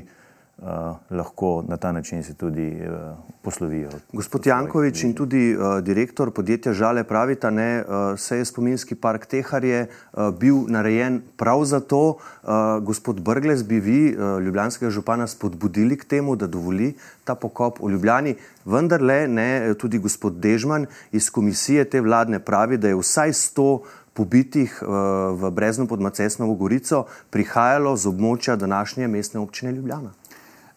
uh, 0.61 0.97
lahko 1.09 1.63
na 1.67 1.77
ta 1.77 1.91
način 1.91 2.23
se 2.23 2.35
tudi 2.37 2.67
uh, 2.77 3.17
poslovijo. 3.41 3.89
Gospod 4.13 4.45
Jankovič 4.45 5.03
in 5.03 5.15
tudi 5.17 5.55
uh, 5.55 5.79
direktor 5.81 6.31
podjetja 6.31 6.73
Žale 6.73 7.03
pravita, 7.03 7.49
da 7.51 7.65
uh, 7.81 8.19
se 8.19 8.37
je 8.37 8.45
spominski 8.45 8.95
park 8.95 9.25
Tehar 9.25 9.65
je 9.65 9.87
uh, 9.87 10.29
bil 10.29 10.67
narejen 10.67 11.21
prav 11.37 11.63
zato, 11.65 12.03
uh, 12.09 12.77
gospod 12.85 13.21
Brgles, 13.21 13.63
bi 13.63 13.79
vi, 13.79 14.01
uh, 14.13 14.37
ljubljanskega 14.43 14.91
župana, 14.91 15.27
spodbudili 15.27 15.97
k 15.97 16.05
temu, 16.05 16.35
da 16.35 16.47
dovoli 16.47 16.93
ta 17.23 17.35
pokop 17.35 17.79
v 17.81 17.91
Ljubljani. 17.93 18.35
Vendar 18.65 19.01
le 19.01 19.27
ne, 19.27 19.73
tudi 19.79 19.97
gospod 19.97 20.37
Dežman 20.41 20.85
iz 21.11 21.29
komisije 21.29 21.85
te 21.89 22.01
vladne 22.01 22.39
pravi, 22.39 22.77
da 22.77 22.87
je 22.87 22.99
vsaj 22.99 23.33
sto 23.33 23.81
pobitih 24.19 24.67
eh, 24.67 24.85
v 25.31 25.51
Breznu 25.51 25.87
pod 25.87 26.03
Macesnovo 26.03 26.59
Gorico 26.59 27.05
prihajalo 27.31 27.95
z 27.95 28.11
območja 28.11 28.59
današnje 28.59 29.07
mestne 29.07 29.39
občine 29.39 29.71
Ljubljana? 29.71 30.11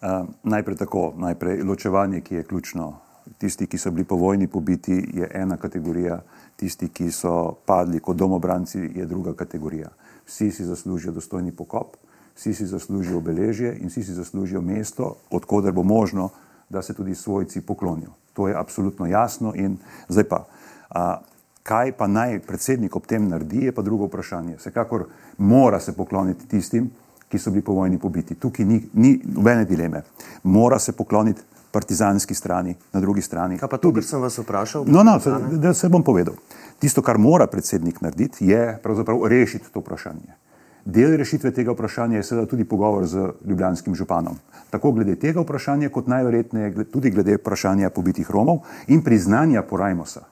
Uh, 0.02 0.26
najprej 0.42 0.76
tako, 0.76 1.12
najprej 1.14 1.62
ločevanje, 1.62 2.20
ki 2.20 2.34
je 2.34 2.42
ključno. 2.42 2.92
tisti, 3.38 3.66
ki 3.66 3.78
so 3.78 3.90
bili 3.90 4.04
po 4.04 4.16
vojni 4.16 4.46
pobiti, 4.46 4.96
je 5.14 5.28
ena 5.34 5.56
kategorija, 5.56 6.20
tisti, 6.56 6.88
ki 6.88 7.10
so 7.10 7.54
padli 7.66 8.00
kot 8.00 8.16
domobranci, 8.16 8.78
je 8.94 9.06
druga 9.06 9.34
kategorija. 9.34 9.88
Vsi 10.26 10.50
si 10.50 10.64
zaslužijo 10.64 11.12
dostojni 11.12 11.52
pokop, 11.52 11.96
vsi 12.34 12.54
si 12.54 12.66
zaslužijo 12.66 13.18
obeležje 13.18 13.76
in 13.78 13.88
vsi 13.88 14.02
si 14.04 14.14
zaslužijo 14.14 14.60
mesto, 14.60 15.14
odkuder 15.30 15.72
bo 15.72 15.82
možno, 15.82 16.30
da 16.68 16.82
se 16.82 16.94
tudi 16.94 17.14
svojci 17.14 17.60
poklonijo. 17.60 18.10
To 18.32 18.48
je 18.48 18.56
absolutno 18.58 19.06
jasno 19.06 19.54
in 19.54 19.76
zdaj 20.08 20.24
pa. 20.24 20.44
A, 20.90 21.20
kaj 21.62 21.92
pa 21.92 22.06
naj 22.06 22.40
predsednik 22.46 22.96
ob 22.96 23.06
tem 23.06 23.28
naredi, 23.28 23.64
je 23.66 23.72
pa 23.72 23.82
drugo 23.82 24.06
vprašanje. 24.06 24.56
Vsekakor 24.56 25.06
mora 25.38 25.80
se 25.80 25.92
pokloniti 25.92 26.48
tistim, 26.48 26.90
ki 27.28 27.38
so 27.38 27.50
bili 27.50 27.64
po 27.64 27.72
vojni 27.72 27.98
pobiti. 27.98 28.34
Tukaj 28.34 28.66
ni, 28.66 28.82
ni 28.92 29.20
nobene 29.24 29.64
dileme. 29.64 30.02
Mora 30.42 30.78
se 30.78 30.92
pokloniti 30.92 31.42
partizanski 31.72 32.34
strani, 32.34 32.74
na 32.92 33.00
drugi 33.00 33.22
strani. 33.22 33.58
Kaj 33.58 33.68
pa 33.68 33.78
to, 33.78 33.92
kar 33.92 34.04
sem 34.04 34.20
vas 34.20 34.36
vprašal? 34.38 34.84
No, 34.86 35.02
no, 35.02 35.16
se, 35.20 35.32
da 35.56 35.72
se 35.74 35.88
bom 35.88 36.04
povedal. 36.04 36.34
Tisto, 36.78 37.02
kar 37.02 37.18
mora 37.18 37.46
predsednik 37.46 38.00
narediti, 38.00 38.46
je 38.46 38.78
pravzaprav 38.82 39.24
rešiti 39.26 39.72
to 39.72 39.80
vprašanje. 39.80 40.36
Del 40.84 41.16
rešitve 41.16 41.52
tega 41.54 41.72
vprašanja 41.72 42.18
je 42.18 42.26
seveda 42.26 42.46
tudi 42.50 42.64
pogovor 42.64 43.06
z 43.06 43.28
ljubljanskim 43.48 43.94
županom. 43.94 44.36
Tako 44.70 44.92
glede 44.92 45.14
tega 45.16 45.40
vprašanja, 45.40 45.88
kot 45.94 46.10
najverjetneje 46.10 46.90
tudi 46.90 47.10
glede 47.10 47.38
vprašanja 47.38 47.90
pobitih 47.90 48.30
Romov 48.30 48.66
in 48.88 49.04
priznanja 49.04 49.62
Porajmosa. 49.62 50.26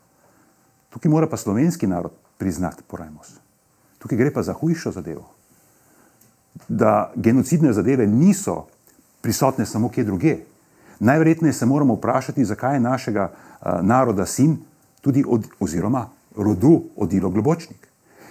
Tukaj 0.90 1.10
mora 1.10 1.26
pa 1.26 1.36
slovenski 1.36 1.86
narod 1.86 2.12
priznati 2.38 2.82
Porajmos. 2.86 3.36
Tukaj 3.98 4.18
gre 4.18 4.32
pa 4.32 4.42
za 4.42 4.52
hujšo 4.52 4.92
zadevo. 4.92 5.28
Da 6.68 7.12
genocidne 7.16 7.72
zadeve 7.72 8.06
niso 8.06 8.66
prisotne 9.20 9.66
samo 9.66 9.88
kje 9.88 10.04
druge. 10.04 10.36
Najverjetneje 10.98 11.52
se 11.52 11.66
moramo 11.66 11.94
vprašati, 11.94 12.44
zakaj 12.44 12.76
je 12.76 12.80
našega 12.80 13.30
uh, 13.30 13.68
naroda 13.82 14.26
sin 14.26 14.58
tudi 15.00 15.24
od, 15.28 15.46
oziroma 15.60 16.08
rodu 16.36 16.82
odilo 16.96 17.30
globočnik. 17.30 17.88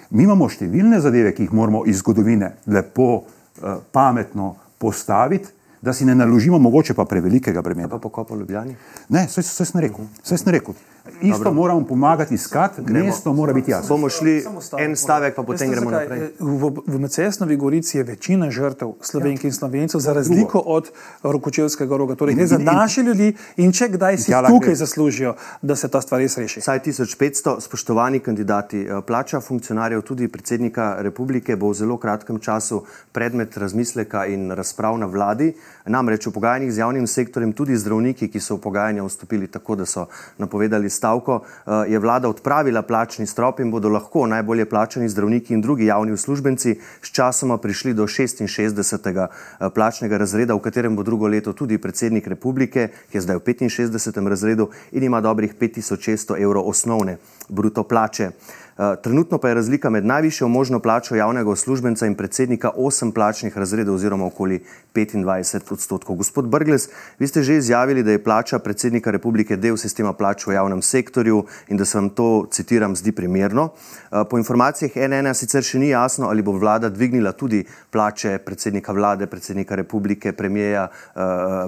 Mi 0.10 0.24
imamo 0.24 0.50
številne 0.50 1.00
zadeve, 1.02 1.34
ki 1.34 1.46
jih 1.46 1.54
moramo 1.54 1.84
iz 1.86 2.02
zgodovine 2.02 2.56
lepo, 2.66 3.10
uh, 3.24 3.80
pametno 3.92 4.56
postaviti, 4.78 5.54
da 5.82 5.94
si 5.94 6.06
ne 6.06 6.16
naložimo 6.16 6.60
mogoče 6.60 6.94
pa 6.94 7.06
prevelikega 7.06 7.62
bremena. 7.62 7.88
Pa 7.88 7.98
pokopa 7.98 8.36
v 8.36 8.44
Ljubljani? 8.44 8.76
Ne, 9.10 9.28
vse 9.30 9.66
sem 9.66 9.80
rekel. 9.80 10.10
Vse 10.24 10.38
sem 10.38 10.52
rekel. 10.54 10.76
Isto 11.22 11.38
Dobro. 11.38 11.54
moramo 11.54 11.86
pomagati 11.86 12.34
iskati, 12.34 12.82
mesto 12.82 13.34
mora 13.34 13.54
biti 13.54 13.72
jasno. 13.72 13.96
Bomo 13.96 14.10
šli 14.10 14.46
en 14.80 14.96
stavek, 14.96 15.36
pa 15.36 15.44
potem 15.44 15.72
gremo 15.72 15.92
naprej. 15.92 16.30
V, 16.40 16.72
v 16.88 17.00
Mecesnovi 17.00 17.56
Gorici 17.56 17.98
je 17.98 18.04
večina 18.04 18.52
žrtev 18.52 18.94
slovenk 19.02 19.44
in 19.44 19.54
slovencev, 19.54 20.00
za 20.00 20.14
razliko 20.14 20.60
od 20.60 20.92
Rokočevskega 21.24 21.98
roga. 21.98 22.16
Torej, 22.16 22.36
gre 22.36 22.48
za 22.48 22.58
naše 22.58 23.04
ljudi 23.04 23.34
in 23.58 23.72
če 23.72 23.90
kdaj 23.90 24.18
si 24.18 24.32
ja, 24.32 24.48
tukaj 24.48 24.76
zaslužijo, 24.76 25.36
da 25.62 25.76
se 25.76 25.88
ta 25.88 26.02
stvar 26.02 26.22
res 26.22 26.38
reši. 26.38 26.62
Saj 26.62 26.80
1500, 26.80 27.60
spoštovani 27.62 28.20
kandidati, 28.20 28.82
eh, 28.82 29.02
plača 29.08 29.42
funkcionarjev, 29.42 30.02
tudi 30.02 30.28
predsednika 30.28 30.96
republike, 31.00 31.56
bo 31.56 31.70
v 31.70 31.74
zelo 31.74 31.98
kratkem 31.98 32.40
času 32.40 32.84
predmet 33.12 33.58
razmisleka 33.58 34.26
in 34.26 34.52
razprav 34.52 34.98
na 34.98 35.06
vladi. 35.06 35.54
Namreč 35.86 36.28
v 36.28 36.32
pogajanjih 36.32 36.74
z 36.74 36.78
javnim 36.78 37.08
sektorjem 37.08 37.54
tudi 37.54 37.78
zdravniki, 37.78 38.28
ki 38.28 38.40
so 38.40 38.56
v 38.56 38.62
pogajanja 38.62 39.04
vstopili 39.04 39.48
tako, 39.48 39.76
da 39.76 39.86
so 39.86 40.08
napovedali 40.38 40.89
stavko, 40.90 41.42
eh, 41.44 41.72
je 41.88 42.00
vlada 42.00 42.30
odpravila 42.30 42.82
plačni 42.82 43.28
strop 43.28 43.60
in 43.60 43.72
bodo 43.72 43.90
lahko 43.90 44.26
najbolje 44.28 44.66
plačani 44.70 45.10
zdravniki 45.10 45.54
in 45.54 45.62
drugi 45.62 45.86
javni 45.86 46.12
uslužbenci 46.12 46.80
s 47.02 47.12
časoma 47.12 47.58
prišli 47.58 47.94
do 47.94 48.08
66. 48.08 49.28
Eh, 49.60 49.70
plačnega 49.70 50.18
razreda, 50.18 50.56
v 50.56 50.60
katerem 50.60 50.96
bo 50.96 51.04
drugo 51.04 51.28
leto 51.28 51.54
tudi 51.54 51.78
predsednik 51.78 52.28
republike, 52.28 52.90
ki 53.12 53.18
je 53.18 53.22
zdaj 53.22 53.36
v 53.36 53.40
65. 53.40 54.28
razredu 54.28 54.70
in 54.92 55.04
ima 55.04 55.22
dobrih 55.22 55.56
5600 55.56 56.42
evrov 56.42 56.68
osnovne 56.68 57.18
bruto 57.50 57.84
plače. 57.84 58.32
Eh, 58.80 58.96
trenutno 59.04 59.38
pa 59.38 59.50
je 59.50 59.54
razlika 59.54 59.90
med 59.90 60.06
najvišjo 60.06 60.48
možno 60.48 60.80
plačo 60.80 61.16
javnega 61.16 61.50
uslužbenca 61.50 62.06
in 62.06 62.16
predsednika 62.16 62.72
8 62.78 63.12
plačnih 63.12 63.58
razredov 63.58 63.96
oziroma 63.96 64.26
okoli 64.26 64.64
25 64.96 65.74
odstotkov. 65.74 66.16
Gospod 66.16 66.48
Brgles, 66.48 66.88
vi 67.20 67.28
ste 67.28 67.44
že 67.44 67.58
izjavili, 67.58 68.04
da 68.04 68.12
je 68.12 68.24
plača 68.24 68.60
predsednika 68.60 69.12
republike 69.12 69.58
del 69.58 69.78
sistema 69.78 70.14
plač 70.14 70.48
v 70.48 70.54
javnem 70.54 70.82
sektorju 70.82 71.44
in 71.68 71.78
da 71.78 71.86
se 71.86 71.98
vam 71.98 72.10
to, 72.10 72.48
citiram, 72.52 72.96
zdi 72.96 73.12
primerno. 73.12 73.70
Eh, 74.12 74.24
po 74.30 74.38
informacijah 74.38 74.96
NN 74.96 75.34
sicer 75.34 75.64
še 75.64 75.80
ni 75.80 75.90
jasno, 75.90 76.30
ali 76.30 76.42
bo 76.42 76.52
vlada 76.52 76.90
dvignila 76.90 77.32
tudi 77.32 77.66
plače 77.92 78.38
predsednika 78.46 78.92
vlade, 78.92 79.28
predsednika 79.28 79.76
republike, 79.76 80.32
premijeja, 80.32 80.88
eh, 80.88 81.20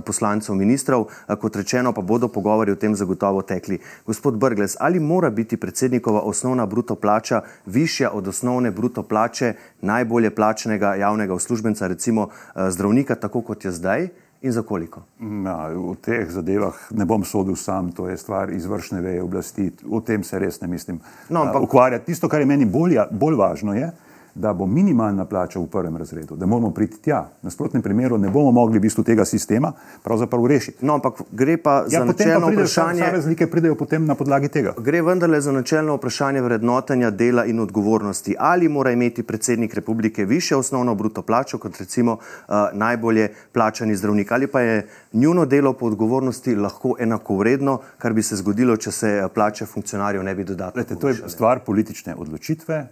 poslancev, 0.05 0.55
ministrov. 0.55 1.05
Kot 1.41 1.55
rečeno, 1.55 1.91
pa 1.91 2.01
bodo 2.01 2.27
pogovori 2.27 2.71
o 2.71 2.75
tem 2.75 2.95
zagotovo 2.95 3.41
tekli. 3.41 3.79
Gospod 4.05 4.39
Brgles, 4.39 4.77
ali 4.79 4.99
mora 4.99 5.29
biti 5.29 5.57
predsednikova 5.57 6.21
osnovna 6.21 6.65
bruto 6.65 7.00
plača 7.01 7.41
višja 7.65 8.11
od 8.11 8.27
osnovne 8.27 8.71
bruto 8.71 9.03
plače 9.03 9.53
najbolje 9.81 10.35
plačenega 10.35 10.95
javnega 10.95 11.33
uslužbenca, 11.33 11.87
recimo 11.87 12.29
eh, 12.29 12.71
zdravnika, 12.71 13.15
tako 13.15 13.41
kot 13.41 13.65
je 13.65 13.71
zdaj. 13.71 14.09
In 14.41 14.51
za 14.51 14.61
koliko? 14.65 15.03
Ja, 15.45 15.69
v 15.69 15.93
teh 16.01 16.25
zadevah 16.33 16.73
ne 16.97 17.05
bom 17.05 17.21
sodil 17.23 17.55
sam, 17.55 17.91
to 17.93 18.07
je 18.09 18.17
stvar 18.17 18.49
izvršne 18.49 19.01
veje 19.01 19.21
oblasti, 19.21 19.67
o 19.85 19.99
tem 20.01 20.23
se 20.23 20.39
res 20.39 20.57
ne 20.61 20.67
mislim 20.67 20.97
no, 21.29 21.43
ampak... 21.43 21.61
ukvarjati. 21.61 22.05
Tisto, 22.05 22.29
kar 22.29 22.41
je 22.41 22.49
meni 22.49 22.65
bolj, 22.65 22.97
bolj 23.11 23.37
važno, 23.37 23.75
je, 23.77 23.91
da 23.91 24.10
bo 24.35 24.65
minimalna 24.65 25.25
plača 25.25 25.59
v 25.59 25.67
prvem 25.67 25.97
razredu, 25.97 26.35
da 26.35 26.45
moramo 26.45 26.71
priti 26.71 27.01
tja. 27.01 27.21
V 27.41 27.45
nasprotnem 27.45 27.81
primeru 27.81 28.17
ne 28.17 28.29
bomo 28.29 28.51
mogli 28.51 28.79
v 28.79 28.81
bistvu 28.81 29.03
tega 29.03 29.25
sistema 29.25 29.71
pravzaprav 30.03 30.45
rešiti. 30.45 30.85
No, 30.85 30.93
ampak 30.93 31.21
gre 31.31 31.57
pa 31.57 31.83
ja, 31.89 31.99
za 31.99 32.05
načelno 32.05 32.47
pa 32.47 32.53
vprašanje. 32.53 33.01
Vse 33.01 33.11
razlike 33.11 33.47
pridejo 33.47 33.75
potem 33.75 34.05
na 34.05 34.15
podlagi 34.15 34.47
tega. 34.47 34.73
Gre 34.77 35.01
vendarle 35.01 35.41
za 35.41 35.51
načelno 35.51 35.95
vprašanje 35.95 36.41
vrednotenja 36.41 37.09
dela 37.09 37.45
in 37.45 37.59
odgovornosti. 37.59 38.35
Ali 38.39 38.69
mora 38.69 38.91
imeti 38.91 39.23
predsednik 39.23 39.73
republike 39.73 40.25
više 40.25 40.55
osnovno 40.55 40.95
bruto 40.95 41.21
plačo 41.21 41.57
kot 41.57 41.77
recimo 41.79 42.13
uh, 42.13 42.55
najbolje 42.73 43.29
plačani 43.51 43.95
zdravnik 43.95 44.31
ali 44.31 44.47
pa 44.47 44.61
je 44.61 44.87
njuno 45.13 45.45
delo 45.45 45.73
po 45.73 45.85
odgovornosti 45.85 46.55
lahko 46.55 46.95
enako 46.99 47.35
vredno, 47.35 47.79
kar 47.97 48.13
bi 48.13 48.23
se 48.23 48.35
zgodilo, 48.35 48.77
če 48.77 48.91
se 48.91 49.27
plače 49.33 49.65
funkcionarjev 49.65 50.23
ne 50.23 50.35
bi 50.35 50.43
dodatno. 50.43 50.83
To 51.01 51.07
je 51.07 51.15
stvar 51.27 51.59
politične 51.65 52.15
odločitve, 52.15 52.87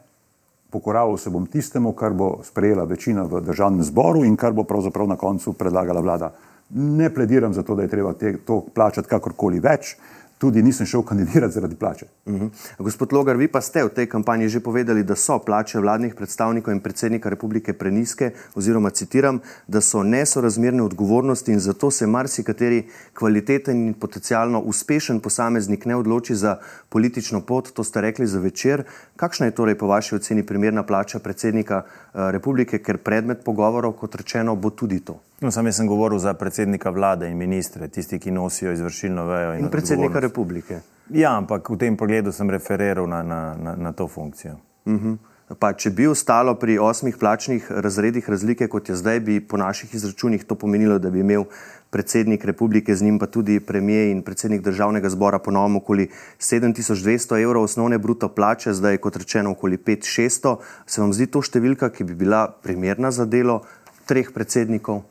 pokoravil 0.69 1.17
se 1.17 1.29
bom 1.29 1.45
tistemu, 1.45 1.91
kar 1.91 2.13
bo 2.13 2.39
sprejela 2.43 2.83
večina 2.83 3.23
v 3.23 3.41
državnem 3.41 3.83
zboru 3.83 4.23
in 4.25 4.37
kar 4.37 4.53
bo 4.53 4.63
pravzaprav 4.63 5.07
na 5.07 5.15
koncu 5.15 5.53
predlagala 5.53 6.01
vlada. 6.01 6.31
Ne 6.69 7.09
plediram 7.09 7.53
za 7.53 7.63
to, 7.63 7.75
da 7.75 7.81
je 7.81 7.87
treba 7.89 8.13
te, 8.13 8.37
to 8.45 8.61
plačati 8.73 9.09
kakorkoli 9.09 9.59
več, 9.59 9.95
tudi 10.39 10.63
nisem 10.63 10.85
šel 10.85 11.01
kandidirati 11.03 11.53
zaradi 11.53 11.75
plače. 11.75 12.05
Uh 12.25 12.33
mhm. 12.33 12.45
-huh. 12.45 12.49
Gospod 12.79 13.13
Logar, 13.13 13.37
vi 13.37 13.47
pa 13.47 13.61
ste 13.61 13.83
v 13.83 13.89
tej 13.89 14.05
kampanji 14.09 14.49
že 14.49 14.59
povedali, 14.59 15.03
da 15.03 15.15
so 15.15 15.39
plače 15.39 15.79
vladnih 15.79 16.15
predstavnikov 16.15 16.73
in 16.73 16.79
predsednika 16.79 17.29
republike 17.29 17.73
preniske, 17.73 18.31
oziroma 18.55 18.89
citiram, 18.89 19.39
da 19.67 19.81
so 19.81 20.03
nesorazmerne 20.03 20.83
odgovornosti 20.83 21.51
in 21.51 21.59
zato 21.59 21.91
se 21.91 22.07
marsikateri 22.07 22.87
kvaliteten 23.13 23.87
in 23.87 23.93
potencialno 23.93 24.59
uspešen 24.59 25.19
posameznik 25.19 25.85
ne 25.85 25.95
odloči 25.95 26.35
za 26.35 26.57
politično 26.89 27.41
pot. 27.41 27.71
To 27.73 27.83
ste 27.83 28.01
rekli 28.01 28.27
za 28.27 28.39
večer. 28.39 28.83
Kakšna 29.15 29.45
je 29.45 29.55
torej 29.55 29.77
po 29.77 29.87
vaši 29.87 30.15
oceni 30.15 30.45
primerna 30.45 30.83
plača 30.83 31.19
predsednika 31.19 31.83
uh, 31.83 32.29
republike, 32.31 32.79
ker 32.79 32.97
predmet 32.97 33.43
pogovorov, 33.45 33.91
kot 33.91 34.15
rečeno, 34.15 34.55
bo 34.55 34.69
tudi 34.69 34.99
to? 34.99 35.19
No, 35.41 35.51
sam 35.51 35.71
sem 35.71 35.87
govoril 35.87 36.19
za 36.19 36.33
predsednika 36.33 36.89
vlade 36.89 37.29
in 37.29 37.37
ministre, 37.37 37.87
tisti, 37.87 38.19
ki 38.19 38.31
nosijo 38.31 38.71
izvršilno 38.71 39.25
vejo. 39.25 39.53
In, 39.53 39.59
in 39.59 39.71
predsednika 39.71 40.19
republike. 40.19 40.81
Ja, 41.09 41.37
ampak 41.37 41.69
v 41.69 41.77
tem 41.79 41.97
pogledu 41.97 42.31
sem 42.35 42.49
referiral 42.49 43.07
na, 43.07 43.23
na, 43.23 43.55
na, 43.55 43.75
na 43.75 43.91
to 43.91 44.07
funkcijo. 44.07 44.59
Uh 44.85 44.93
mhm. 44.93 45.13
-huh. 45.13 45.55
pa, 45.59 45.73
če 45.73 45.89
bi 45.89 46.07
ostalo 46.07 46.55
pri 46.55 46.77
osmih 46.79 47.17
plačnih 47.17 47.71
razredih 47.71 48.29
razlike, 48.29 48.67
kot 48.67 48.89
je 48.89 48.95
zdaj, 48.95 49.19
bi 49.19 49.47
po 49.47 49.57
naših 49.57 49.95
izračunih 49.95 50.43
to 50.43 50.55
pomenilo, 50.55 50.99
da 50.99 51.09
bi 51.09 51.19
imel 51.19 51.43
predsednik 51.89 52.45
republike, 52.45 52.95
z 52.95 53.03
njim 53.03 53.19
pa 53.19 53.25
tudi 53.25 53.59
premijer 53.59 54.07
in 54.07 54.21
predsednik 54.21 54.61
državnega 54.61 55.09
zbora 55.09 55.39
ponovno 55.39 55.77
okoli 55.77 56.09
7200 56.39 57.43
evrov 57.43 57.63
osnovne 57.63 57.97
bruto 57.97 58.29
plače, 58.29 58.73
zdaj 58.73 58.97
kot 58.97 59.15
rečeno 59.15 59.51
okoli 59.51 59.77
5600. 59.77 60.57
Se 60.85 61.01
vam 61.01 61.13
zdi 61.13 61.25
to 61.25 61.41
številka, 61.41 61.89
ki 61.89 62.03
bi 62.03 62.13
bila 62.13 62.47
primerna 62.63 63.11
za 63.11 63.25
delo 63.25 63.61
treh 64.05 64.31
predsednikov? 64.33 65.08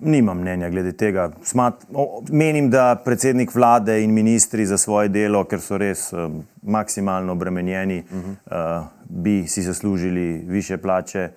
Nimam 0.00 0.38
mnenja 0.38 0.68
glede 0.70 0.92
tega. 0.92 1.30
Smat, 1.42 1.86
o, 1.92 2.22
menim, 2.30 2.70
da 2.70 2.94
predsednik 3.04 3.54
vlade 3.54 4.02
in 4.02 4.12
ministri 4.12 4.66
za 4.66 4.78
svoje 4.78 5.08
delo, 5.08 5.44
ker 5.44 5.60
so 5.60 5.78
res 5.78 6.12
um, 6.12 6.42
maksimalno 6.62 7.32
obremenjeni, 7.32 8.02
uh 8.10 8.16
-huh. 8.16 8.80
uh, 8.80 8.86
bi 9.08 9.46
si 9.46 9.62
zaslužili 9.62 10.44
više 10.46 10.76
plače, 10.76 11.28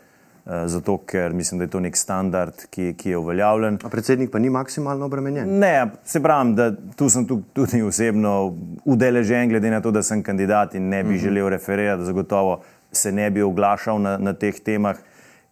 uh, 0.45 0.51
zato 0.65 0.97
ker 0.97 1.33
mislim, 1.33 1.57
da 1.57 1.63
je 1.63 1.69
to 1.69 1.79
nek 1.79 1.97
standard, 1.97 2.53
ki, 2.69 2.93
ki 2.97 3.09
je 3.09 3.17
uveljavljen. 3.17 3.79
A 3.83 3.89
predsednik 3.89 4.31
pa 4.31 4.39
ni 4.39 4.49
maksimalno 4.49 5.05
obremenjen? 5.05 5.59
Ne, 5.59 5.91
se 6.05 6.23
pravim, 6.23 6.55
da 6.55 6.71
tu 6.95 7.09
sem 7.09 7.27
tudi 7.53 7.81
osebno 7.81 8.55
udeležen, 8.85 9.49
glede 9.49 9.69
na 9.69 9.81
to, 9.81 9.91
da 9.91 10.03
sem 10.03 10.23
kandidat 10.23 10.75
in 10.75 10.89
ne 10.89 11.03
bi 11.03 11.09
uh 11.09 11.15
-huh. 11.15 11.23
želel 11.23 11.49
referirati, 11.49 12.05
zagotovo 12.05 12.61
se 12.91 13.11
ne 13.11 13.29
bi 13.29 13.41
oglašal 13.41 14.01
na, 14.01 14.17
na 14.17 14.33
teh 14.33 14.55
temah. 14.59 14.97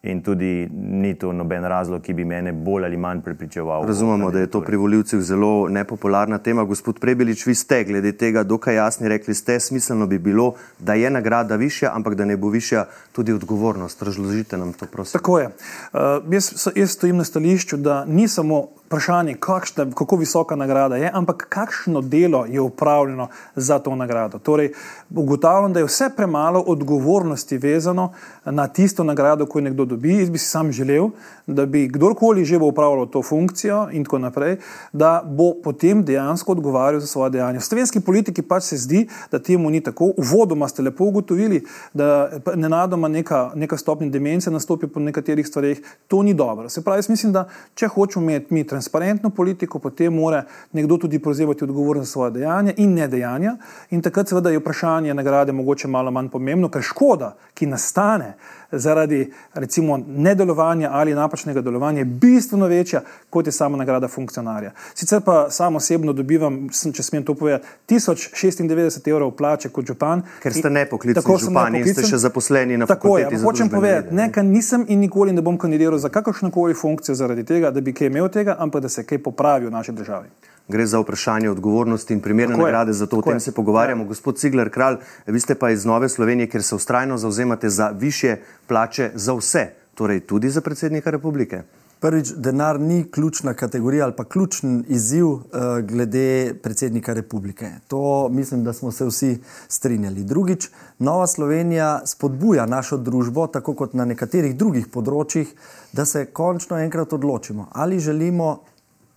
In 0.05 0.21
tudi 0.21 0.67
ni 0.71 1.15
to 1.15 1.31
noben 1.33 1.63
razlog, 1.63 2.01
ki 2.01 2.13
bi 2.13 2.25
mene 2.25 2.53
bolj 2.53 2.85
ali 2.85 2.97
manj 2.97 3.21
prepričeval. 3.21 3.85
Razumemo, 3.87 4.31
da 4.31 4.39
je 4.39 4.47
to 4.47 4.61
pri 4.61 4.77
voljivcih 4.77 5.19
zelo 5.19 5.67
nepopularna 5.69 6.37
tema. 6.37 6.63
Gospod 6.63 6.99
Prebelič, 6.99 7.45
vi 7.45 7.55
ste 7.55 7.83
glede 7.83 8.11
tega 8.11 8.43
dokaj 8.43 8.75
jasni, 8.75 9.09
rekli 9.09 9.33
ste, 9.33 9.59
smiselno 9.59 10.07
bi 10.07 10.19
bilo, 10.19 10.53
da 10.79 10.93
je 10.93 11.09
nagrada 11.09 11.55
višja, 11.55 11.91
ampak 11.93 12.15
da 12.15 12.25
ne 12.25 12.37
bo 12.37 12.49
višja 12.49 12.85
tudi 13.11 13.33
odgovornost. 13.33 14.01
Razložite 14.01 14.57
nam 14.57 14.73
to, 14.73 14.85
prosim. 14.85 15.19
Tako 15.19 15.39
je. 15.39 15.45
Uh, 15.47 15.99
jaz, 16.33 16.69
jaz 16.75 16.91
stojim 16.91 17.17
na 17.17 17.23
stališču, 17.23 17.77
da 17.77 18.05
ni 18.05 18.27
samo 18.27 18.67
vprašanje, 18.85 19.33
kakšna, 19.39 19.91
kako 19.91 20.15
visoka 20.15 20.55
nagrada 20.55 20.95
je, 20.95 21.11
ampak 21.13 21.45
kakšno 21.49 22.01
delo 22.01 22.45
je 22.45 22.61
upravljeno 22.61 23.27
za 23.55 23.79
to 23.79 23.95
nagrado. 23.95 24.39
Torej, 24.39 24.71
ugotavljam, 25.15 25.73
da 25.73 25.79
je 25.79 25.85
vse 25.85 26.09
premalo 26.17 26.59
odgovornosti 26.59 27.57
vezano 27.57 28.11
na 28.45 28.67
tisto 28.67 29.03
nagrado, 29.03 29.45
ko 29.45 29.59
jo 29.59 29.63
nekdo 29.63 29.85
dobi. 29.85 30.19
Jaz 30.19 30.29
bi 30.29 30.37
si 30.37 30.47
sam 30.47 30.71
želel, 30.71 31.09
da 31.47 31.65
bi 31.65 31.87
kdorkoli 31.87 32.45
že 32.45 32.59
bo 32.59 32.65
upravljal 32.65 33.05
to 33.07 33.21
funkcijo 33.23 33.87
in 33.91 34.03
tako 34.03 34.19
naprej, 34.19 34.57
da 34.93 35.23
bo 35.25 35.53
potem 35.63 36.03
dejansko 36.03 36.51
odgovarjal 36.51 36.99
za 36.99 37.07
svoje 37.07 37.29
dejanje. 37.29 37.59
Slovenski 37.59 37.99
politiki 37.99 38.41
pač 38.41 38.63
se 38.63 38.77
zdi, 38.77 39.07
da 39.31 39.39
temu 39.39 39.69
ni 39.69 39.81
tako. 39.81 40.13
Uvodoma 40.17 40.67
ste 40.67 40.81
lepo 40.81 41.05
ugotovili, 41.05 41.63
da 41.93 42.29
nenadoma 42.55 43.07
neka, 43.07 43.51
neka 43.55 43.77
stopnja 43.77 44.09
demence 44.09 44.51
nastopi 44.51 44.87
po 44.87 44.99
nekaterih 44.99 45.47
stvareh. 45.47 45.77
To 46.07 46.23
ni 46.23 46.33
dobro. 46.33 46.69
Se 46.69 46.83
pravi, 46.83 47.01
mislim, 47.09 47.31
da 47.33 47.47
če 47.75 47.87
hočemo 47.87 48.29
imeti 48.29 48.53
mi 48.53 48.63
transparentno 48.75 49.29
politiko, 49.29 49.79
potem 49.79 50.13
mora 50.13 50.43
nekdo 50.71 50.97
tudi 50.97 51.19
prevzemati 51.19 51.63
odgovornost 51.63 52.09
za 52.09 52.11
svoje 52.11 52.31
dejanja 52.31 52.73
in 52.77 52.93
ne 52.93 53.07
dejanja. 53.07 53.55
In 53.95 54.01
takrat 54.01 54.27
seveda 54.27 54.51
je 54.51 54.59
vprašanje 54.59 55.13
nagrade 55.13 55.55
mogoče 55.55 55.87
malo 55.87 56.11
manj 56.11 56.29
pomembno, 56.29 56.69
ker 56.69 56.83
škoda, 56.83 57.35
ki 57.53 57.69
nastane 57.71 58.33
zaradi 58.71 59.31
recimo 59.53 59.97
nedelovanja 60.07 60.89
ali 60.91 61.15
napačnega 61.15 61.61
delovanja 61.61 62.03
bistveno 62.03 62.67
večja, 62.67 63.01
kot 63.29 63.45
je 63.45 63.51
sama 63.51 63.77
nagrada 63.77 64.07
funkcionarja. 64.07 64.71
Sicer 64.93 65.21
pa 65.21 65.49
sam 65.49 65.75
osebno 65.75 66.13
dobivam, 66.13 66.69
če 66.93 67.03
smem 67.03 67.23
to 67.23 67.33
povedati, 67.33 67.67
1096 67.89 69.09
evrov 69.09 69.31
plače 69.31 69.69
kot 69.69 69.85
župan. 69.85 70.23
Ker 70.43 70.53
ste 70.53 70.69
nepoklicni 70.69 71.37
župani 71.39 71.83
in 71.83 71.93
ste 71.93 72.07
še 72.07 72.17
zaposleni 72.17 72.77
na 72.77 72.85
tako 72.85 73.07
fakulteti. 73.07 73.35
Tako 73.35 73.41
je, 73.41 73.45
hočem 73.45 73.69
povedati, 73.69 74.15
ne, 74.15 74.29
nisem 74.43 74.85
in 74.87 74.99
nikoli 74.99 75.33
ne 75.33 75.41
bom 75.41 75.57
kandidiral 75.57 75.97
za 75.97 76.09
kakršno 76.09 76.51
koli 76.51 76.73
funkcijo 76.73 77.15
zaradi 77.15 77.43
tega, 77.43 77.71
da 77.71 77.81
bi 77.81 77.93
kaj 77.93 78.11
imel 78.11 78.29
tega, 78.29 78.55
ampak 78.59 78.81
da 78.81 78.89
se 78.89 79.03
kaj 79.03 79.23
popravi 79.23 79.65
v 79.65 79.71
naši 79.71 79.91
državi 79.91 80.54
gre 80.67 80.85
za 80.85 80.99
vprašanje 80.99 81.49
odgovornosti 81.49 82.13
in 82.13 82.21
primerne 82.21 82.57
nagrade, 82.57 82.93
zato 82.93 83.17
o 83.17 83.21
tem 83.21 83.39
se 83.39 83.51
pogovarjamo. 83.51 84.03
Ja. 84.03 84.07
Gospod 84.07 84.37
Cigler 84.37 84.69
Kralj, 84.69 84.97
vi 85.27 85.39
ste 85.39 85.55
pa 85.55 85.69
iz 85.69 85.85
Nove 85.85 86.09
Slovenije, 86.09 86.49
ker 86.49 86.63
se 86.63 86.75
ustrajno 86.75 87.17
zauzemate 87.17 87.69
za 87.69 87.89
više 87.89 88.37
plače 88.67 89.11
za 89.13 89.33
vse, 89.33 89.67
torej 89.95 90.19
tudi 90.19 90.49
za 90.49 90.61
predsednika 90.61 91.11
republike. 91.11 91.63
Prvič, 91.99 92.33
denar 92.37 92.79
ni 92.79 93.05
ključna 93.11 93.53
kategorija 93.53 94.03
ali 94.03 94.13
pa 94.17 94.23
ključen 94.23 94.83
izziv 94.87 95.27
uh, 95.27 95.41
glede 95.81 96.53
predsednika 96.63 97.13
republike. 97.13 97.69
To 97.87 98.29
mislim, 98.29 98.63
da 98.63 98.73
smo 98.73 98.91
se 98.91 99.05
vsi 99.05 99.37
strinjali. 99.67 100.23
Drugič, 100.23 100.69
Nova 100.99 101.27
Slovenija 101.27 102.01
spodbuja 102.05 102.65
našo 102.65 102.97
družbo, 102.97 103.47
tako 103.47 103.73
kot 103.73 103.93
na 103.93 104.05
nekaterih 104.05 104.55
drugih 104.55 104.87
področjih, 104.87 105.47
da 105.93 106.05
se 106.05 106.25
končno 106.25 106.77
enkrat 106.77 107.13
odločimo, 107.13 107.67
ali 107.71 107.99
želimo 107.99 108.59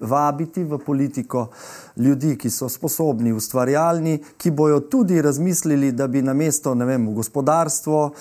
vabiti 0.01 0.65
v 0.65 0.79
politiko 0.79 1.49
ljudi, 1.97 2.37
ki 2.39 2.51
so 2.51 2.69
sposobni, 2.69 3.33
ustvarjalni, 3.33 4.19
ki 4.37 4.51
bojo 4.51 4.81
tudi 4.81 5.23
razmislili, 5.23 5.93
da 5.93 6.07
bi 6.07 6.23
na 6.23 6.35
mesto, 6.35 6.75
ne 6.75 6.85
vem, 6.85 7.09
v 7.09 7.17
gospodarstvo 7.19 8.05
uh, 8.05 8.13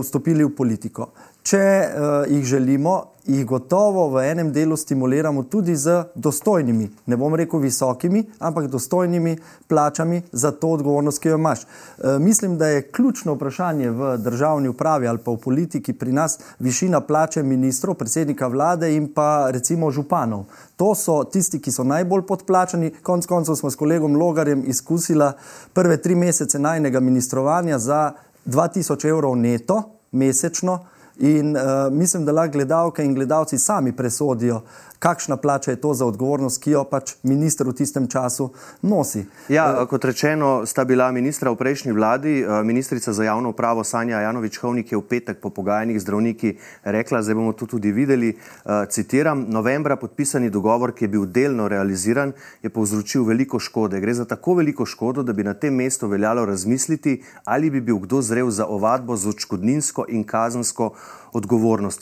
vstopili 0.00 0.44
v 0.44 0.54
politiko. 0.56 1.12
Če 1.42 1.58
uh, 1.58 2.30
jih 2.30 2.44
želimo, 2.44 3.12
jih 3.26 3.46
gotovo 3.46 4.08
v 4.08 4.22
enem 4.30 4.52
delu 4.52 4.76
stimuliramo 4.76 5.42
tudi 5.42 5.76
z 5.76 6.04
dostojnimi, 6.14 6.88
ne 7.06 7.16
bom 7.16 7.34
rekel 7.34 7.60
visokimi, 7.60 8.24
ampak 8.38 8.66
dostojnimi 8.66 9.36
plačami 9.68 10.22
za 10.32 10.50
to 10.50 10.68
odgovornost, 10.68 11.22
ki 11.22 11.28
jo 11.28 11.38
imaš. 11.38 11.62
E, 11.62 12.18
mislim, 12.18 12.58
da 12.58 12.66
je 12.66 12.82
ključno 12.82 13.34
vprašanje 13.34 13.90
v 13.90 14.16
državni 14.18 14.68
upravi 14.68 15.08
ali 15.08 15.18
pa 15.18 15.30
v 15.30 15.36
politiki 15.36 15.92
pri 15.92 16.12
nas 16.12 16.38
višina 16.58 17.00
plače 17.00 17.42
ministrov, 17.42 17.94
predsednika 17.94 18.46
vlade 18.46 18.94
in 18.96 19.08
pa 19.14 19.50
recimo 19.50 19.90
županov. 19.90 20.44
To 20.76 20.94
so 20.94 21.24
tisti, 21.24 21.60
ki 21.62 21.72
so 21.72 21.84
najbolj 21.84 22.26
podplačani. 22.26 22.90
Konec 23.02 23.26
koncev 23.26 23.54
smo 23.54 23.70
s 23.70 23.76
kolegom 23.76 24.16
Logarjem 24.16 24.64
izkusili 24.66 25.30
prve 25.72 25.96
tri 26.02 26.14
mesece 26.14 26.58
najnega 26.58 27.00
ministrovanja 27.00 27.78
za 27.78 28.12
2000 28.46 29.08
evrov 29.08 29.36
neto 29.36 29.82
mesečno. 30.10 30.80
In 31.18 31.56
uh, 31.56 31.92
mislim, 31.92 32.24
da 32.24 32.32
lahko 32.32 32.52
gledalke 32.52 33.04
in 33.04 33.14
gledalci 33.14 33.58
sami 33.58 33.92
presodijo, 33.92 34.62
kakšna 35.02 35.36
plača 35.36 35.70
je 35.70 35.80
to 35.80 35.94
za 35.94 36.06
odgovornost, 36.06 36.62
ki 36.62 36.70
jo 36.76 36.84
pač 36.86 37.16
minister 37.26 37.66
v 37.66 37.74
tistem 37.74 38.06
času 38.06 38.52
nosi. 38.86 39.24
Ja, 39.50 39.86
kot 39.90 40.04
rečeno, 40.04 40.62
sta 40.66 40.84
bila 40.86 41.10
ministra 41.10 41.50
v 41.50 41.58
prejšnji 41.58 41.92
vladi, 41.92 42.34
uh, 42.44 42.62
ministrica 42.62 43.12
za 43.12 43.24
javno 43.26 43.50
upravo 43.50 43.82
Sanja 43.84 44.22
Janovič-Hovnik 44.22 44.92
je 44.92 45.00
v 45.00 45.02
petek 45.02 45.40
po 45.42 45.50
pogajanjih 45.50 45.98
zdravniki 46.00 46.54
rekla, 46.84 47.22
zdaj 47.22 47.34
bomo 47.34 47.52
to 47.52 47.66
tudi 47.66 47.90
videli, 47.92 48.30
uh, 48.36 48.86
citiram, 48.86 49.42
novembra 49.50 49.96
podpisani 49.98 50.50
dogovor, 50.50 50.94
ki 50.94 51.04
je 51.04 51.12
bil 51.16 51.26
delno 51.26 51.66
realiziran, 51.68 52.30
je 52.62 52.70
povzročil 52.70 53.26
veliko 53.26 53.58
škode. 53.58 53.98
Gre 54.00 54.14
za 54.14 54.24
tako 54.24 54.54
veliko 54.62 54.86
škodo, 54.86 55.26
da 55.26 55.32
bi 55.32 55.42
na 55.42 55.54
tem 55.54 55.74
mestu 55.74 56.06
veljalo 56.06 56.46
razmisliti, 56.46 57.18
ali 57.44 57.70
bi 57.70 57.80
bil 57.80 57.98
kdo 58.06 58.22
zrel 58.22 58.50
za 58.50 58.70
ovadbo 58.70 59.16
z 59.16 59.34
odškodninsko 59.34 60.06
in 60.08 60.22
kazensko 60.24 60.92
odgovornostjo. 60.92 61.21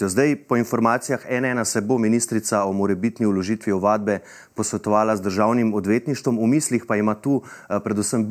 Zdaj, 0.09 0.37
po 0.49 0.57
informacijah 0.57 1.21
NN 1.31 1.65
se 1.65 1.81
bo 1.81 1.99
ministrica 1.99 2.65
o 2.65 2.73
morebitni 2.73 3.27
uložitvi 3.27 3.73
ovadbe 3.73 4.19
posvetovala 4.55 5.17
z 5.17 5.23
državnim 5.23 5.75
odvetništvom, 5.75 6.39
v 6.39 6.47
mislih 6.47 6.85
pa 6.89 6.97
ima 6.97 7.15
tu 7.15 7.43
eh, 7.43 7.79
predvsem 7.85 8.27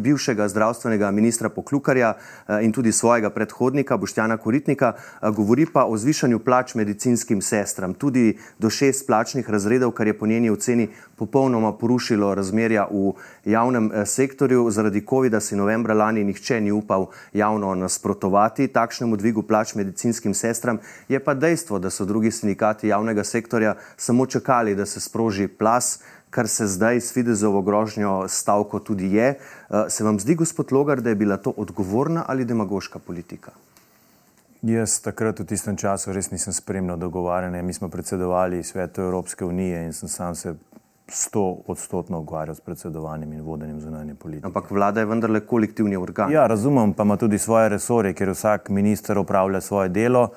bivšega 0.00 0.48
zdravstvenega 0.48 1.10
ministra 1.10 1.48
Poklukarja 1.48 2.14
eh, 2.14 2.64
in 2.64 2.72
tudi 2.72 2.92
svojega 2.92 3.30
predhodnika 3.30 3.96
Boštjana 3.96 4.36
Koritnika, 4.36 4.92
eh, 4.92 5.30
govori 5.30 5.66
pa 5.72 5.84
o 5.84 5.96
zvišanju 5.96 6.38
plač 6.38 6.74
medicinskim 6.74 7.40
sestram, 7.40 7.94
tudi 7.94 8.36
do 8.58 8.70
šest 8.70 9.06
plačnih 9.06 9.50
razredov, 9.50 9.90
kar 9.96 10.06
je 10.06 10.18
po 10.18 10.26
njeni 10.26 10.50
oceni 10.50 10.88
popolnoma 11.22 11.70
porušilo 11.78 12.34
razmerja 12.34 12.88
v 12.90 13.12
javnem 13.54 13.90
sektorju. 14.06 14.66
Zaradi 14.74 15.04
COVID-a 15.06 15.40
si 15.40 15.56
novembra 15.56 15.94
lani 15.94 16.24
nihče 16.26 16.60
ni 16.60 16.72
upal 16.74 17.06
javno 17.32 17.74
nasprotovati 17.78 18.68
takšnemu 18.68 19.16
dvigu 19.16 19.46
plač 19.46 19.74
medicinskim 19.78 20.34
sestram. 20.34 20.80
Je 21.08 21.20
pa 21.22 21.34
dejstvo, 21.34 21.78
da 21.78 21.90
so 21.90 22.04
drugi 22.04 22.30
sindikati 22.30 22.90
javnega 22.90 23.24
sektorja 23.24 23.76
samo 23.96 24.26
čakali, 24.26 24.74
da 24.74 24.86
se 24.86 25.00
sproži 25.00 25.46
plas, 25.48 26.00
kar 26.30 26.48
se 26.48 26.66
zdaj 26.66 27.00
s 27.00 27.12
Fidezovo 27.12 27.62
grožnjo 27.62 28.24
stavko 28.28 28.78
tudi 28.78 29.12
je. 29.14 29.34
Eh, 29.34 29.84
se 29.88 30.04
vam 30.04 30.18
zdi, 30.20 30.34
gospod 30.34 30.72
Logar, 30.72 31.00
da 31.00 31.12
je 31.12 31.20
bila 31.20 31.36
to 31.36 31.54
odgovorna 31.56 32.24
ali 32.28 32.44
demagoška 32.44 32.98
politika? 32.98 33.52
Jaz 34.62 35.00
takrat 35.02 35.40
v 35.40 35.44
tistem 35.44 35.76
času 35.76 36.12
res 36.14 36.30
nisem 36.30 36.54
spremljal 36.54 36.96
dogovarjanje. 36.96 37.62
Mi 37.62 37.74
smo 37.74 37.88
predsedovali 37.88 38.62
svetu 38.62 39.02
Evropske 39.02 39.44
unije 39.44 39.84
in 39.84 39.92
sem 39.92 40.08
sam 40.08 40.34
se 40.34 40.54
sto 41.12 41.62
odstotno 41.66 42.20
ukvarjal 42.20 42.54
s 42.54 42.60
predsedovanjem 42.60 43.32
in 43.32 43.42
vodenjem 43.42 43.80
zunanje 43.80 44.14
politike. 44.14 44.46
Ampak 44.46 44.70
vlada 44.70 45.00
je 45.00 45.06
vendarle 45.06 45.40
kolektivni 45.40 45.96
organ. 45.96 46.32
Ja, 46.32 46.46
razumem, 46.46 46.92
pa 46.92 47.02
ima 47.02 47.16
tudi 47.16 47.38
svoje 47.38 47.68
resorje, 47.68 48.14
ker 48.14 48.32
vsak 48.32 48.68
minister 48.68 49.18
upravlja 49.18 49.60
svoje 49.60 49.88
delo 49.88 50.30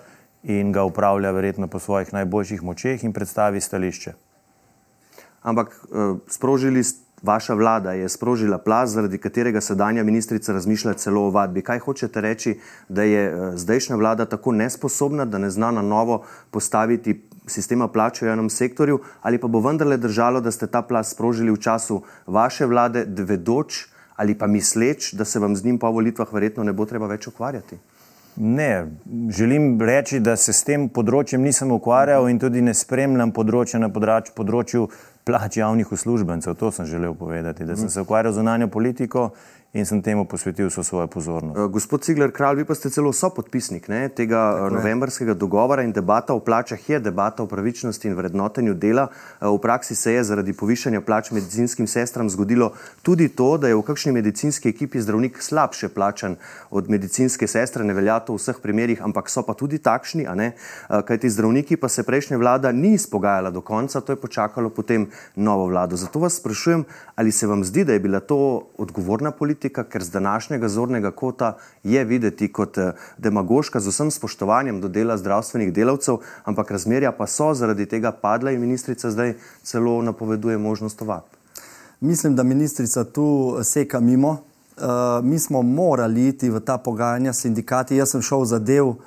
in 0.43 0.71
ga 0.71 0.83
upravlja 0.83 1.31
verjetno 1.31 1.67
po 1.67 1.79
svojih 1.79 2.13
najboljših 2.13 2.63
močeh 2.63 3.03
in 3.03 3.13
predstavi 3.13 3.61
stališče. 3.61 4.13
Ampak 5.41 5.71
eh, 5.71 6.15
sprožili. 6.27 6.83
Vaša 7.25 7.53
vlada 7.53 7.93
je 7.95 8.09
sprožila 8.09 8.57
plaz, 8.57 8.91
zaradi 8.93 9.17
katerega 9.17 9.61
sedanja 9.61 10.03
ministrica 10.03 10.53
razmišlja 10.53 10.93
celo 10.93 11.21
o 11.25 11.29
vadbi. 11.33 11.61
Kaj 11.61 11.79
hočete 11.79 12.21
reči, 12.21 12.59
da 12.89 13.03
je 13.03 13.23
eh, 13.29 13.57
zdajšnja 13.57 13.95
vlada 13.95 14.25
tako 14.25 14.51
nesposobna, 14.51 15.25
da 15.25 15.37
ne 15.37 15.49
zna 15.49 15.71
na 15.71 15.81
novo 15.81 16.21
postaviti 16.51 17.15
sistema 17.47 17.87
plač 17.87 18.21
v 18.21 18.29
javnem 18.29 18.49
sektorju, 18.49 18.99
ali 19.21 19.37
pa 19.37 19.47
bo 19.47 19.59
vendarle 19.59 19.97
držalo, 19.97 20.41
da 20.41 20.51
ste 20.51 20.67
ta 20.67 20.81
plaz 20.81 21.13
sprožili 21.15 21.51
v 21.51 21.59
času 21.59 22.01
vaše 22.27 22.65
vlade, 22.65 23.05
vedoč 23.05 23.85
ali 24.15 24.35
pa 24.35 24.47
misleč, 24.47 25.13
da 25.13 25.25
se 25.25 25.39
vam 25.39 25.55
z 25.55 25.65
njim 25.65 25.79
po 25.79 25.91
volitvah 25.91 26.33
verjetno 26.33 26.63
ne 26.63 26.73
bo 26.73 26.85
treba 26.85 27.07
več 27.07 27.27
ukvarjati? 27.27 27.77
Ne, 28.35 28.87
želim 29.29 29.81
reči, 29.81 30.19
da 30.19 30.35
se 30.35 30.53
s 30.53 30.63
tem 30.67 30.89
področjem 30.91 31.39
nisem 31.43 31.71
ukvarjal 31.71 32.27
in 32.27 32.39
tudi 32.39 32.61
ne 32.61 32.73
spremljam 32.75 33.31
področja 33.31 33.79
na 33.79 33.87
področju 33.89 34.89
plač 35.23 35.55
javnih 35.57 35.91
uslužbencev. 35.91 36.57
To 36.59 36.71
sem 36.71 36.85
želel 36.85 37.15
povedati, 37.15 37.65
da 37.65 37.77
sem 37.79 37.89
se 37.89 38.03
ukvarjal 38.03 38.33
z 38.33 38.41
zunanjo 38.41 38.67
politiko 38.67 39.29
in 39.75 39.83
sem 39.85 39.99
temu 40.01 40.23
posvetil 40.25 40.69
vso 40.69 40.83
svojo 40.83 41.07
pozornost. 41.07 41.57
Uh, 41.59 41.67
gospod 41.67 42.03
Cigler, 42.07 42.31
kralj, 42.31 42.61
vi 42.61 42.65
pa 42.65 42.75
ste 42.75 42.89
celo 42.89 43.11
sopodpisnik 43.13 43.89
ne, 43.91 44.07
tega 44.07 44.39
Tako 44.55 44.75
novembrskega 44.77 45.31
je. 45.31 45.35
dogovora 45.35 45.83
in 45.83 45.91
debata 45.91 46.33
o 46.33 46.39
plačah 46.39 46.79
je 46.89 46.99
debata 46.99 47.43
o 47.43 47.47
pravičnosti 47.47 48.07
in 48.07 48.15
vrednotenju 48.15 48.73
dela. 48.73 49.09
Uh, 49.41 49.51
v 49.51 49.59
praksi 49.61 49.95
se 49.95 50.13
je 50.13 50.23
zaradi 50.23 50.53
povišanja 50.53 51.01
plač 51.01 51.31
medicinskim 51.31 51.87
sestram 51.87 52.29
zgodilo 52.29 52.71
tudi 53.03 53.27
to, 53.27 53.57
da 53.57 53.67
je 53.67 53.75
v 53.75 53.81
kakšni 53.83 54.13
medicinski 54.15 54.69
ekipi 54.69 55.01
zdravnik 55.01 55.41
slabše 55.43 55.89
plačan 55.89 56.37
od 56.71 56.89
medicinske 56.89 57.47
sestre. 57.47 57.83
Ne 57.83 57.93
velja 57.93 58.19
to 58.19 58.33
v 58.33 58.39
vseh 58.39 58.63
primerjih, 58.63 59.03
ampak 59.03 59.29
so 59.29 59.43
pa 59.43 59.53
tudi 59.59 59.77
takšni, 59.83 60.23
uh, 60.23 61.03
kajti 61.03 61.29
zdravniki 61.29 61.75
pa 61.75 61.91
se 61.91 62.07
prejšnja 62.07 62.39
vlada 62.39 62.71
ni 62.71 62.93
izpogajala 62.95 63.51
do 63.51 63.61
konca, 63.61 63.99
to 64.01 64.15
je 64.15 64.23
počakalo 64.23 64.69
potem 64.69 65.09
novo 65.35 65.67
vlado. 65.67 65.99
Zato 65.99 66.23
vas 66.23 66.39
sprašujem, 66.39 66.85
ali 67.15 67.31
se 67.31 67.47
vam 67.47 67.63
zdi, 67.63 67.83
da 67.83 67.93
je 67.93 67.99
bila 67.99 68.19
to 68.19 68.71
odgovorna 68.77 69.31
politika, 69.31 69.64
ker 69.69 70.03
z 70.03 70.09
današnjega 70.09 70.67
zornega 70.67 71.11
kota 71.11 71.57
je 71.83 72.03
videti 72.03 72.51
kot 72.51 72.77
eh, 72.77 72.91
demagoška 73.17 73.79
z 73.79 73.87
vsem 73.87 74.11
spoštovanjem 74.11 74.81
do 74.81 74.87
dela 74.87 75.17
zdravstvenih 75.17 75.73
delavcev, 75.73 76.17
ampak 76.43 76.71
razmerja 76.71 77.11
pa 77.11 77.27
so 77.27 77.53
zaradi 77.53 77.85
tega 77.85 78.11
padla 78.11 78.51
in 78.51 78.61
ministrica 78.61 79.11
zdaj 79.11 79.33
celo 79.63 80.01
napoveduje 80.01 80.57
možnost 80.57 81.01
ovadb. 81.01 81.35
Mislim, 81.99 82.35
da 82.35 82.43
ministrica 82.43 83.03
tu 83.03 83.57
seka 83.63 83.99
mimo. 83.99 84.37
Uh, 84.77 85.23
mi 85.23 85.39
smo 85.39 85.61
morali 85.61 86.27
iti 86.27 86.49
v 86.49 86.59
ta 86.59 86.77
pogajanja 86.77 87.33
s 87.33 87.41
sindikati. 87.41 87.95
Jaz 87.95 88.11
sem 88.11 88.21
šel 88.21 88.45
za 88.45 88.59
del 88.59 88.87
uh, 88.87 88.97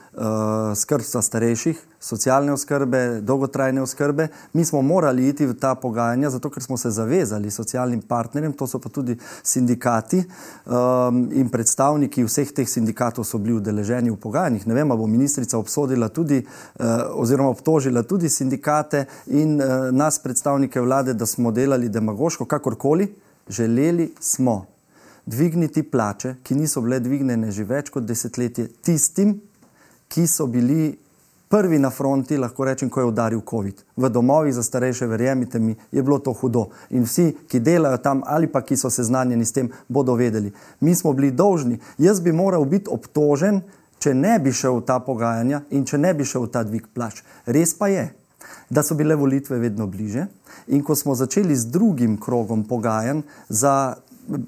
skrbstva 0.74 1.22
starejših, 1.22 1.82
socialne 2.00 2.52
oskrbe, 2.52 3.20
dolgotrajne 3.20 3.82
oskrbe. 3.82 4.28
Mi 4.52 4.64
smo 4.64 4.82
morali 4.82 5.28
iti 5.28 5.46
v 5.46 5.54
ta 5.54 5.74
pogajanja, 5.74 6.30
zato 6.30 6.50
ker 6.50 6.62
smo 6.62 6.76
se 6.76 6.90
zavezali 6.90 7.50
socialnim 7.50 8.02
partnerjem, 8.02 8.52
to 8.52 8.66
so 8.66 8.78
pa 8.78 8.88
tudi 8.88 9.16
sindikati 9.42 10.22
um, 10.66 11.28
in 11.32 11.50
predstavniki 11.50 12.24
vseh 12.24 12.52
teh 12.54 12.68
sindikatov 12.68 13.26
so 13.26 13.38
bili 13.38 13.56
udeleženi 13.58 14.10
v 14.10 14.16
pogajanjih. 14.16 14.66
Ne 14.66 14.74
vem, 14.74 14.88
bo 14.88 15.06
ministrica 15.06 15.58
obsodila 15.58 16.08
tudi 16.08 16.38
uh, 16.40 16.86
oziroma 17.14 17.50
obtožila 17.50 18.02
tudi 18.02 18.28
sindikate 18.28 19.06
in 19.26 19.58
uh, 19.60 19.90
nas, 19.90 20.18
predstavnike 20.22 20.80
vlade, 20.80 21.14
da 21.14 21.26
smo 21.26 21.52
delali 21.52 21.88
demagoško, 21.88 22.44
kakorkoli. 22.44 23.08
Želeli 23.48 24.12
smo 24.20 24.66
dvigniti 25.26 25.82
plače, 25.82 26.34
ki 26.42 26.54
niso 26.54 26.80
bile 26.80 27.00
dvignjene 27.00 27.50
že 27.50 27.64
več 27.64 27.90
kot 27.92 28.06
desetletje, 28.08 28.68
tistim, 28.84 29.40
ki 30.08 30.26
so 30.26 30.46
bili 30.46 30.96
prvi 31.48 31.78
na 31.78 31.90
fronti, 31.90 32.36
lahko 32.36 32.64
rečem, 32.64 32.90
ko 32.90 33.00
je 33.00 33.06
udaril 33.06 33.40
COVID. 33.50 33.84
V 33.96 34.10
domovih 34.10 34.54
za 34.54 34.62
starejše, 34.62 35.06
verjemite 35.06 35.58
mi, 35.58 35.76
je 35.92 36.02
bilo 36.02 36.18
to 36.18 36.32
hudo. 36.32 36.68
In 36.90 37.04
vsi, 37.04 37.32
ki 37.48 37.60
delajo 37.60 37.98
tam 37.98 38.22
ali 38.26 38.46
pa 38.46 38.62
ki 38.62 38.76
so 38.76 38.90
seznanjeni 38.90 39.44
s 39.44 39.52
tem, 39.52 39.70
bodo 39.88 40.14
vedeli. 40.14 40.52
Mi 40.80 40.94
smo 40.94 41.12
bili 41.12 41.30
dolžni, 41.30 41.80
jaz 41.98 42.20
bi 42.20 42.32
moral 42.32 42.64
biti 42.64 42.90
obtožen, 42.90 43.62
če 43.98 44.14
ne 44.14 44.38
bi 44.38 44.52
šel 44.52 44.78
v 44.78 44.86
ta 44.86 45.00
pogajanja 45.02 45.64
in 45.70 45.84
če 45.84 45.98
ne 45.98 46.14
bi 46.14 46.24
šel 46.24 46.46
v 46.46 46.52
ta 46.54 46.62
dvig 46.62 46.86
plač. 46.94 47.22
Res 47.46 47.74
pa 47.74 47.88
je, 47.90 48.08
da 48.70 48.82
so 48.82 48.94
bile 48.94 49.16
volitve 49.18 49.58
vedno 49.58 49.86
bliže. 49.86 50.26
In 50.68 50.82
ko 50.84 50.94
smo 50.94 51.14
začeli 51.14 51.56
z 51.56 51.70
drugim 51.72 52.16
krogom 52.20 52.64
pogajanj 52.68 53.24
za 53.48 53.96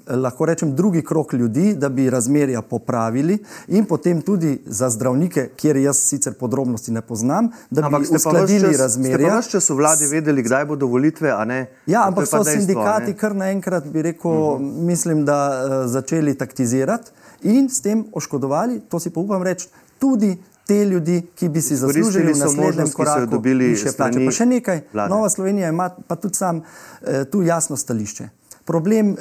lahko 0.07 0.45
rečem, 0.45 0.75
drugi 0.75 1.01
krok 1.01 1.33
ljudi, 1.33 1.73
da 1.73 1.89
bi 1.89 2.09
razmerja 2.09 2.61
popravili, 2.61 3.37
in 3.67 3.85
potem 3.85 4.21
tudi 4.21 4.61
za 4.65 4.89
zdravnike, 4.89 5.49
kjer 5.55 5.77
jaz 5.77 5.97
sicer 5.97 6.33
podrobnosti 6.33 6.91
ne 6.91 7.01
poznam, 7.01 7.49
da 7.69 7.85
ampak 7.85 8.01
bi 8.01 8.15
uskladili 8.15 8.77
razmerja. 8.77 9.33
Ampak, 9.33 9.49
če 9.51 9.61
so 9.61 9.75
vladi 9.75 10.07
vedeli, 10.11 10.43
kdaj 10.43 10.65
bodo 10.65 10.87
volitve, 10.91 11.31
a 11.31 11.45
ne? 11.45 11.65
Ja, 11.85 12.05
ampak 12.07 12.27
so 12.27 12.43
dejstvo, 12.43 12.59
sindikati 12.59 13.15
kar 13.17 13.35
naenkrat, 13.35 13.87
bi 13.87 14.01
rekel, 14.01 14.31
uh 14.31 14.59
mhm. 14.59 14.69
-huh. 14.69 14.85
mislim, 14.85 15.25
da 15.25 15.39
uh, 15.49 15.91
začeli 15.91 16.35
taktizirati 16.37 17.11
in 17.41 17.69
s 17.69 17.81
tem 17.81 18.05
oškodovali, 18.13 18.81
to 18.89 18.99
si 18.99 19.09
pa 19.09 19.19
upam 19.19 19.43
reči, 19.43 19.69
tudi. 19.99 20.37
Te 20.67 20.85
ljudi, 20.85 21.21
ki 21.35 21.49
bi 21.49 21.61
si 21.61 21.75
zaslužili 21.75 22.33
na 22.33 22.45
naslednjem 22.45 22.91
koraku, 22.91 23.39
više 23.43 23.91
plače. 23.97 24.25
Pa 24.25 24.31
še 24.31 24.45
nekaj, 24.45 24.81
vlade. 24.93 25.09
Nova 25.09 25.29
Slovenija 25.29 25.69
ima 25.69 25.89
pa 26.07 26.15
tudi 26.15 26.35
sam 26.35 26.61
eh, 27.01 27.25
tu 27.25 27.41
jasno 27.41 27.77
stališče. 27.77 28.29
Problem 28.71 29.11
eh, 29.11 29.15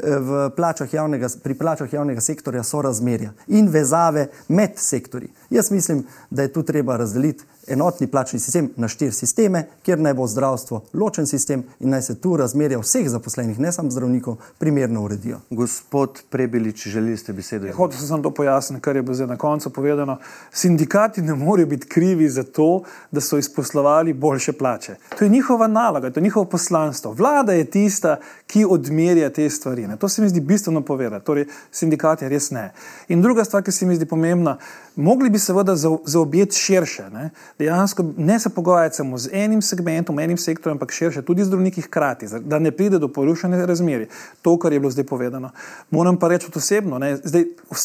plačah 0.56 0.94
javnega, 0.94 1.28
pri 1.42 1.54
plačah 1.58 1.92
javnega 1.92 2.22
sektorja 2.22 2.62
so 2.62 2.82
razmerja 2.86 3.32
in 3.48 3.68
vezave 3.68 4.28
med 4.48 4.78
sektorji. 4.78 5.32
Jaz 5.50 5.70
mislim, 5.70 6.04
da 6.30 6.42
je 6.42 6.52
tu 6.52 6.62
treba 6.62 6.96
razdeliti 6.96 7.44
enotni 7.66 8.06
plačni 8.06 8.40
sistem 8.40 8.70
na 8.76 8.88
štiri 8.88 9.12
sisteme, 9.12 9.66
kjer 9.82 9.98
naj 9.98 10.14
bo 10.14 10.26
zdravstvo 10.26 10.82
ločen 10.92 11.26
sistem 11.26 11.64
in 11.80 11.90
naj 11.90 12.02
se 12.02 12.14
tu 12.20 12.36
razmerja 12.36 12.78
vseh 12.78 13.08
zaposlenih, 13.08 13.58
ne 13.58 13.72
samo 13.72 13.90
zdravnikov, 13.90 14.36
primerno 14.58 15.02
uredijo. 15.04 15.40
Gospod 15.50 16.22
Prebelič, 16.30 16.86
želeli 16.88 17.16
ste 17.16 17.32
besedo? 17.32 17.66
Ja, 17.66 17.74
hotel 17.74 17.98
sem 17.98 18.22
to 18.22 18.30
pojasniti, 18.30 18.82
kar 18.82 18.96
je 18.96 19.02
bilo 19.02 19.14
zdaj 19.14 19.26
na 19.26 19.36
koncu 19.36 19.70
povedano. 19.70 20.18
Sindikati 20.52 21.22
ne 21.22 21.34
morejo 21.34 21.66
biti 21.66 21.88
krivi 21.88 22.28
za 22.28 22.42
to, 22.42 22.82
da 23.10 23.20
so 23.20 23.38
izposlovali 23.38 24.12
boljše 24.12 24.52
plače. 24.52 24.96
To 25.18 25.24
je 25.24 25.30
njihova 25.30 25.66
naloga, 25.66 26.10
to 26.10 26.20
je 26.20 26.24
njihovo 26.24 26.44
poslanstvo. 26.44 27.12
Vlada 27.12 27.52
je 27.52 27.64
tista, 27.64 28.16
ki 28.46 28.64
odmerja 28.64 29.30
te 29.30 29.50
stvari. 29.50 29.86
Ne. 29.86 29.96
To 29.96 30.08
se 30.08 30.22
mi 30.22 30.28
zdi 30.28 30.40
bistveno 30.40 30.82
povedati. 30.82 31.26
Torej, 31.26 31.46
sindikati 31.70 32.28
res 32.28 32.50
ne. 32.50 32.72
In 33.08 33.22
druga 33.22 33.44
stvar, 33.44 33.62
ki 33.62 33.72
se 33.72 33.86
mi 33.86 33.96
zdi 33.96 34.06
pomembna, 34.06 34.58
mogli 34.96 35.30
bi 35.30 35.38
seveda 35.40 35.76
zaobjeti 36.04 36.56
širše. 36.56 37.10
Ne 37.10 37.30
dejansko 37.58 38.04
ne 38.16 38.38
se 38.38 38.48
pogovarjati 38.48 38.96
samo 38.96 39.18
z 39.18 39.30
enim 39.32 39.62
segmentom, 39.62 40.18
enim 40.18 40.36
sektorjem, 40.36 40.74
ampak 40.76 40.92
širše, 40.92 41.22
tudi 41.22 41.44
zdravniki 41.44 41.80
hkrati, 41.80 42.26
da 42.40 42.58
ne 42.58 42.70
pride 42.70 42.98
do 42.98 43.08
porušene 43.08 43.66
razmeri. 43.66 44.08
To, 44.42 44.58
kar 44.58 44.72
je 44.72 44.80
bilo 44.80 44.90
zdaj 44.90 45.04
povedano. 45.04 45.50
Moram 45.90 46.18
pa 46.18 46.28
reči 46.28 46.50
osebno, 46.56 46.98
ne, 46.98 47.16
zdaj, 47.16 47.44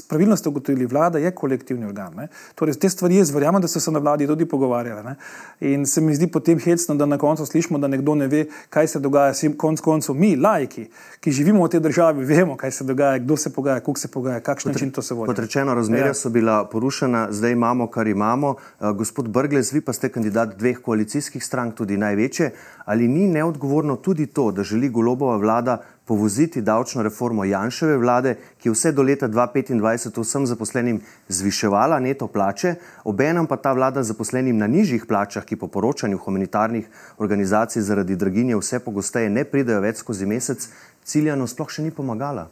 pravilno 0.09 0.37
ste 0.37 0.49
ugotovili, 0.49 0.85
vlada 0.85 1.19
je 1.19 1.31
kolektivni 1.31 1.85
organ. 1.85 2.27
Torej, 2.55 2.79
te 2.79 2.89
stvari 2.89 3.15
jaz 3.15 3.31
verjamem, 3.31 3.61
da 3.61 3.67
so 3.67 3.79
se 3.79 3.91
na 3.91 3.99
vladi 3.99 4.27
tudi 4.27 4.45
pogovarjali. 4.45 5.03
Ne. 5.03 5.15
In 5.59 5.85
se 5.85 6.01
mi 6.01 6.15
zdi 6.15 6.27
potem 6.27 6.59
hecno, 6.59 6.95
da 6.95 7.05
na 7.05 7.17
koncu 7.17 7.45
slišimo, 7.45 7.79
da 7.79 7.87
nekdo 7.87 8.15
ne 8.15 8.27
ve, 8.27 8.45
kaj 8.69 8.87
se 8.87 8.99
dogaja. 8.99 9.33
Konc 9.57 9.81
koncev 9.81 10.15
mi, 10.15 10.35
lajki, 10.35 10.87
ki 11.19 11.31
živimo 11.31 11.65
v 11.65 11.69
tej 11.69 11.79
državi, 11.79 12.25
vemo, 12.25 12.57
kaj 12.57 12.71
se 12.71 12.83
dogaja, 12.83 13.19
kdo 13.19 13.37
se 13.37 13.53
pogaja, 13.53 13.79
kako 13.79 13.99
se 13.99 14.07
pogaja, 14.07 14.39
kakšen 14.39 14.71
način 14.71 14.91
to 14.91 15.01
se 15.01 15.13
vodi. 15.13 15.27
Kot 15.27 15.39
rečeno, 15.39 15.73
razmerja 15.75 16.13
ja. 16.13 16.13
so 16.13 16.29
bila 16.29 16.65
porušena, 16.65 17.27
zdaj 17.31 17.44
imamo, 17.49 17.87
kar 17.87 18.07
imamo. 18.07 18.55
Uh, 18.79 18.91
gospod 18.91 19.29
Brgle, 19.29 19.61
vi 19.71 19.81
pa 19.81 19.93
ste 19.93 20.09
kandidat 20.09 20.57
dveh 20.57 20.79
koalicijskih 20.81 21.43
strank, 21.43 21.75
tudi 21.75 21.97
največje. 21.97 22.51
Ali 22.85 23.07
ni 23.07 23.27
neodgovorno 23.27 23.95
tudi 23.95 24.25
to, 24.25 24.51
da 24.51 24.63
želi 24.63 24.89
golobova 24.89 25.37
vlada 25.37 25.81
povoziti 26.05 26.61
davčno 26.61 27.03
reformo 27.03 27.45
Janševe 27.45 27.97
vlade, 27.97 28.35
ki 28.57 28.69
je 28.69 28.73
vse 28.73 28.91
do 28.91 29.03
leta 29.03 29.27
2025 29.27 30.21
vsem 30.21 30.45
zaposlenim 30.45 31.01
zviševala 31.27 31.99
neto 31.99 32.27
plače, 32.27 32.75
obenem 33.03 33.47
pa 33.47 33.57
ta 33.57 33.73
vlada 33.73 34.03
zaposlenim 34.03 34.57
na 34.57 34.67
nižjih 34.67 35.05
plačah, 35.05 35.45
ki 35.45 35.55
po 35.55 35.67
poročanju 35.67 36.17
humanitarnih 36.17 36.89
organizacij 37.17 37.81
zaradi 37.81 38.15
draginje 38.15 38.57
vse 38.57 38.79
pogosteje 38.79 39.29
ne 39.29 39.43
pridejo 39.43 39.81
več 39.81 40.03
skozi 40.03 40.25
mesec, 40.25 40.69
ciljano 41.03 41.47
sploh 41.47 41.69
še 41.69 41.83
ni 41.83 41.91
pomagala? 41.91 42.49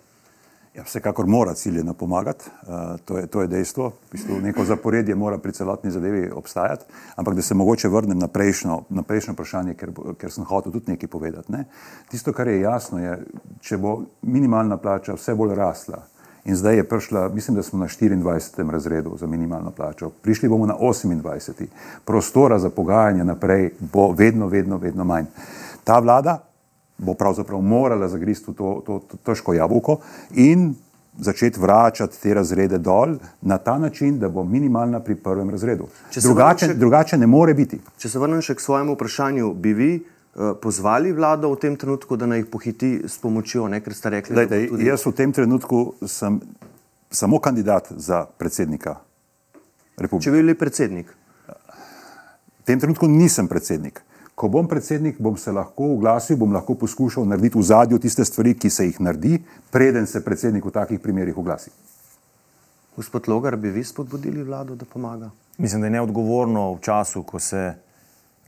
Ja, 0.74 0.84
vsekakor 0.84 1.28
mora 1.28 1.54
ciljeno 1.54 1.94
pomagati, 1.94 2.46
uh, 2.62 3.00
to, 3.06 3.18
je, 3.18 3.28
to 3.28 3.42
je 3.42 3.48
dejstvo. 3.48 3.90
V 3.90 4.12
bistvu 4.12 4.40
neko 4.42 4.66
zaporedje 4.66 5.16
mora 5.16 5.38
pri 5.38 5.52
celotni 5.54 5.92
zadevi 5.92 6.32
obstajati. 6.32 6.86
Ampak 7.16 7.36
da 7.36 7.42
se 7.42 7.54
mogoče 7.54 7.88
vrnem 7.88 8.20
na 8.20 8.28
prejšnjo, 8.28 8.80
na 8.90 9.04
prejšnjo 9.04 9.34
vprašanje, 9.34 9.74
ker, 9.74 9.92
ker 10.18 10.32
sem 10.32 10.44
hotel 10.44 10.72
tudi 10.72 10.92
nekaj 10.92 11.10
povedati. 11.10 11.52
Ne? 11.52 11.66
Tisto, 12.10 12.34
kar 12.34 12.48
je 12.48 12.62
jasno, 12.62 13.00
je, 13.00 13.20
če 13.62 13.78
bo 13.78 14.00
minimalna 14.22 14.78
plača 14.78 15.14
vse 15.14 15.36
bolj 15.36 15.54
rasla 15.56 16.02
in 16.46 16.56
zdaj 16.56 16.76
je 16.76 16.88
prišla, 16.90 17.30
mislim, 17.30 17.56
da 17.56 17.64
smo 17.64 17.80
na 17.80 17.88
24. 17.88 18.72
razredu 18.72 19.18
za 19.20 19.28
minimalno 19.28 19.72
plačo, 19.72 20.10
prišli 20.10 20.50
bomo 20.50 20.66
na 20.66 20.76
28. 20.82 21.68
prostora 22.06 22.60
za 22.60 22.70
pogajanje 22.70 23.24
naprej 23.24 23.70
bo 23.80 24.12
vedno, 24.12 24.48
vedno, 24.48 24.78
vedno 24.78 25.04
manj. 25.04 25.26
Ta 25.84 26.00
vlada 26.00 26.53
bo 26.98 27.14
pravzaprav 27.14 27.62
morala 27.62 28.08
zagristi 28.08 28.54
to, 28.54 28.82
to, 28.86 29.00
to 29.10 29.18
težko 29.26 29.54
jabolko 29.54 30.00
in 30.36 30.74
začeti 31.20 31.60
vračati 31.60 32.22
te 32.22 32.34
razrede 32.34 32.78
dol 32.78 33.16
na 33.42 33.58
ta 33.58 33.78
način, 33.78 34.20
da 34.20 34.30
bo 34.30 34.44
minimalna 34.44 35.00
pri 35.00 35.16
prvem 35.16 35.50
razredu. 35.50 35.88
Drugače, 36.16 36.66
še, 36.66 36.74
drugače 36.74 37.18
ne 37.18 37.28
more 37.28 37.54
biti. 37.54 37.80
Če 37.98 38.10
se 38.10 38.20
vrnem 38.20 38.42
še 38.42 38.56
k 38.58 38.64
svojemu 38.64 38.96
vprašanju, 38.98 39.54
bi 39.54 39.74
vi 39.74 39.90
uh, 40.00 40.56
pozvali 40.62 41.14
vlado 41.14 41.52
v 41.54 41.60
tem 41.62 41.76
trenutku, 41.78 42.18
da 42.18 42.26
naj 42.26 42.44
jih 42.44 42.50
pohiti 42.50 42.92
s 43.08 43.22
pomočjo, 43.22 43.68
ne, 43.70 43.82
ker 43.86 43.94
ste 43.94 44.10
rekli, 44.10 44.36
Dajte, 44.36 44.62
da 44.62 44.70
tudi... 44.74 44.88
jaz 44.90 45.06
v 45.06 45.14
tem 45.18 45.34
trenutku 45.34 45.84
sem 46.10 46.40
samo 47.14 47.40
kandidat 47.40 47.92
za 47.94 48.26
predsednika 48.26 48.98
republike. 49.98 50.26
Če 50.26 50.34
bi 50.34 50.42
bili 50.42 50.58
predsednik? 50.58 51.14
V 52.64 52.66
tem 52.66 52.80
trenutku 52.82 53.06
nisem 53.12 53.46
predsednik 53.52 54.02
ko 54.36 54.50
bom 54.50 54.68
predsednik, 54.68 55.20
bom 55.20 55.38
se 55.38 55.52
lahko 55.52 55.94
oglasil, 55.94 56.38
bom 56.38 56.54
lahko 56.54 56.76
poskušal 56.76 57.26
narediti 57.30 57.58
v 57.58 57.64
zadju 57.64 58.00
tiste 58.00 58.26
stvari, 58.26 58.56
ki 58.58 58.70
se 58.70 58.88
jih 58.88 59.02
naredi, 59.02 59.42
preden 59.72 60.08
se 60.08 60.24
predsednik 60.26 60.66
v 60.66 60.72
takih 60.74 61.00
primerih 61.00 61.38
oglasi. 61.38 61.72
Gospod 62.96 63.28
Logar, 63.28 63.56
bi 63.58 63.72
vi 63.74 63.84
spodbudili 63.84 64.44
vlado, 64.44 64.76
da 64.76 64.86
pomaga? 64.86 65.30
Mislim, 65.58 65.82
da 65.82 65.88
je 65.88 65.98
neodgovorno 65.98 66.74
v 66.74 66.82
času, 66.82 67.24
ko 67.24 67.40
se 67.40 67.74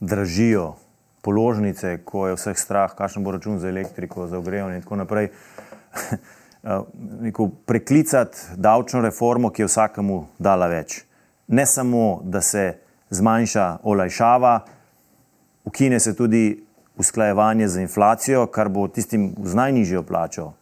dražijo 0.00 0.74
položnice, 1.22 1.98
ko 2.04 2.28
je 2.28 2.36
vseh 2.38 2.58
strah, 2.58 2.94
kakšen 2.94 3.24
bo 3.24 3.34
račun 3.34 3.58
za 3.58 3.68
elektriko, 3.68 4.26
za 4.26 4.38
ogrevanje 4.38 4.76
in 4.78 4.82
tako 4.82 4.96
naprej. 5.02 5.30
rekel, 7.22 7.48
preklicati 7.66 8.38
davčno 8.56 9.00
reformo, 9.00 9.50
ki 9.50 9.62
je 9.62 9.66
vsakemu 9.66 10.24
dala 10.38 10.66
več. 10.66 11.02
Ne 11.46 11.66
samo, 11.66 12.20
da 12.24 12.40
se 12.42 12.78
zmanjša 13.10 13.78
olajšava, 13.82 14.60
ukine 15.66 16.00
se 16.00 16.14
tudi 16.16 16.64
usklajevanje 16.96 17.68
z 17.68 17.80
inflacijo, 17.80 18.46
kar 18.46 18.68
bo 18.68 18.88
tistim 18.88 19.34
z 19.44 19.54
najnižjo 19.54 20.02
plačo, 20.02 20.52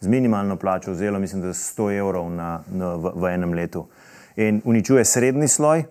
z 0.00 0.08
minimalno 0.08 0.56
plačo 0.56 0.92
vzelo, 0.92 1.18
mislim, 1.18 1.42
da 1.42 1.48
100 1.48 1.90
evrov 1.98 2.30
na, 2.30 2.62
na, 2.72 2.94
v, 2.94 3.12
v 3.14 3.34
enem 3.34 3.52
letu. 3.54 3.86
In 4.36 4.62
uničuje 4.64 5.04
srednji 5.04 5.48
sloj 5.48 5.84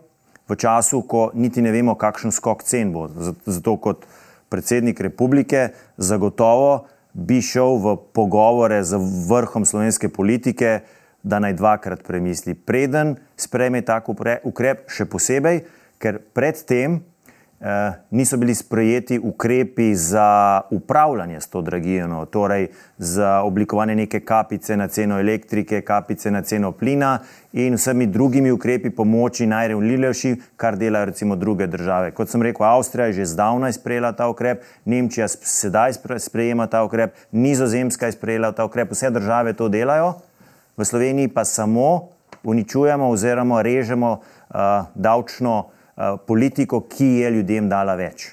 v 0.49 0.55
času, 0.55 1.01
ko 1.07 1.30
niti 1.34 1.61
ne 1.61 1.71
vemo, 1.71 1.95
kakšen 1.95 2.32
skok 2.32 2.63
cen 2.63 2.91
bo. 2.91 3.07
Zato 3.45 3.78
kot 3.78 4.03
predsednik 4.49 4.99
republike 4.99 5.69
zagotovo 5.97 6.86
bi 7.13 7.39
šel 7.41 7.78
v 7.80 7.95
pogovore 8.13 8.84
z 8.84 8.99
vrhom 9.30 9.65
slovenske 9.65 10.09
politike, 10.09 10.82
da 11.24 11.39
naj 11.39 11.53
dvakrat 11.55 12.03
premisli, 12.03 12.51
preden 12.53 13.15
sprejme 13.39 13.80
tak 13.88 14.09
ukrep, 14.11 14.89
še 14.91 15.05
posebej, 15.07 15.63
ker 16.03 16.19
predtem 16.36 16.99
niso 18.11 18.38
bili 18.38 18.55
sprejeti 18.55 19.20
ukrepi 19.20 19.95
za 19.95 20.61
upravljanje 20.72 21.41
s 21.41 21.47
to 21.47 21.61
dragijo, 21.61 22.26
torej 22.26 22.68
za 22.97 23.41
oblikovanje 23.41 23.95
neke 23.95 24.20
kapice 24.20 24.78
na 24.78 24.88
ceno 24.88 25.20
elektrike, 25.20 25.82
kapice 25.82 26.32
na 26.32 26.41
ceno 26.41 26.72
plina 26.72 27.20
in 27.53 27.74
vsemi 27.74 28.07
drugimi 28.07 28.51
ukrepi 28.51 28.89
pomoči 28.89 29.45
najrevnljivejšim, 29.45 30.41
kar 30.57 30.78
delajo 30.78 31.05
recimo 31.05 31.36
druge 31.36 31.68
države. 31.68 32.11
Kot 32.11 32.30
sem 32.30 32.41
rekel, 32.41 32.66
Avstrija 32.66 33.05
je 33.05 33.14
že 33.14 33.26
zdavnaj 33.26 33.74
sprejela 33.74 34.11
ta 34.11 34.28
ukrep, 34.28 34.61
Nemčija 34.86 35.28
sedaj 35.28 35.93
sprejema 36.18 36.68
ta 36.68 36.84
ukrep, 36.84 37.16
Nizozemska 37.32 38.05
je 38.05 38.11
sprejela 38.11 38.51
ta 38.51 38.66
ukrep, 38.66 38.91
vse 38.91 39.09
države 39.09 39.53
to 39.53 39.70
delajo, 39.70 40.14
v 40.78 40.86
Sloveniji 40.86 41.28
pa 41.28 41.45
samo 41.45 42.09
uničujemo 42.43 43.09
oziroma 43.09 43.61
režemo 43.61 44.11
uh, 44.11 44.55
davčno 44.95 45.64
Eh, 45.64 45.82
politiko, 46.27 46.81
ki 46.89 47.05
je 47.05 47.31
ljudem 47.31 47.69
dala 47.69 47.95
več. 47.95 48.31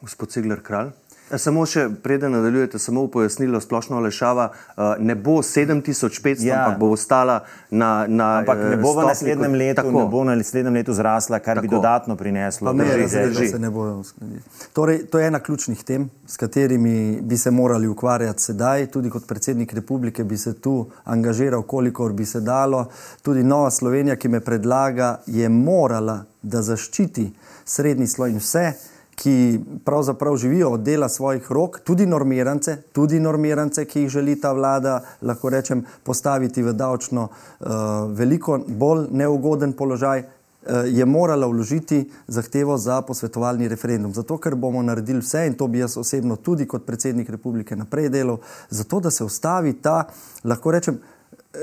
Gospod 0.00 0.30
Cigler 0.30 0.62
Kralj. 0.62 0.94
E, 1.30 1.36
samo 1.38 1.64
še 1.68 1.84
preden 2.02 2.32
nadaljujete, 2.32 2.78
samo 2.80 3.02
v 3.04 3.10
pojasnilo, 3.12 3.60
splošno 3.60 3.98
olešava 4.00 4.46
uh, 4.48 4.94
ne 5.04 5.12
bo 5.14 5.38
7500, 5.44 6.46
ja. 6.46 6.62
ampak 6.62 6.78
bo 6.80 6.88
ostala 6.94 7.42
na. 7.70 8.06
na 8.08 8.28
ampak 8.38 8.62
ne 8.72 8.78
bo 8.80 8.94
v 8.96 9.04
naslednjem 9.10 9.56
letu, 9.60 9.76
tako. 9.82 9.92
ne 9.98 10.04
bo 10.08 10.22
na 10.24 10.36
naslednjem 10.40 10.78
letu 10.80 10.96
zrasla, 10.96 11.42
kar 11.44 11.60
tako. 11.60 11.66
bi 11.66 11.72
dodatno 11.74 12.16
prineslo. 12.16 12.72
Ne, 12.72 12.86
drži, 12.88 13.04
drži. 13.04 13.34
Drži. 13.34 13.48
Se 13.52 13.60
ne 13.60 13.70
bojo 13.70 13.98
uskladili. 14.00 14.40
Torej, 14.72 15.02
to 15.12 15.20
je 15.20 15.28
ena 15.28 15.42
ključnih 15.44 15.84
tem, 15.84 16.08
s 16.26 16.40
katerimi 16.40 17.20
bi 17.20 17.36
se 17.36 17.52
morali 17.52 17.88
ukvarjati 17.92 18.48
sedaj. 18.48 18.86
Tudi 18.94 19.12
kot 19.12 19.28
predsednik 19.28 19.76
republike 19.76 20.24
bi 20.24 20.40
se 20.40 20.54
tu 20.56 20.78
angažiral, 21.04 21.62
kolikor 21.62 22.16
bi 22.16 22.24
se 22.24 22.40
dalo. 22.40 22.86
Tudi 23.22 23.44
Nova 23.44 23.70
Slovenija, 23.70 24.16
ki 24.16 24.32
me 24.32 24.40
predlaga, 24.40 25.18
je 25.26 25.48
morala, 25.48 26.22
da 26.42 26.62
zaščiti 26.62 27.30
srednji 27.64 28.06
sloj 28.06 28.30
in 28.30 28.42
vse 28.42 28.72
ki 29.18 29.60
pravzaprav 29.84 30.36
živijo 30.36 30.70
od 30.70 30.80
dela 30.80 31.08
svojih 31.08 31.52
rok, 31.52 31.80
tudi 31.84 32.06
normirance, 32.06 32.76
tudi 32.92 33.20
normirance, 33.20 33.84
ki 33.84 34.00
jih 34.00 34.08
želi 34.08 34.40
ta 34.40 34.52
vlada, 34.52 35.00
lahko 35.22 35.50
rečem, 35.50 35.82
postaviti 36.02 36.62
v 36.62 36.72
davčno 36.72 37.28
uh, 37.28 37.68
veliko 38.14 38.60
bolj 38.66 39.08
neugoden 39.10 39.72
položaj, 39.72 40.22
uh, 40.22 40.86
je 40.86 41.06
morala 41.06 41.46
vložiti 41.46 42.04
zahtevo 42.28 42.78
za 42.78 43.00
posvetovalni 43.02 43.68
referendum. 43.68 44.14
Zato, 44.14 44.38
ker 44.38 44.54
bomo 44.54 44.82
naredili 44.82 45.18
vse 45.18 45.46
in 45.46 45.58
to 45.58 45.66
bi 45.66 45.82
jaz 45.82 45.98
osebno 45.98 46.36
tudi 46.36 46.66
kot 46.66 46.86
predsednik 46.86 47.30
republike 47.30 47.76
naprej 47.76 48.08
delal, 48.08 48.38
zato 48.70 49.00
da 49.00 49.10
se 49.10 49.24
ustavi 49.24 49.72
ta, 49.82 50.04
lahko 50.44 50.70
rečem, 50.70 51.02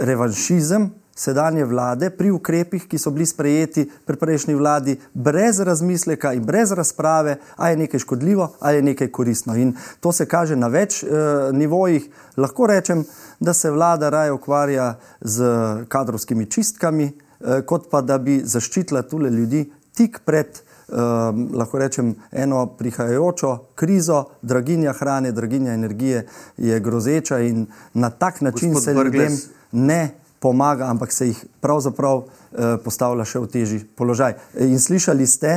revanšizem, 0.02 0.92
sedanje 1.16 1.66
vlade 1.66 2.10
pri 2.10 2.32
ukrepih, 2.32 2.88
ki 2.88 3.00
so 3.00 3.12
bili 3.12 3.26
sprejeti 3.26 3.86
pri 4.06 4.18
prejšnji 4.20 4.56
vladi, 4.56 4.98
brez 5.14 5.60
razmisleka 5.60 6.34
in 6.34 6.44
brez 6.44 6.72
razprave, 6.72 7.38
ali 7.56 7.72
je 7.72 7.78
nekaj 7.78 8.00
škodljivo 8.00 8.52
ali 8.60 8.76
je 8.76 8.82
nekaj 8.82 9.12
koristno. 9.12 9.56
In 9.56 9.74
to 10.00 10.12
se 10.12 10.26
kaže 10.26 10.56
na 10.56 10.68
več 10.68 11.04
e, 11.04 11.08
nivojih. 11.54 12.10
Lahko 12.38 12.68
rečem, 12.68 13.06
da 13.40 13.54
se 13.54 13.72
vlada 13.72 14.10
raje 14.10 14.32
ukvarja 14.32 14.96
z 15.22 15.46
kadrovskimi 15.88 16.46
čistkami, 16.52 17.06
e, 17.06 17.62
kot 17.66 17.88
pa 17.92 18.02
da 18.02 18.18
bi 18.18 18.42
zaščitila 18.44 19.02
tule 19.02 19.30
ljudi 19.30 19.72
tik 19.96 20.20
pred. 20.26 20.62
Um, 20.86 21.48
lahko 21.58 21.80
rečem, 21.82 22.12
eno 22.32 22.60
prihajajočo 22.78 23.56
krizo, 23.76 24.20
draginja 24.46 24.94
hrane, 24.94 25.32
draginja 25.32 25.74
energije 25.74 26.28
je 26.58 26.80
grozeča, 26.80 27.40
in 27.40 27.66
na 27.94 28.10
tak 28.10 28.42
način 28.42 28.74
Gospod 28.74 28.84
se 28.84 28.94
ljudem 28.94 29.40
ne 29.72 30.25
pomaga, 30.46 30.90
ampak 30.94 31.12
se 31.12 31.32
jih 31.32 31.46
pravzaprav 31.62 32.22
eh, 32.22 32.76
postavlja 32.84 33.26
še 33.26 33.42
v 33.42 33.50
težji 33.50 33.80
položaj. 33.98 34.38
In 34.62 34.78
slišali 34.80 35.26
ste 35.26 35.56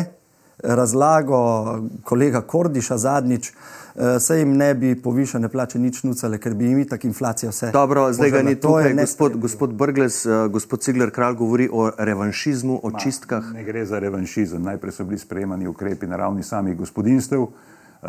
razlago 0.58 1.40
kolega 2.08 2.40
Kordiša 2.40 2.96
zadnjič, 2.98 3.50
eh, 3.50 4.20
se 4.20 4.38
jim 4.38 4.56
ne 4.56 4.72
bi 4.74 4.94
povišene 5.02 5.48
plače 5.48 5.78
nič 5.78 6.02
nucale, 6.08 6.38
ker 6.38 6.54
bi 6.54 6.70
jim 6.70 6.84
tako 6.88 7.06
inflacija 7.06 7.52
vse. 7.52 7.70
Dobro, 7.76 8.08
zdaj 8.12 8.30
ga 8.30 8.42
ni 8.42 8.56
tukaj, 8.56 8.94
gospod, 8.94 9.36
gospod 9.36 9.74
Brgles, 9.76 10.24
eh, 10.26 10.48
gospod 10.48 10.82
Cigler 10.82 11.10
Kralj 11.10 11.36
govori 11.36 11.68
o 11.72 11.90
revanšizmu, 11.98 12.80
o 12.82 12.90
Ma, 12.90 12.98
čistkah. 12.98 13.52
Ne 13.54 13.64
gre 13.64 13.84
za 13.86 13.98
revanšizem, 13.98 14.62
najprej 14.62 14.92
so 14.92 15.04
bili 15.04 15.18
sprejemani 15.18 15.68
ukrepi 15.68 16.06
na 16.06 16.16
ravni 16.16 16.42
samih 16.42 16.76
gospodinstv. 16.76 17.44
Uh, 18.02 18.08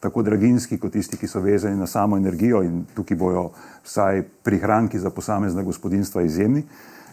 tako 0.00 0.22
draginski, 0.22 0.78
kot 0.80 0.92
tisti, 0.92 1.18
ki 1.20 1.28
so 1.28 1.42
vezani 1.44 1.76
na 1.76 1.86
samo 1.86 2.16
energijo, 2.16 2.62
in 2.64 2.86
tukaj 2.94 3.16
bojo 3.16 3.50
vsaj 3.84 4.22
prihranki 4.42 4.98
za 4.98 5.10
posamezna 5.10 5.62
gospodinstva 5.62 6.22
izjemni. 6.22 6.62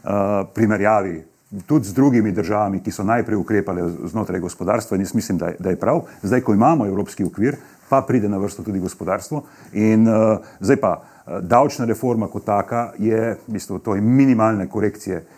Uh, 0.03 0.47
primerjavi 0.55 1.23
tudi 1.65 1.87
z 1.87 1.93
drugimi 1.93 2.31
državami, 2.31 2.79
ki 2.79 2.91
so 2.91 3.03
najprej 3.03 3.35
ukrepale 3.35 3.83
znotraj 4.05 4.39
gospodarstva, 4.39 4.95
in 4.95 5.03
jaz 5.03 5.13
mislim, 5.15 5.37
da 5.37 5.47
je, 5.47 5.55
da 5.59 5.69
je 5.69 5.79
prav. 5.79 6.01
Zdaj, 6.23 6.41
ko 6.41 6.53
imamo 6.53 6.85
evropski 6.85 7.23
okvir, 7.23 7.57
pa 7.89 8.01
pride 8.07 8.29
na 8.29 8.37
vrsto 8.37 8.63
tudi 8.63 8.79
gospodarstvo. 8.79 9.43
In 9.73 10.07
uh, 10.07 10.39
zdaj 10.59 10.79
pa 10.79 11.01
davčna 11.41 11.85
reforma 11.85 12.27
kot 12.27 12.45
taka 12.45 12.91
je, 12.99 13.35
bistvu, 13.47 13.79
to 13.79 13.95
je 13.95 14.01
minimalne 14.01 14.69
korekcije 14.69 15.17
uh, 15.17 15.36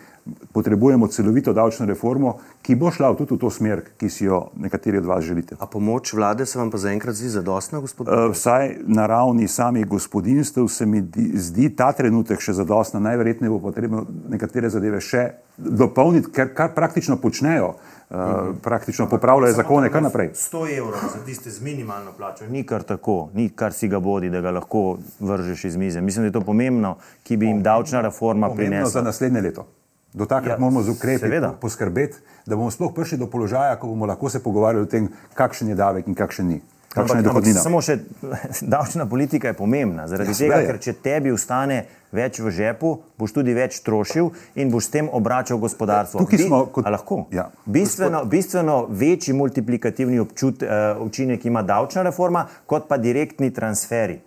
potrebujemo 0.52 1.08
celovito 1.08 1.52
davčno 1.52 1.86
reformo, 1.86 2.36
ki 2.62 2.74
bo 2.74 2.90
šla 2.90 3.14
tudi 3.16 3.34
v 3.34 3.38
to 3.38 3.50
smer, 3.50 3.82
ki 3.98 4.10
si 4.10 4.24
jo 4.24 4.50
nekateri 4.56 4.98
od 4.98 5.06
vas 5.06 5.24
želite. 5.24 5.56
A 5.58 5.66
pomoč 5.66 6.12
vlade 6.12 6.46
se 6.46 6.58
vam 6.58 6.70
pa 6.70 6.78
zaenkrat 6.78 7.14
zdi 7.14 7.28
zadostna, 7.28 7.80
gospod? 7.80 8.08
Uh, 8.08 8.32
vsaj 8.32 8.76
na 8.86 9.06
ravni 9.06 9.48
samih 9.48 9.86
gospodinstv 9.86 10.66
se 10.66 10.86
mi 10.86 11.02
zdi 11.34 11.70
ta 11.76 11.92
trenutek 11.92 12.40
še 12.40 12.52
zadostna. 12.52 13.00
Najverjetneje 13.00 13.50
bo 13.50 13.58
potrebno 13.58 14.06
nekatere 14.28 14.70
zadeve 14.70 15.00
še 15.00 15.30
dopolniti, 15.56 16.32
ker 16.32 16.54
kar 16.54 16.74
praktično 16.74 17.16
počnejo. 17.16 17.74
Uh, 18.10 18.56
praktično 18.62 19.06
popravljajo 19.06 19.54
zakone, 19.54 19.86
kar 19.90 20.02
naprej. 20.02 20.32
100 20.34 20.64
evrov 20.78 21.12
za 21.12 21.20
tiste 21.26 21.50
z 21.50 21.62
minimalno 21.62 22.10
plačo, 22.16 22.48
ni 22.50 22.64
kar 22.66 22.82
tako, 22.82 23.28
ni 23.34 23.48
kar 23.54 23.72
si 23.72 23.88
ga 23.88 24.00
bodi, 24.02 24.30
da 24.30 24.40
ga 24.42 24.50
lahko 24.50 24.98
vržeš 25.20 25.64
iz 25.64 25.76
mize. 25.76 26.00
Mislim, 26.00 26.26
da 26.26 26.28
je 26.28 26.32
to 26.32 26.40
pomembno, 26.40 26.96
ki 27.22 27.36
bi 27.36 27.46
jim 27.46 27.62
davčna 27.62 28.00
reforma 28.00 28.50
prinesla. 28.50 28.66
Pomembno 28.66 28.90
za 28.90 29.02
naslednje 29.02 29.40
leto. 29.40 29.66
Do 30.12 30.26
takrat 30.26 30.58
ja, 30.58 30.58
moramo 30.58 30.82
z 30.82 30.90
ukrepi 30.90 31.40
poskrbeti, 31.60 32.18
da 32.46 32.56
bomo 32.56 32.70
sploh 32.70 32.90
prišli 32.94 33.18
do 33.18 33.30
položaja, 33.30 33.76
ko 33.78 33.86
bomo 33.86 34.06
lahko 34.06 34.30
se 34.30 34.42
pogovarjali 34.42 34.82
o 34.82 34.90
tem, 34.90 35.08
kakšen 35.34 35.68
je 35.68 35.78
davek 35.78 36.08
in 36.10 36.14
kakšen 36.14 36.48
ni. 36.48 36.60
Kakšna 36.90 37.20
je 37.20 37.22
dohodnina? 37.22 37.60
Samo 37.62 37.78
še 37.78 38.00
davčna 38.74 39.06
politika 39.06 39.52
je 39.52 39.54
pomembna. 39.54 40.08
Zaradi 40.10 40.34
ja, 40.34 40.38
tega, 40.38 40.58
ker 40.66 40.80
če 40.82 40.94
tebi 40.98 41.30
ustane 41.30 41.84
več 42.10 42.40
v 42.42 42.50
žepu, 42.50 42.96
boš 43.14 43.36
tudi 43.36 43.54
več 43.54 43.78
trošil 43.86 44.32
in 44.58 44.72
boš 44.72 44.88
s 44.88 44.94
tem 44.96 45.06
obračal 45.06 45.60
gospodarstvo. 45.62 46.24
Tukaj 46.24 46.42
smo 46.42 46.64
kot 46.74 46.90
lahko. 46.90 47.20
Ja. 47.30 47.46
Bistveno, 47.70 48.24
bistveno 48.26 48.80
večji 48.90 49.36
multiplikativni 49.38 50.18
občut, 50.18 50.66
uh, 50.66 50.98
učinek 51.06 51.46
ima 51.46 51.62
davčna 51.62 52.02
reforma, 52.10 52.48
kot 52.66 52.90
pa 52.90 52.98
direktni 52.98 53.52
transferi. 53.54 54.18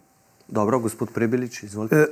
Dobro, 0.54 0.80
gospod 0.80 1.10
Prebelič, 1.14 1.64
izvolite. 1.64 1.96
Eh, 1.96 2.06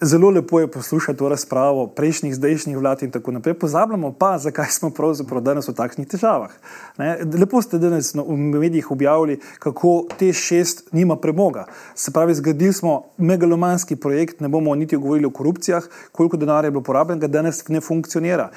zelo 0.00 0.30
lepo 0.30 0.60
je 0.60 0.70
poslušati 0.70 1.18
to 1.18 1.28
razpravo 1.28 1.86
prejšnjih, 1.86 2.34
zdajšnjih 2.34 2.78
vlad 2.78 3.02
in 3.02 3.10
tako 3.10 3.32
naprej. 3.32 3.54
Pozabljamo 3.58 4.12
pa, 4.12 4.38
zakaj 4.38 4.70
smo 4.70 4.90
pravzaprav 4.90 5.42
danes 5.42 5.68
v 5.68 5.74
takšnih 5.74 6.06
težavah. 6.06 6.52
Ne? 6.98 7.16
Lepo 7.40 7.58
ste 7.62 7.78
danes 7.82 8.14
v 8.14 8.36
medijih 8.36 8.90
objavili, 8.94 9.40
kako 9.58 10.06
te 10.18 10.32
šest 10.32 10.92
nima 10.92 11.16
premoga. 11.16 11.66
Se 11.94 12.14
pravi, 12.14 12.38
zgradili 12.38 12.72
smo 12.72 13.02
megalomanski 13.16 13.96
projekt, 13.96 14.40
ne 14.40 14.48
bomo 14.48 14.74
niti 14.74 14.96
govorili 14.96 15.26
o 15.26 15.34
korupcijah, 15.34 15.88
koliko 16.12 16.36
denarja 16.36 16.68
je 16.68 16.70
bilo 16.70 16.86
porabljenega, 16.86 17.26
danes 17.26 17.68
ne 17.68 17.80
funkcionira. 17.80 18.52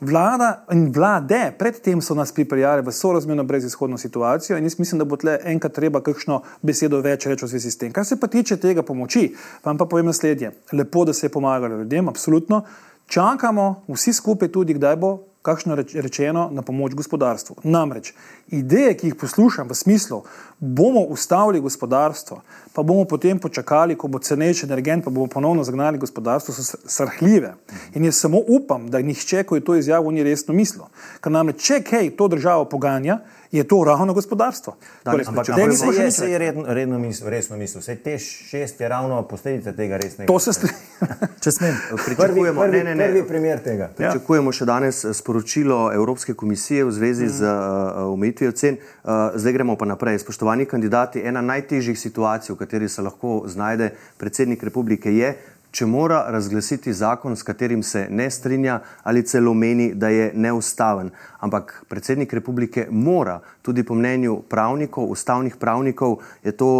Vlada 0.00 0.64
in 0.72 0.92
vlade 0.92 1.52
predtem 1.58 2.00
so 2.02 2.14
nas 2.14 2.32
pripeljali 2.32 2.82
v 2.82 2.92
sorazmerno 2.92 3.44
brezizhodno 3.44 3.98
situacijo, 3.98 4.58
in 4.58 4.64
jaz 4.64 4.78
mislim, 4.78 4.98
da 4.98 5.04
bo 5.04 5.16
tle 5.16 5.38
enkrat 5.44 5.72
treba 5.72 6.00
kakšno 6.00 6.40
besedo 6.62 7.00
več 7.00 7.26
reči 7.26 7.44
v 7.44 7.48
zvezi 7.48 7.70
s 7.70 7.78
tem. 7.78 7.92
Kar 7.92 8.04
se 8.04 8.20
pa 8.20 8.26
tiče 8.26 8.56
tega 8.56 8.82
pomoči, 8.82 9.28
vam 9.64 9.78
pa 9.78 9.86
povem 9.86 10.06
naslednje. 10.06 10.50
Lepo, 10.72 11.04
da 11.04 11.12
se 11.12 11.26
je 11.26 11.32
pomagalo 11.32 11.76
ljudem, 11.76 12.08
absolutno. 12.08 12.64
Čakamo 13.06 13.84
vsi 13.88 14.12
skupaj 14.12 14.48
tudi, 14.48 14.74
kdaj 14.74 14.96
bo 14.96 15.18
kakšno 15.44 15.76
reč, 15.76 15.92
rečeno, 15.94 16.48
na 16.52 16.62
pomoč 16.64 16.94
gospodarstvu. 16.96 17.56
Namreč 17.68 18.14
ideje, 18.48 18.94
ki 18.96 19.10
jih 19.10 19.16
poslušam 19.20 19.68
v 19.68 19.76
smislu, 19.76 20.22
bomo 20.58 21.02
ustavili 21.12 21.60
gospodarstvo, 21.60 22.40
pa 22.72 22.82
bomo 22.82 23.04
potem 23.04 23.38
počakali, 23.38 23.96
ko 23.96 24.08
bo 24.08 24.18
cenejši 24.18 24.64
energent, 24.66 25.04
pa 25.04 25.12
bomo 25.12 25.28
ponovno 25.28 25.64
zagnali 25.64 26.00
gospodarstvo, 26.00 26.54
so 26.54 26.78
srhljive. 26.88 27.54
In 27.94 28.08
jaz 28.08 28.22
samo 28.24 28.40
upam, 28.40 28.88
da 28.90 29.02
nihče, 29.04 29.44
ko 29.44 29.60
je 29.60 29.64
to 29.64 29.76
izjavil, 29.76 30.16
ni 30.16 30.24
resno 30.24 30.56
mislil. 30.56 30.88
Ker 31.20 31.32
namreč, 31.32 31.60
če 31.60 31.82
kaj 31.84 32.14
to 32.16 32.28
državo 32.32 32.64
poganja, 32.64 33.20
je 33.54 33.64
to 33.64 33.84
ravno 33.84 34.14
gospodarstvo. 34.14 34.76
Torej, 35.02 35.24
ampak 35.28 35.46
če 35.46 35.52
se 35.76 35.86
je, 36.02 36.10
se 36.10 36.30
je 36.30 36.38
redno, 36.38 36.64
redno 36.66 36.98
misl, 36.98 37.28
resno 37.30 37.56
mislil, 37.56 37.80
vse 37.80 37.94
te 37.96 38.18
šest 38.18 38.80
je 38.80 38.88
ravno 38.88 39.22
posledica 39.22 39.72
tega 39.72 39.96
resnega. 39.96 40.26
To 40.32 40.38
se 40.38 40.52
strinjam. 40.52 40.80
Če 41.44 41.52
smem. 41.52 41.76
Pričakujemo, 42.06 42.60
prvi, 42.60 42.70
prvi, 42.70 42.84
ne, 42.84 42.84
ne, 42.84 42.94
ne. 42.94 43.06
prvi 43.08 43.22
primer 43.28 43.62
tega. 43.62 43.90
Pričakujemo 43.96 44.52
še 44.52 44.66
danes 44.66 45.04
sporočilo 45.18 45.92
Evropske 45.94 46.34
komisije 46.34 46.84
v 46.84 46.92
zvezi 46.96 47.28
z 47.28 47.46
uh, 47.46 48.12
omejitvijo 48.14 48.52
cen. 48.58 48.78
Uh, 49.04 49.36
zdaj 49.36 49.54
gremo 49.58 49.76
pa 49.78 49.86
naprej. 49.86 50.18
Spoštovani 50.24 50.66
kandidati, 50.66 51.22
ena 51.22 51.44
najtežjih 51.44 51.98
situacij, 52.00 52.54
v 52.54 52.58
kateri 52.58 52.88
se 52.88 53.04
lahko 53.04 53.42
znajde 53.46 53.92
predsednik 54.18 54.64
republike, 54.64 55.12
je, 55.14 55.34
če 55.74 55.86
mora 55.90 56.24
razglasiti 56.30 56.92
zakon, 56.94 57.34
s 57.36 57.42
katerim 57.42 57.82
se 57.82 58.06
ne 58.10 58.28
strinja 58.30 58.80
ali 59.02 59.24
celo 59.26 59.54
meni, 59.54 59.90
da 59.94 60.08
je 60.08 60.30
neustaven. 60.34 61.10
Ampak 61.42 61.84
predsednik 61.88 62.32
republike 62.32 62.86
mora, 62.90 63.40
tudi 63.62 63.82
po 63.82 63.94
mnenju 63.94 64.42
pravnikov, 64.48 65.10
ustavnih 65.10 65.56
pravnikov, 65.56 66.20
je 66.44 66.52
to 66.52 66.70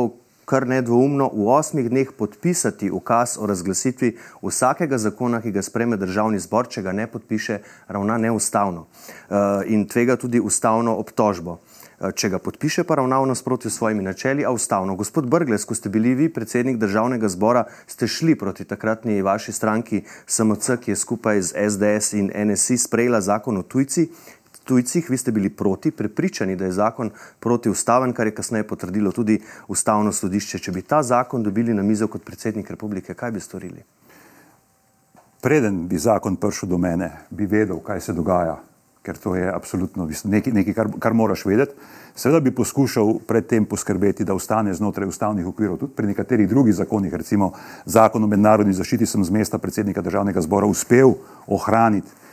kar 0.44 0.66
nedvoumno 0.68 1.30
v 1.32 1.48
osmih 1.48 1.88
dneh 1.90 2.12
podpisati 2.12 2.90
ukaz 2.92 3.38
o 3.40 3.46
razglasitvi 3.46 4.12
vsakega 4.42 4.98
zakona, 4.98 5.40
ki 5.40 5.50
ga 5.50 5.62
spreme 5.64 5.96
državni 5.96 6.38
zbor, 6.38 6.68
če 6.68 6.84
ga 6.84 6.92
ne 6.92 7.06
podpiše, 7.10 7.58
ravna 7.88 8.18
neustavno 8.20 8.84
uh, 8.84 9.64
in 9.66 9.88
tvega 9.88 10.16
tudi 10.20 10.40
ustavno 10.40 10.98
obtožbo. 11.00 11.58
Eh, 12.04 12.12
če 12.12 12.28
ga 12.34 12.38
podpiše, 12.42 12.84
pa 12.84 12.98
ravna 12.98 13.20
v 13.22 13.30
nasprotju 13.30 13.70
s 13.70 13.78
svojimi 13.78 14.02
načeli, 14.04 14.44
a 14.44 14.50
ustavno. 14.52 14.96
Gospod 14.96 15.28
Brgles, 15.30 15.64
ko 15.64 15.74
ste 15.74 15.88
bili 15.88 16.14
vi 16.14 16.28
predsednik 16.28 16.76
državnega 16.76 17.28
zbora, 17.28 17.64
ste 17.86 18.08
šli 18.08 18.34
proti 18.38 18.64
takratni 18.64 19.22
vaši 19.22 19.52
stranki 19.52 20.02
SMC, 20.26 20.76
ki 20.82 20.92
je 20.92 20.96
skupaj 20.96 21.42
z 21.42 21.68
SDS 21.70 22.12
in 22.18 22.30
NSI 22.34 22.78
sprejela 22.78 23.20
zakon 23.20 23.56
o 23.58 23.62
tujci. 23.62 24.10
Tujcih, 24.64 25.10
vi 25.10 25.16
ste 25.20 25.32
bili 25.32 25.50
proti, 25.50 25.90
prepričani, 25.90 26.56
da 26.56 26.64
je 26.64 26.72
zakon 26.72 27.10
protiustaven, 27.40 28.12
kar 28.12 28.26
je 28.26 28.34
kasneje 28.34 28.66
potrdilo 28.68 29.12
tudi 29.12 29.38
ustavno 29.68 30.12
sodišče. 30.12 30.58
Če 30.58 30.72
bi 30.72 30.82
ta 30.82 31.02
zakon 31.02 31.42
dobili 31.42 31.74
na 31.74 31.82
mizo 31.82 32.08
kot 32.08 32.24
predsednik 32.24 32.70
republike, 32.70 33.14
kaj 33.14 33.32
bi 33.32 33.40
storili? 33.40 33.84
Preden 35.40 35.84
bi 35.88 36.00
zakon 36.00 36.36
prišel 36.36 36.68
do 36.68 36.78
mene, 36.80 37.10
bi 37.30 37.46
vedel, 37.46 37.80
kaj 37.84 38.00
se 38.00 38.12
dogaja 38.16 38.56
ker 39.04 39.18
to 39.20 39.34
je 39.36 39.52
absolutno 39.52 40.08
nekaj, 40.24 40.52
nekaj 40.52 40.74
kar, 40.74 40.88
kar 40.98 41.14
moraš 41.14 41.44
vedeti. 41.44 41.76
Seveda 42.16 42.40
bi 42.40 42.54
poskušal 42.54 43.18
predtem 43.26 43.66
poskrbeti, 43.66 44.24
da 44.24 44.34
ostane 44.34 44.74
znotraj 44.74 45.08
ustavnih 45.08 45.46
okvirov, 45.46 45.76
tudi 45.76 45.92
pri 45.96 46.06
nekaterih 46.06 46.48
drugih 46.48 46.74
zakonih, 46.74 47.14
recimo 47.14 47.52
zakon 47.84 48.24
o 48.24 48.30
mednarodni 48.30 48.72
zaščiti, 48.72 49.06
sem 49.06 49.24
z 49.24 49.34
mesta 49.34 49.58
predsednika 49.58 50.02
državnega 50.02 50.40
zbora 50.40 50.66
uspel 50.66 51.18
ohraniti 51.46 52.23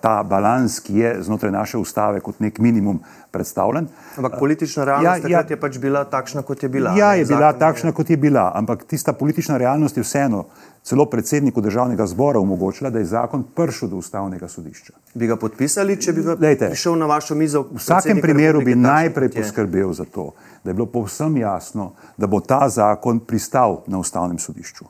ta 0.00 0.22
balans, 0.22 0.80
ki 0.80 0.98
je 0.98 1.16
znotraj 1.22 1.52
naše 1.52 1.78
ustave 1.78 2.20
kot 2.20 2.40
nek 2.40 2.58
minimum 2.58 3.00
predstavljen. 3.30 3.88
Ampak 4.16 4.38
politična 4.38 4.84
realnost 4.84 5.24
ja, 5.24 5.30
ja, 5.30 5.44
je 5.48 5.56
pač 5.60 5.78
bila 5.78 6.04
takšna, 6.04 6.42
kot 6.42 6.62
je 6.62 6.68
bila. 6.68 6.94
Ja, 6.96 7.12
je 7.14 7.24
bila 7.24 7.52
takšna, 7.52 7.88
je... 7.88 7.94
kot 7.94 8.10
je 8.10 8.16
bila, 8.16 8.52
ampak 8.54 8.84
tista 8.84 9.12
politična 9.12 9.58
realnost 9.58 9.96
je 9.96 10.02
vseeno 10.02 10.46
celo 10.82 11.04
predsedniku 11.06 11.60
državnega 11.60 12.06
zbora 12.06 12.40
omogočila, 12.40 12.90
da 12.90 12.98
je 12.98 13.04
zakon 13.04 13.44
prišel 13.54 13.88
do 13.88 13.96
ustavnega 13.96 14.48
sodišča. 14.48 14.92
Bi 15.14 15.26
ga 15.26 15.36
podpisali, 15.36 15.96
če 16.00 16.12
bi 16.12 16.24
Lejte, 16.40 16.72
prišel 16.72 16.96
na 16.96 17.06
vašo 17.06 17.34
mizo? 17.34 17.66
V 17.70 17.76
vsakem 17.76 18.20
primeru 18.20 18.64
bi 18.64 18.74
najprej 18.74 19.28
poskrbel 19.36 19.92
za 19.92 20.04
to, 20.04 20.30
da 20.64 20.70
je 20.70 20.74
bilo 20.74 20.86
povsem 20.86 21.36
jasno, 21.36 21.92
da 22.16 22.26
bo 22.26 22.40
ta 22.40 22.68
zakon 22.68 23.20
pristal 23.20 23.82
na 23.86 24.00
ustavnem 24.00 24.38
sodišču. 24.38 24.88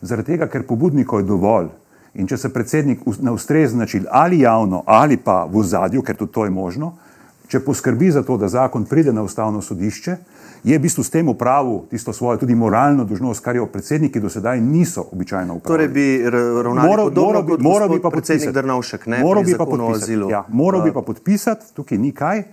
Zaradi 0.00 0.32
tega, 0.32 0.48
ker 0.48 0.66
pobudnikov 0.68 1.20
je 1.20 1.28
dovolj 1.28 1.68
in 2.14 2.26
če 2.26 2.36
se 2.36 2.48
predsednik 2.52 3.00
na 3.20 3.32
ustrezen 3.32 3.78
način 3.78 4.06
ali 4.10 4.40
javno 4.40 4.82
ali 4.86 5.16
pa 5.16 5.44
v 5.52 5.62
zadju, 5.62 6.02
ker 6.02 6.16
tudi 6.16 6.32
to 6.32 6.44
je 6.44 6.50
možno, 6.50 6.92
če 7.48 7.60
poskrbi 7.60 8.10
za 8.10 8.22
to, 8.22 8.36
da 8.36 8.48
zakon 8.48 8.84
pride 8.84 9.12
na 9.12 9.22
ustavno 9.22 9.62
sodišče, 9.62 10.16
je 10.64 10.78
v 10.78 10.82
bistvu 10.82 11.02
s 11.02 11.10
tem 11.10 11.28
upravil 11.28 11.86
tisto 11.90 12.12
svojo 12.12 12.38
tudi 12.38 12.54
moralno 12.54 13.04
dožnost, 13.04 13.40
kar 13.44 13.56
jo 13.56 13.66
predsedniki 13.66 14.20
do 14.20 14.28
sedaj 14.28 14.60
niso 14.60 15.06
običajno 15.12 15.54
upravili. 15.54 15.88
Torej 15.88 15.88
bi 15.88 16.30
ravnali 16.30 16.88
moral, 16.88 17.10
moral 17.16 17.42
bi, 17.42 17.56
moral 17.60 17.88
bi 17.88 18.00
pa 18.00 18.10
predsednik 18.10 18.52
Drnovšek, 18.54 19.06
ne? 19.06 19.22
Moral 19.24 19.44
bi 19.44 19.56
pa 19.56 19.66
podpisati, 19.66 20.18
ja, 20.30 20.44
moral 20.48 20.82
bi 20.84 20.92
pa 20.92 21.02
podpisati, 21.02 21.72
tukaj 21.74 21.98
ni 21.98 22.12
kaj, 22.12 22.38
uh, 22.38 22.44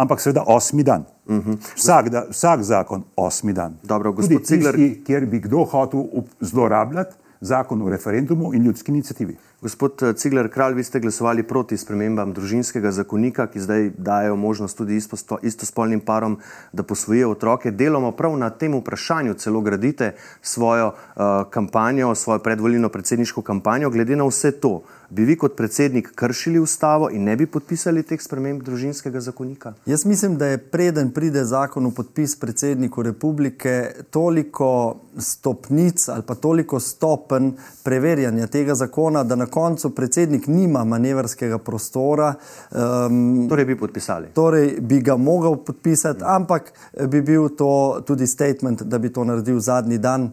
ampak 0.00 0.24
seveda 0.24 0.44
osmi 0.46 0.82
dan. 0.82 1.04
Uh 1.26 1.36
mhm. 1.36 1.50
-huh. 1.50 1.74
vsak, 1.76 2.08
da, 2.08 2.24
vsak 2.30 2.62
zakon 2.62 3.04
osmi 3.16 3.52
dan. 3.52 3.76
Dobro, 3.82 4.12
gospod 4.12 4.42
Cigler. 4.44 4.76
Kjer 5.04 5.26
bi 5.26 5.40
kdo 5.40 5.64
hotel 5.64 6.04
zlorabljati 6.40 7.23
zakon 7.40 7.82
o 7.82 7.88
referendumu 7.88 8.54
in 8.54 8.64
ljudski 8.64 8.92
inicijativi. 8.92 9.36
Gospod 9.64 10.02
eh, 10.02 10.12
Cigler 10.12 10.50
Kralj, 10.52 10.74
vi 10.74 10.84
ste 10.84 11.00
glasovali 11.00 11.42
proti 11.42 11.76
spremembam 11.80 12.34
družinskega 12.36 12.90
zakonika, 12.92 13.46
ki 13.48 13.62
zdaj 13.64 13.86
dajo 13.96 14.36
možnost 14.36 14.76
tudi 14.76 14.98
istospolnim 15.42 16.02
parom, 16.04 16.36
da 16.72 16.82
posvojijo 16.82 17.30
otroke. 17.32 17.70
Deloma 17.70 18.10
prav 18.12 18.36
na 18.36 18.50
tem 18.50 18.74
vprašanju 18.76 19.34
celo 19.40 19.62
gradite 19.64 20.10
svojo 20.42 20.90
uh, 20.92 21.22
kampanjo, 21.50 22.14
svojo 22.14 22.38
predvoljeno 22.44 22.88
predsedniško 22.88 23.42
kampanjo. 23.42 23.90
Glede 23.90 24.16
na 24.16 24.28
vse 24.28 24.52
to, 24.52 24.82
bi 25.10 25.24
vi 25.24 25.36
kot 25.36 25.56
predsednik 25.56 26.12
kršili 26.14 26.58
ustavo 26.58 27.08
in 27.10 27.24
ne 27.24 27.36
bi 27.36 27.46
podpisali 27.46 28.02
teh 28.02 28.20
sprememb 28.22 28.62
družinskega 28.62 29.20
zakonika? 29.20 29.72
Jaz 29.86 30.04
mislim, 30.04 30.36
da 30.36 30.46
je 30.46 30.58
preden 30.58 31.10
pride 31.10 31.44
zakon 31.44 31.86
v 31.86 31.94
podpis 31.94 32.36
predsedniku 32.40 33.02
republike 33.02 33.94
toliko 34.10 34.96
stopnic 35.18 36.08
ali 36.08 36.22
pa 36.26 36.34
toliko 36.34 36.80
stopen 36.80 37.52
preverjanja 37.84 38.46
tega 38.46 38.74
zakona, 38.74 39.24
da 39.24 39.36
na 39.36 39.46
koncu 39.54 39.90
predsednik 39.94 40.46
nima 40.50 40.84
manevrskega 40.84 41.58
prostora. 41.62 42.34
Um, 42.70 43.46
torej 43.48 43.68
bi 43.70 43.78
podpisali. 43.78 44.32
Torej 44.34 44.76
bi 44.80 44.98
ga 45.00 45.16
mogel 45.16 45.56
podpisati, 45.62 46.24
ampak 46.26 46.72
bi 47.08 47.22
bil 47.22 47.48
to 47.58 48.02
tudi 48.06 48.26
statement, 48.26 48.82
da 48.82 48.98
bi 48.98 49.12
to 49.12 49.24
naredil 49.24 49.60
zadnji 49.60 49.98
dan 49.98 50.32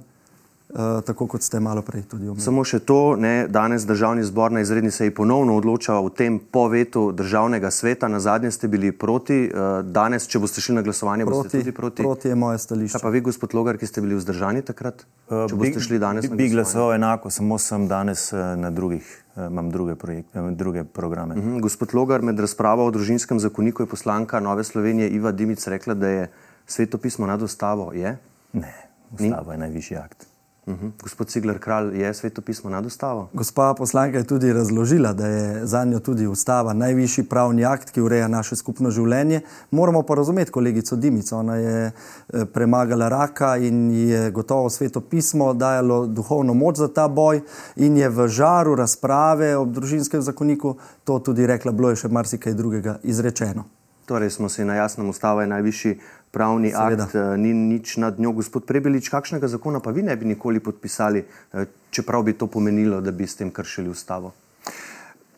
tako 1.05 1.28
kot 1.28 1.41
ste 1.41 1.59
malo 1.59 1.82
prej 1.82 2.01
tudi 2.01 2.24
omenili. 2.24 2.43
Samo 2.43 2.63
še 2.63 2.80
to, 2.80 3.15
ne, 3.19 3.47
danes 3.47 3.86
državni 3.86 4.24
zbor 4.24 4.51
na 4.51 4.61
izredni 4.61 4.91
seji 4.91 5.11
ponovno 5.11 5.55
odloča 5.57 5.97
o 5.99 6.09
tem 6.09 6.39
povetu 6.39 7.11
državnega 7.11 7.72
sveta. 7.72 8.07
Na 8.07 8.19
zadnje 8.19 8.51
ste 8.51 8.67
bili 8.67 8.91
proti, 8.91 9.49
uh, 9.49 9.82
danes, 9.84 10.28
če 10.32 10.39
boste 10.39 10.61
šli 10.61 10.76
na 10.80 10.86
glasovanje, 10.86 11.26
proti, 11.26 11.43
boste 11.43 11.59
tudi 11.59 11.76
proti. 11.76 12.03
Proti 12.03 12.32
je 12.32 12.36
moje 12.36 12.61
stališče. 12.63 12.99
Kaj 12.99 13.03
pa 13.03 13.13
vi, 13.13 13.22
gospod 13.26 13.55
Logar, 13.57 13.78
ki 13.78 13.89
ste 13.89 14.01
bili 14.01 14.15
vzdržani 14.15 14.63
takrat? 14.67 15.03
Uh, 15.28 15.45
če 15.49 15.59
boste 15.59 15.82
bi, 15.82 15.86
šli 15.89 15.99
danes 15.99 16.26
bi, 16.26 16.32
na 16.32 16.36
glasovanje? 16.36 16.47
Bi 16.47 16.55
glasoval 16.55 16.95
enako, 16.95 17.34
samo 17.34 17.59
sem 17.59 17.88
danes 17.91 18.30
na 18.32 18.72
drugih. 18.72 19.17
Imam 19.36 19.69
druge, 19.72 19.95
projekt, 19.95 20.36
druge 20.59 20.84
programe. 20.84 21.36
Uh 21.36 21.43
mhm, 21.43 21.55
-huh. 21.55 21.61
Gospod 21.61 21.93
Logar, 21.93 22.22
med 22.22 22.39
razpravo 22.39 22.86
o 22.86 22.91
družinskem 22.91 23.39
zakoniku 23.39 23.84
je 23.84 23.88
poslanka 23.88 24.39
Nove 24.39 24.63
Slovenije 24.63 25.09
Iva 25.09 25.32
Dimic 25.32 25.67
rekla, 25.67 25.93
da 25.93 26.07
je 26.07 26.32
svetopismo 26.67 27.28
nad 27.28 27.41
ustavo. 27.41 27.93
Je? 27.93 28.17
Ne, 28.53 28.76
ustava 29.11 29.47
Ni? 29.47 29.53
je 29.53 29.57
najvišji 29.57 29.97
akt. 29.97 30.30
Uh 30.66 30.74
mhm. 30.74 30.86
-huh. 30.86 30.91
Gospod 31.01 31.28
Cigler 31.28 31.59
Kralj, 31.59 32.01
je 32.01 32.14
svetopismo 32.14 32.70
nad 32.70 32.86
ustavo? 32.86 33.30
Gospa 33.34 33.74
poslanka 33.78 34.18
je 34.18 34.24
tudi 34.24 34.53
razložila, 34.53 35.14
da 35.14 35.28
je 35.28 35.66
za 35.66 35.86
njo 35.86 35.99
tudi 35.99 36.28
ustava 36.28 36.74
najvišji 36.74 37.24
pravni 37.24 37.66
akt, 37.66 37.89
ki 37.89 38.01
ureja 38.01 38.28
naše 38.28 38.55
skupno 38.55 38.91
življenje. 38.91 39.41
Moramo 39.72 40.03
pa 40.03 40.16
razumeti 40.16 40.51
kolegico 40.51 40.95
Dimico. 40.95 41.38
Ona 41.38 41.55
je 41.55 41.86
eh, 41.86 42.45
premagala 42.45 43.09
raka 43.09 43.57
in 43.57 43.91
je 43.91 44.32
gotovo 44.32 44.70
svetopismo 44.70 45.53
dajalo 45.53 46.07
duhovno 46.07 46.53
moč 46.53 46.78
za 46.78 46.88
ta 46.88 47.07
boj 47.07 47.41
in 47.76 47.97
je 47.97 48.09
v 48.09 48.28
žaru 48.28 48.76
razprave 48.76 49.57
o 49.57 49.66
družinskem 49.66 50.22
zakoniku 50.22 50.76
to 51.03 51.20
tudi 51.20 51.47
rekla, 51.47 51.72
bilo 51.72 51.89
je 51.89 51.95
še 51.95 52.07
marsikaj 52.07 52.53
drugega 52.53 52.99
izrečeno. 53.03 53.64
Torej 54.05 54.30
smo 54.30 54.49
si 54.49 54.66
na 54.66 54.76
jasnem, 54.76 55.09
ustava 55.09 55.41
je 55.41 55.47
najvišji 55.47 55.99
pravni 56.32 56.71
Seveda. 56.71 57.03
akt, 57.03 57.15
eh, 57.15 57.38
ni 57.38 57.53
nič 57.53 57.97
nad 57.97 58.19
njo. 58.19 58.32
Gospod 58.32 58.65
Prebelič, 58.65 59.09
kakšnega 59.09 59.47
zakona 59.47 59.79
pa 59.79 59.91
vi 59.91 60.01
ne 60.01 60.15
bi 60.15 60.25
nikoli 60.25 60.59
podpisali, 60.59 61.25
eh, 61.53 61.65
čeprav 61.89 62.23
bi 62.23 62.34
to 62.34 62.47
pomenilo, 62.47 63.01
da 63.01 63.11
bi 63.11 63.27
s 63.27 63.36
tem 63.36 63.51
kršili 63.51 63.89
ustavo? 63.89 64.32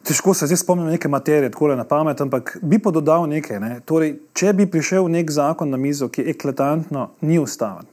Težko 0.03 0.33
se 0.33 0.45
zdaj 0.47 0.57
spomnim 0.57 0.87
neke 0.87 1.07
materije, 1.07 1.51
tako 1.51 1.67
le 1.67 1.75
na 1.75 1.83
pamet, 1.83 2.21
ampak 2.21 2.57
bi 2.61 2.79
pa 2.79 2.91
dodal 2.91 3.29
nekaj. 3.29 3.59
Ne? 3.59 3.79
Torej, 3.85 4.19
če 4.33 4.53
bi 4.53 4.67
prišel 4.67 5.07
nek 5.07 5.31
zakon 5.31 5.69
na 5.69 5.77
mizo, 5.77 6.09
ki 6.09 6.25
eklatantno 6.27 7.09
ni 7.21 7.39
ustaven, 7.39 7.87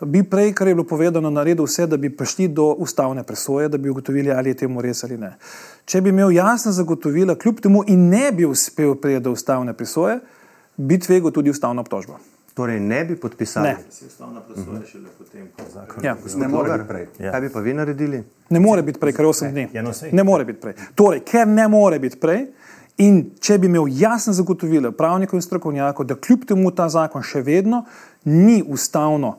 bi 0.00 0.22
prej, 0.22 0.52
kar 0.52 0.68
je 0.68 0.74
bilo 0.74 0.84
povedano, 0.86 1.30
naredil 1.30 1.64
vse, 1.64 1.86
da 1.86 1.96
bi 1.96 2.10
prišli 2.16 2.48
do 2.48 2.66
ustavne 2.78 3.22
presoje, 3.22 3.68
da 3.68 3.78
bi 3.78 3.90
ugotovili, 3.90 4.30
ali 4.30 4.50
je 4.50 4.54
temu 4.54 4.82
res 4.82 5.04
ali 5.04 5.18
ne. 5.18 5.32
Če 5.84 6.00
bi 6.00 6.12
imel 6.12 6.30
jasna 6.32 6.72
zagotovila, 6.72 7.34
kljub 7.34 7.60
temu 7.60 7.82
in 7.86 8.08
ne 8.08 8.32
bi 8.32 8.46
uspel 8.46 8.94
priti 8.94 9.24
do 9.24 9.32
ustavne 9.32 9.72
presoje, 9.72 10.20
bi 10.78 10.98
tvegal 10.98 11.34
tudi 11.34 11.50
ustavno 11.50 11.82
obtožbo. 11.84 12.18
Torej, 12.54 12.80
ne 12.80 13.04
bi 13.04 13.16
podpisali. 13.16 13.68
Ne. 13.68 13.76
Ustavna 14.06 14.40
presoja 14.40 14.80
šele 14.86 15.10
potem, 15.18 15.46
ko 15.56 15.66
zakon. 15.74 16.04
Ja, 16.04 16.16
ne 16.36 16.48
more 16.48 16.78
biti 16.78 16.88
prej. 16.88 17.06
Ja. 17.18 17.32
Kaj 17.32 17.40
bi 17.40 17.52
pa 17.54 17.60
vi 17.60 17.74
naredili? 17.74 18.22
Ne 18.50 18.60
more 18.60 18.82
biti 18.82 18.98
prej, 18.98 19.14
ker 19.14 19.24
je 19.24 19.34
8 19.34 19.52
dni. 19.52 19.68
Ne 20.12 20.24
more 20.24 20.44
biti 20.44 20.60
prej. 20.60 20.74
Torej, 20.94 21.22
ker 21.26 21.46
ne 21.46 21.68
more 21.68 21.98
biti 22.02 22.18
prej, 22.18 22.48
In 22.98 23.20
če 23.38 23.60
bi 23.62 23.68
imel 23.70 23.86
jasne 23.94 24.32
zagotovile 24.34 24.90
pravnikov 24.90 25.38
in 25.38 25.44
strokovnjakov, 25.44 26.06
da 26.06 26.16
kljub 26.18 26.48
temu 26.50 26.72
ta 26.74 26.88
zakon 26.90 27.22
še 27.22 27.44
vedno 27.46 27.84
ni 28.26 28.58
ustavno 28.66 29.36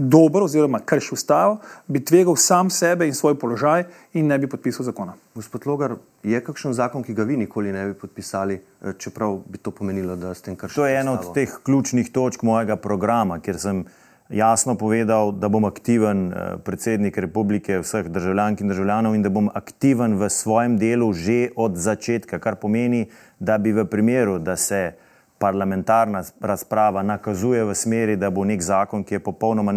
dober 0.00 0.42
oziroma 0.42 0.78
krši 0.78 1.14
ustavo, 1.14 1.58
bi 1.86 2.04
tvegal 2.04 2.36
sam 2.36 2.70
sebe 2.70 3.06
in 3.06 3.14
svoj 3.14 3.34
položaj 3.38 3.84
in 4.12 4.26
ne 4.26 4.38
bi 4.38 4.48
podpisal 4.48 4.84
zakona. 4.84 5.14
Gospod 5.34 5.66
Logar, 5.66 5.94
je 6.22 6.40
kakšen 6.44 6.72
zakon, 6.72 7.04
ki 7.04 7.14
ga 7.14 7.24
vi 7.28 7.36
nikoli 7.36 7.72
ne 7.72 7.86
bi 7.86 7.94
podpisali, 7.94 8.56
eh, 8.56 8.92
čeprav 8.98 9.40
bi 9.46 9.58
to 9.58 9.70
pomenilo, 9.70 10.16
da 10.16 10.34
ste 10.34 10.56
kršili? 10.56 10.74
To 10.74 10.86
je 10.86 11.00
ena 11.00 11.12
od 11.12 11.34
teh 11.34 11.58
ključnih 11.64 12.12
točk 12.12 12.42
mojega 12.42 12.76
programa, 12.76 13.40
kjer 13.40 13.58
sem 13.58 13.84
jasno 14.30 14.74
povedal, 14.74 15.32
da 15.32 15.48
bom 15.48 15.64
aktiven 15.64 16.32
eh, 16.32 16.56
predsednik 16.64 17.18
republike 17.18 17.78
vseh 17.82 18.08
državljank 18.08 18.60
in 18.60 18.68
državljanov 18.68 19.14
in 19.14 19.22
da 19.22 19.28
bom 19.28 19.50
aktiven 19.54 20.16
v 20.16 20.30
svojem 20.30 20.78
delu 20.78 21.12
že 21.12 21.50
od 21.56 21.76
začetka, 21.76 22.38
kar 22.38 22.56
pomeni, 22.56 23.10
da 23.38 23.58
bi 23.58 23.72
v 23.72 23.84
primeru, 23.84 24.38
da 24.38 24.56
se 24.56 24.92
parlamentarna 25.40 26.22
razprava 26.40 27.02
nakazuje 27.02 27.64
v 27.64 27.74
smeri, 27.74 28.16
da 28.16 28.28
bo 28.30 28.44
nek 28.44 28.60
zakon, 28.62 29.04
ki 29.04 29.14
je 29.14 29.22
popolnoma 29.24 29.72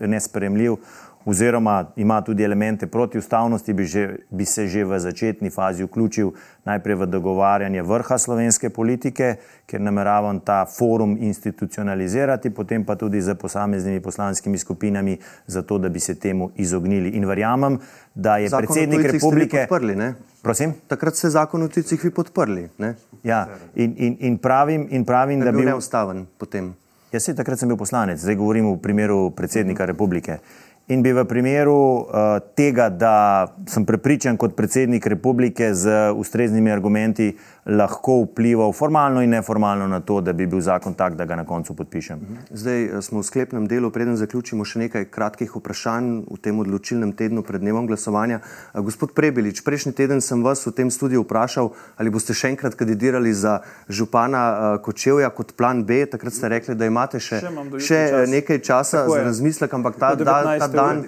nespremljiv, 0.00 0.78
oziroma 1.26 1.92
ima 1.96 2.20
tudi 2.22 2.42
elemente 2.42 2.86
protiustavnosti, 2.86 3.72
bi, 3.72 3.84
že, 3.84 4.16
bi 4.30 4.44
se 4.44 4.68
že 4.68 4.84
v 4.84 4.98
začetni 4.98 5.50
fazi 5.50 5.84
vključil 5.84 6.30
najprej 6.64 6.94
v 6.94 7.06
dogovarjanje 7.06 7.82
vrha 7.82 8.18
slovenske 8.18 8.70
politike, 8.70 9.34
ker 9.66 9.80
nameravam 9.80 10.40
ta 10.40 10.64
forum 10.66 11.16
institucionalizirati, 11.20 12.50
potem 12.50 12.84
pa 12.84 12.94
tudi 12.94 13.20
z 13.20 13.34
posameznimi 13.34 14.00
poslanskimi 14.00 14.58
skupinami, 14.58 15.18
zato 15.46 15.78
da 15.78 15.88
bi 15.88 16.00
se 16.00 16.14
temu 16.14 16.50
izognili. 16.56 17.08
In 17.18 17.26
verjamem, 17.26 17.78
da 18.14 18.36
je 18.36 18.48
zakon 18.48 18.66
predsednik 18.66 19.12
republike. 19.12 19.66
Podprli, 19.68 20.14
Prosim? 20.42 20.74
Takrat 20.86 21.16
ste 21.16 21.30
zakon 21.30 21.62
o 21.62 21.68
tujcih 21.68 22.04
vi 22.04 22.10
podprli. 22.10 22.68
Ne? 22.78 22.94
Ja, 23.26 23.48
in, 23.74 23.94
in, 23.98 24.16
in 24.20 24.38
pravim, 24.38 24.86
in 24.90 25.04
pravim 25.04 25.40
da 25.42 25.50
bi 25.50 25.58
bil 25.58 25.72
neustaven 25.74 26.26
potem. 26.38 26.74
Jaz 27.12 27.24
se 27.24 27.34
takrat 27.34 27.58
sem 27.58 27.70
bil 27.70 27.78
poslanec, 27.78 28.20
zdaj 28.20 28.34
govorim 28.38 28.66
v 28.68 28.78
primeru 28.82 29.30
predsednika 29.34 29.86
republike. 29.86 30.38
In 30.86 31.02
bi 31.02 31.10
v 31.10 31.24
primeru 31.26 32.06
uh, 32.06 32.38
tega, 32.54 32.86
da 32.94 33.50
sem 33.66 33.82
prepričan 33.82 34.36
kot 34.38 34.54
predsednik 34.54 35.06
republike 35.10 35.72
z 35.74 36.12
ustreznimi 36.14 36.70
argumenti, 36.70 37.32
lahko 37.66 38.22
vplival 38.22 38.72
formalno 38.72 39.22
in 39.22 39.30
neformalno 39.30 39.88
na 39.88 40.00
to, 40.00 40.20
da 40.20 40.32
bi 40.32 40.46
bil 40.46 40.60
zakon 40.60 40.94
tak, 40.94 41.14
da 41.14 41.24
ga 41.24 41.36
na 41.36 41.44
koncu 41.44 41.74
podpišem. 41.74 42.20
Zdaj 42.50 42.84
eh, 42.84 43.02
smo 43.02 43.20
v 43.20 43.26
sklepnem 43.26 43.66
delu, 43.66 43.90
preden 43.90 44.16
zaključimo 44.16 44.64
še 44.64 44.86
nekaj 44.86 45.08
kratkih 45.10 45.56
vprašanj 45.58 46.10
v 46.30 46.38
tem 46.42 46.58
odločilnem 46.62 47.12
tednu 47.18 47.42
pred 47.42 47.60
dnevom 47.60 47.88
glasovanja. 47.90 48.38
Eh, 48.40 48.80
gospod 48.86 49.16
Prebilič, 49.18 49.64
prejšnji 49.66 49.92
teden 49.98 50.22
sem 50.22 50.44
vas 50.46 50.62
v 50.66 50.74
tem 50.78 50.90
studiu 50.94 51.24
vprašal, 51.26 51.72
ali 51.98 52.12
boste 52.14 52.34
še 52.34 52.52
enkrat 52.54 52.78
kandidirali 52.78 53.34
za 53.34 53.58
župana 53.90 54.78
Kočevja 54.86 55.32
kot 55.34 55.56
plan 55.58 55.82
B. 55.82 56.04
Takrat 56.06 56.38
ste 56.38 56.48
rekli, 56.52 56.78
da 56.78 56.86
imate 56.86 57.18
še, 57.18 57.42
še, 57.42 57.82
še 57.82 57.98
čas. 57.98 58.30
nekaj 58.30 58.62
časa 58.62 59.02
Tako 59.02 59.18
za 59.18 59.26
razmislek, 59.26 59.74
ampak 59.74 59.98
ta, 59.98 60.14
ta, 60.14 60.38
ta 60.62 60.68
dan 60.70 61.02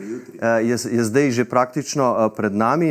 je, 0.67 0.75
je 0.75 1.03
zdaj 1.07 1.31
že 1.31 1.47
praktično 1.47 2.35
pred 2.35 2.51
nami. 2.51 2.91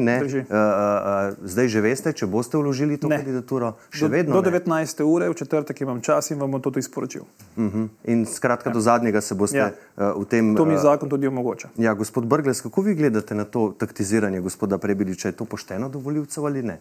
Zdaj 1.44 1.68
že 1.68 1.82
veste, 1.84 2.14
če 2.16 2.30
boste 2.32 2.56
vložili 2.56 2.96
to 2.96 3.12
kandidaturo 3.12 3.57
uro, 3.58 3.74
še 3.90 4.06
do, 4.06 4.12
vedno. 4.14 4.38
Do 4.38 4.50
19. 4.50 4.70
Ne. 4.70 5.06
ure, 5.06 5.30
v 5.30 5.38
četrtek 5.38 5.82
imam 5.82 6.02
čas 6.02 6.32
in 6.32 6.40
vam 6.40 6.54
bom 6.56 6.62
to 6.62 6.72
tudi 6.72 6.86
sporočil. 6.86 7.26
Uh 7.56 7.64
mhm. 7.64 7.84
-huh. 7.84 8.14
In 8.14 8.26
skratka, 8.26 8.70
ja. 8.70 8.74
do 8.74 8.82
zadnjega 8.82 9.22
se 9.22 9.36
boste 9.36 9.58
ja. 9.58 9.72
uh, 9.98 10.22
v 10.22 10.26
tem. 10.26 10.56
To 10.56 10.66
mi 10.66 10.76
uh, 10.76 10.82
zakon 10.82 11.10
tudi 11.10 11.28
omogoča. 11.28 11.70
Ja, 11.78 11.94
gospod 11.94 12.26
Brgles, 12.26 12.62
kako 12.62 12.82
vi 12.82 12.96
gledate 12.96 13.36
na 13.36 13.44
to 13.44 13.74
taktiziranje 13.78 14.40
gospoda 14.40 14.78
Prebiliča? 14.78 15.28
Je 15.28 15.32
to 15.32 15.46
pošteno 15.46 15.90
do 15.90 16.00
voljivcev 16.00 16.46
ali 16.46 16.64
ne? 16.64 16.80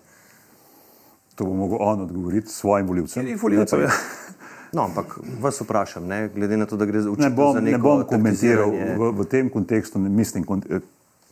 To 1.34 1.44
bo 1.44 1.54
mogel 1.54 1.78
on 1.80 2.00
odgovoriti 2.00 2.48
svojim 2.48 2.86
voljivcem. 2.86 3.26
Ja. 3.80 3.90
No, 4.72 4.82
ampak 4.82 5.18
vas 5.40 5.60
vprašam, 5.60 6.06
ne, 6.06 6.28
glede 6.34 6.56
na 6.56 6.66
to, 6.66 6.76
da 6.76 6.84
gre 6.84 7.00
za 7.00 7.10
učitelj. 7.10 7.34
Ne, 7.54 7.70
ne 7.70 7.78
bom 7.78 8.04
komentiral 8.04 8.70
v, 8.70 9.12
v 9.12 9.24
tem 9.24 9.48
kontekstu, 9.50 9.98
ne 9.98 10.08
mislim. 10.08 10.44
Kont 10.44 10.66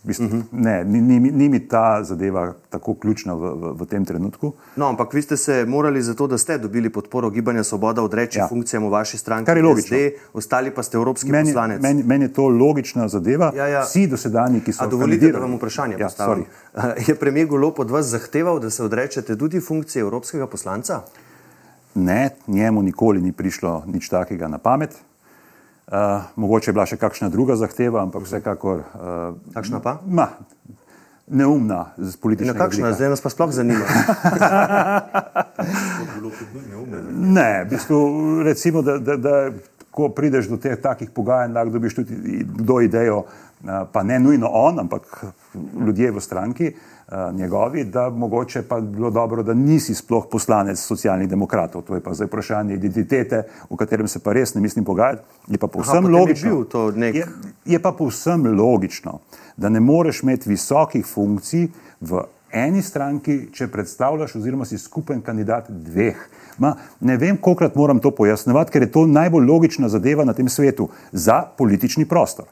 Mislim, 0.05 0.29
uh 0.29 0.35
-huh. 0.35 0.43
Ne, 0.53 0.85
ni, 0.85 1.01
ni, 1.01 1.21
ni 1.21 1.49
mi 1.49 1.69
ta 1.69 2.05
zadeva 2.05 2.55
tako 2.71 2.95
ključna 2.95 3.35
v, 3.35 3.55
v, 3.55 3.73
v 3.73 3.87
tem 3.87 4.05
trenutku. 4.05 4.53
No, 4.77 4.89
ampak 4.89 5.15
vi 5.15 5.23
ste 5.23 5.37
se 5.37 5.65
morali 5.65 6.03
za 6.03 6.15
to, 6.15 6.27
da 6.27 6.39
ste 6.39 6.59
dobili 6.59 6.91
podporo 6.91 7.31
Gibanja 7.31 7.65
Svoboda, 7.65 8.03
odreči 8.03 8.39
ja. 8.39 8.49
funkcijam 8.49 8.85
v 8.85 8.89
vaši 8.89 9.19
stranki, 9.19 9.47
kar 9.47 9.57
je 9.57 9.63
logično. 9.63 9.97
SD, 9.97 10.11
ostali 10.33 10.71
pa 10.71 10.83
ste 10.83 10.97
evropski 10.97 11.31
meni, 11.31 11.53
poslanec. 11.53 11.83
Meni, 11.83 12.03
meni 12.03 12.25
je 12.25 12.33
to 12.33 12.49
logična 12.49 13.09
zadeva. 13.09 13.53
Ja, 13.57 13.67
ja. 13.67 13.83
Vsi 13.83 14.07
dosedani, 14.07 14.61
ki 14.61 14.73
so. 14.73 14.85
A 14.85 14.87
dovolite, 14.87 15.33
da 15.33 15.39
vam 15.39 15.57
vprašanje 15.57 15.97
ja, 15.99 16.07
postavim. 16.07 16.45
Je 17.09 17.15
premijer 17.15 17.47
Golop 17.47 17.79
od 17.79 17.91
vas 17.91 18.07
zahteval, 18.07 18.61
da 18.61 18.71
se 18.71 18.85
odrečete 18.85 19.37
tudi 19.37 19.61
funkcije 19.61 20.01
evropskega 20.01 20.47
poslanca? 20.47 21.01
Ne, 21.95 22.31
njemu 22.47 22.83
nikoli 22.83 23.21
ni 23.21 23.33
prišlo 23.33 23.83
nič 23.87 24.09
takega 24.09 24.49
na 24.49 24.59
pamet. 24.59 24.91
Uh, 25.85 26.23
mogoče 26.37 26.71
je 26.71 26.73
bila 26.73 26.87
še 26.89 26.97
kakšna 26.97 27.29
druga 27.29 27.57
zahteva, 27.61 28.03
ampak 28.03 28.25
vsekakor. 28.25 28.79
Uh, 28.97 29.37
kakšna 29.53 29.83
pa? 29.85 29.99
Ma, 30.09 30.29
neumna 31.29 31.93
z 31.99 32.17
političnega 32.17 32.57
vidika. 32.57 32.65
Kakšna, 32.65 32.93
zdaj 32.97 33.13
nas 33.13 33.21
pa 33.21 33.29
sploh 33.33 33.53
zanima. 33.53 33.85
ne, 37.37 37.65
v 37.65 37.69
bistvu, 37.69 37.99
recimo, 38.49 38.81
da, 38.83 38.97
da, 38.97 39.17
da 39.21 39.37
ko 39.95 40.09
prideš 40.09 40.49
do 40.51 40.57
teh 40.57 40.81
takih 40.81 41.13
pogajanj, 41.13 41.53
lahko 41.53 41.77
dobiš 41.77 42.01
tudi 42.01 42.43
do 42.49 42.81
idejo, 42.81 43.27
uh, 43.29 43.44
pa 43.93 44.03
ne 44.03 44.19
nujno 44.19 44.49
on, 44.53 44.81
ampak 44.81 45.25
ljudje 45.87 46.11
v 46.11 46.21
stranki. 46.21 46.73
Eh, 47.09 47.33
njegovi, 47.33 47.85
da 47.85 48.11
mogoče 48.11 48.63
pa 48.63 48.81
bi 48.81 48.97
bilo 48.97 49.11
dobro, 49.11 49.43
da 49.43 49.55
nisi 49.55 49.95
sploh 49.95 50.25
poslanec 50.31 50.79
socialnih 50.79 51.29
demokratov. 51.29 51.83
To 51.83 51.95
je 51.95 52.01
pa 52.01 52.15
zdaj 52.15 52.27
vprašanje 52.27 52.75
identitete, 52.75 53.43
o 53.69 53.77
katerem 53.77 54.09
se 54.09 54.19
pa 54.19 54.33
res 54.33 54.55
ne 54.55 54.61
mislim 54.61 54.85
pogajati. 54.85 55.23
Je 55.49 55.59
pa 55.59 55.67
povsem 55.67 56.07
Aha, 56.07 56.09
logično, 56.09 56.65
nek... 56.97 57.15
je, 57.15 57.27
je 57.65 57.83
pa 57.83 57.93
povsem 57.93 58.47
logično, 58.57 59.19
da 59.57 59.69
ne 59.69 59.81
moreš 59.81 60.23
imeti 60.23 60.49
visokih 60.49 61.07
funkcij 61.07 61.69
v 62.01 62.25
eni 62.53 62.83
stranki, 62.83 63.51
če 63.53 63.69
predstavljaš 63.69 64.37
oziroma 64.41 64.65
si 64.65 64.79
skupen 64.79 65.21
kandidat 65.21 65.69
dveh. 65.69 66.17
Ma, 66.59 66.73
ne 67.01 67.17
vem, 67.21 67.37
kolikrat 67.37 67.77
moram 67.77 68.01
to 68.01 68.15
pojasnjevati, 68.17 68.73
ker 68.73 68.83
je 68.83 68.93
to 68.93 69.07
najbolj 69.07 69.45
logična 69.45 69.89
zadeva 69.93 70.25
na 70.25 70.33
tem 70.33 70.49
svetu 70.49 70.89
za 71.13 71.43
politični 71.59 72.09
prostor. 72.09 72.49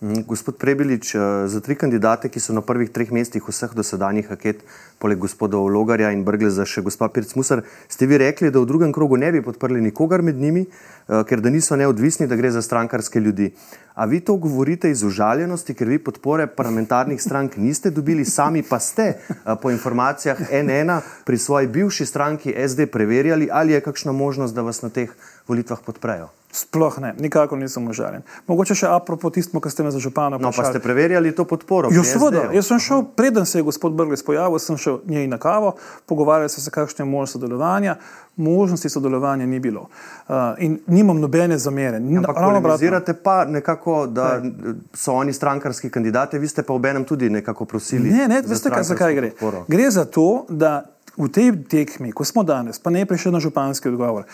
Mhm. 0.00 0.22
Gospod 0.26 0.56
Prebilič, 0.56 1.14
eh, 1.14 1.20
za 1.46 1.60
tri 1.60 1.74
kandidate, 1.74 2.28
ki 2.28 2.40
so 2.40 2.52
na 2.56 2.60
prvih 2.64 2.88
treh 2.88 3.10
mestih 3.12 3.44
vseh 3.44 3.74
dosedanjih 3.76 4.32
aket, 4.32 4.64
poleg 4.98 5.18
gospoda 5.18 5.60
Logarja 5.60 6.08
in 6.10 6.24
Brgleza, 6.24 6.64
še 6.64 6.80
gospa 6.80 7.08
Pirc 7.12 7.34
Musar, 7.36 7.60
ste 7.88 8.06
vi 8.06 8.16
rekli, 8.16 8.50
da 8.50 8.60
v 8.60 8.66
drugem 8.66 8.94
krogu 8.96 9.18
ne 9.20 9.28
bi 9.32 9.42
podprli 9.44 9.80
nikogar 9.80 10.22
med 10.22 10.40
njimi, 10.40 10.64
eh, 10.64 11.24
ker 11.28 11.40
da 11.40 11.50
niso 11.50 11.76
neodvisni, 11.76 12.26
da 12.26 12.36
gre 12.36 12.50
za 12.50 12.62
strankarske 12.62 13.20
ljudi. 13.20 13.52
A 13.94 14.06
vi 14.06 14.20
to 14.20 14.36
govorite 14.36 14.90
iz 14.90 15.02
užaljenosti, 15.02 15.74
ker 15.74 15.88
vi 15.88 15.98
podpore 15.98 16.46
parlamentarnih 16.46 17.20
strank 17.20 17.56
niste 17.56 17.90
dobili, 17.90 18.24
sami 18.24 18.62
pa 18.62 18.78
ste 18.78 19.02
eh, 19.02 19.56
po 19.62 19.70
informacijah 19.70 20.40
NN 20.50 21.00
pri 21.26 21.38
svoji 21.38 21.66
bivši 21.66 22.06
stranki 22.06 22.54
SD 22.56 22.86
preverjali, 22.86 23.48
ali 23.52 23.72
je 23.72 23.80
kakšna 23.80 24.12
možnost, 24.12 24.54
da 24.54 24.62
vas 24.62 24.80
na 24.82 24.88
teh 24.88 25.12
volitvah 25.48 25.80
podprejo? 25.86 26.28
Sploh 26.52 26.98
ne, 26.98 27.14
nikakor 27.18 27.58
nisem 27.58 27.84
užaljen. 27.88 28.24
Mogoče 28.50 28.74
še 28.74 28.88
apropo 28.90 29.30
tistemu, 29.30 29.60
kar 29.62 29.70
ste 29.70 29.84
me 29.86 29.92
za 29.94 30.00
župana 30.02 30.34
povedali. 30.34 30.50
No, 30.50 30.50
pa 30.50 30.66
ste 30.66 30.82
preverjali 30.82 31.30
to 31.30 31.44
podporo? 31.46 31.92
Jo, 31.94 32.02
seveda. 32.02 32.48
Jaz 32.50 32.66
sem 32.66 32.80
šel, 32.82 33.04
preden 33.14 33.46
se 33.46 33.60
je 33.60 33.66
gospod 33.68 33.94
Brgles 33.94 34.26
pojavil, 34.26 34.58
sem 34.58 34.74
šel 34.74 34.98
njej 35.06 35.28
na 35.30 35.38
kavo, 35.38 35.76
pogovarjali 36.10 36.50
so 36.50 36.58
se, 36.58 36.74
kakšne 36.74 37.06
možnosti 37.06 37.38
sodelovanja. 37.38 37.96
Možnosti 38.34 38.90
sodelovanja 38.90 39.46
ni 39.46 39.60
bilo. 39.62 39.86
Uh, 40.26 40.58
in 40.58 40.78
nimam 40.90 41.20
nobene 41.22 41.58
zamere. 41.58 42.02
Analizirate 42.34 43.14
pa 43.14 43.44
nekako, 43.44 44.06
da 44.10 44.38
ne. 44.42 44.74
so 44.94 45.14
oni 45.14 45.32
strankarski 45.32 45.90
kandidati, 45.90 46.38
vi 46.38 46.50
ste 46.50 46.66
pa 46.66 46.74
v 46.74 46.94
enem 46.94 47.04
tudi 47.06 47.30
nekako 47.30 47.64
prosili. 47.64 48.10
Ne, 48.10 48.26
ne, 48.28 48.42
veste, 48.42 48.72
kaj, 48.74 48.88
zakaj 48.90 49.14
gre. 49.14 49.30
Podporo. 49.38 49.68
Gre 49.68 49.90
za 49.90 50.04
to, 50.04 50.46
da 50.48 50.80
v 51.20 51.28
tej 51.28 51.52
tekmi, 51.68 52.14
ko 52.16 52.24
smo 52.24 52.42
danes, 52.46 52.78
pa 52.80 52.90
ne 52.90 53.04
prišel 53.04 53.34
na 53.34 53.40
županski 53.42 53.90
odgovor, 53.90 54.24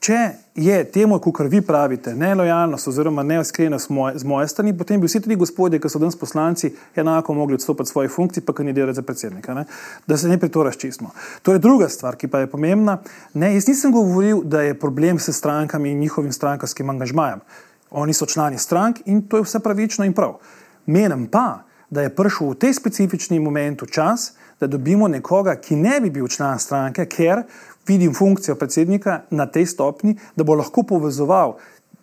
Če 0.00 0.16
je 0.56 0.76
temu, 0.88 1.18
kot 1.20 1.42
vi 1.52 1.58
pravite, 1.60 2.14
nelojalnost 2.16 2.88
oziroma 2.88 3.20
neiskrenost 3.20 3.90
z 4.16 4.24
moje 4.24 4.48
strani, 4.48 4.72
potem 4.72 5.00
bi 5.00 5.04
vsi 5.04 5.20
ti 5.20 5.36
gospodje, 5.36 5.76
ki 5.76 5.90
so 5.92 6.00
danes 6.00 6.16
poslanci, 6.16 6.70
enako 6.96 7.36
mogli 7.36 7.58
odstopiti 7.58 7.90
svoje 7.90 8.08
funkcije 8.08 8.40
in 8.40 8.54
kandidirati 8.54 8.96
za 8.96 9.02
predsednika, 9.02 9.54
ne? 9.54 9.66
da 10.06 10.16
se 10.16 10.28
ne 10.28 10.38
pri 10.40 10.48
to 10.48 10.62
razčistimo. 10.64 11.10
To 11.42 11.52
je 11.52 11.60
druga 11.60 11.88
stvar, 11.88 12.16
ki 12.16 12.32
pa 12.32 12.40
je 12.40 12.48
pomembna. 12.48 12.96
Ne, 13.34 13.52
jaz 13.54 13.68
nisem 13.68 13.92
govoril, 13.92 14.40
da 14.42 14.62
je 14.62 14.78
problem 14.78 15.18
s 15.18 15.36
strankami 15.36 15.92
in 15.92 16.00
njihovim 16.00 16.32
strankarskim 16.32 16.90
angažmajem. 16.90 17.44
Oni 17.90 18.16
so 18.16 18.26
člani 18.26 18.58
strank 18.58 19.04
in 19.04 19.20
to 19.28 19.36
je 19.36 19.44
vse 19.44 19.60
pravično 19.60 20.08
in 20.08 20.16
prav. 20.16 20.38
Menim 20.86 21.26
pa, 21.28 21.66
da 21.90 22.06
je 22.06 22.14
prišel 22.14 22.54
v 22.54 22.58
tej 22.64 22.74
specifični 22.74 23.40
momentu 23.40 23.86
čas, 23.86 24.32
da 24.60 24.66
dobimo 24.66 25.08
nekoga, 25.08 25.56
ki 25.56 25.76
ne 25.76 26.00
bi 26.00 26.10
bil 26.10 26.28
član 26.28 26.58
stranke, 26.58 27.04
ker 27.06 27.44
vidim 27.90 28.14
funkcijo 28.14 28.54
predsednika 28.54 29.20
na 29.30 29.46
tej 29.50 29.66
stopni, 29.66 30.16
da 30.36 30.46
bo 30.46 30.54
lahko 30.54 30.86
povezoval 30.86 31.58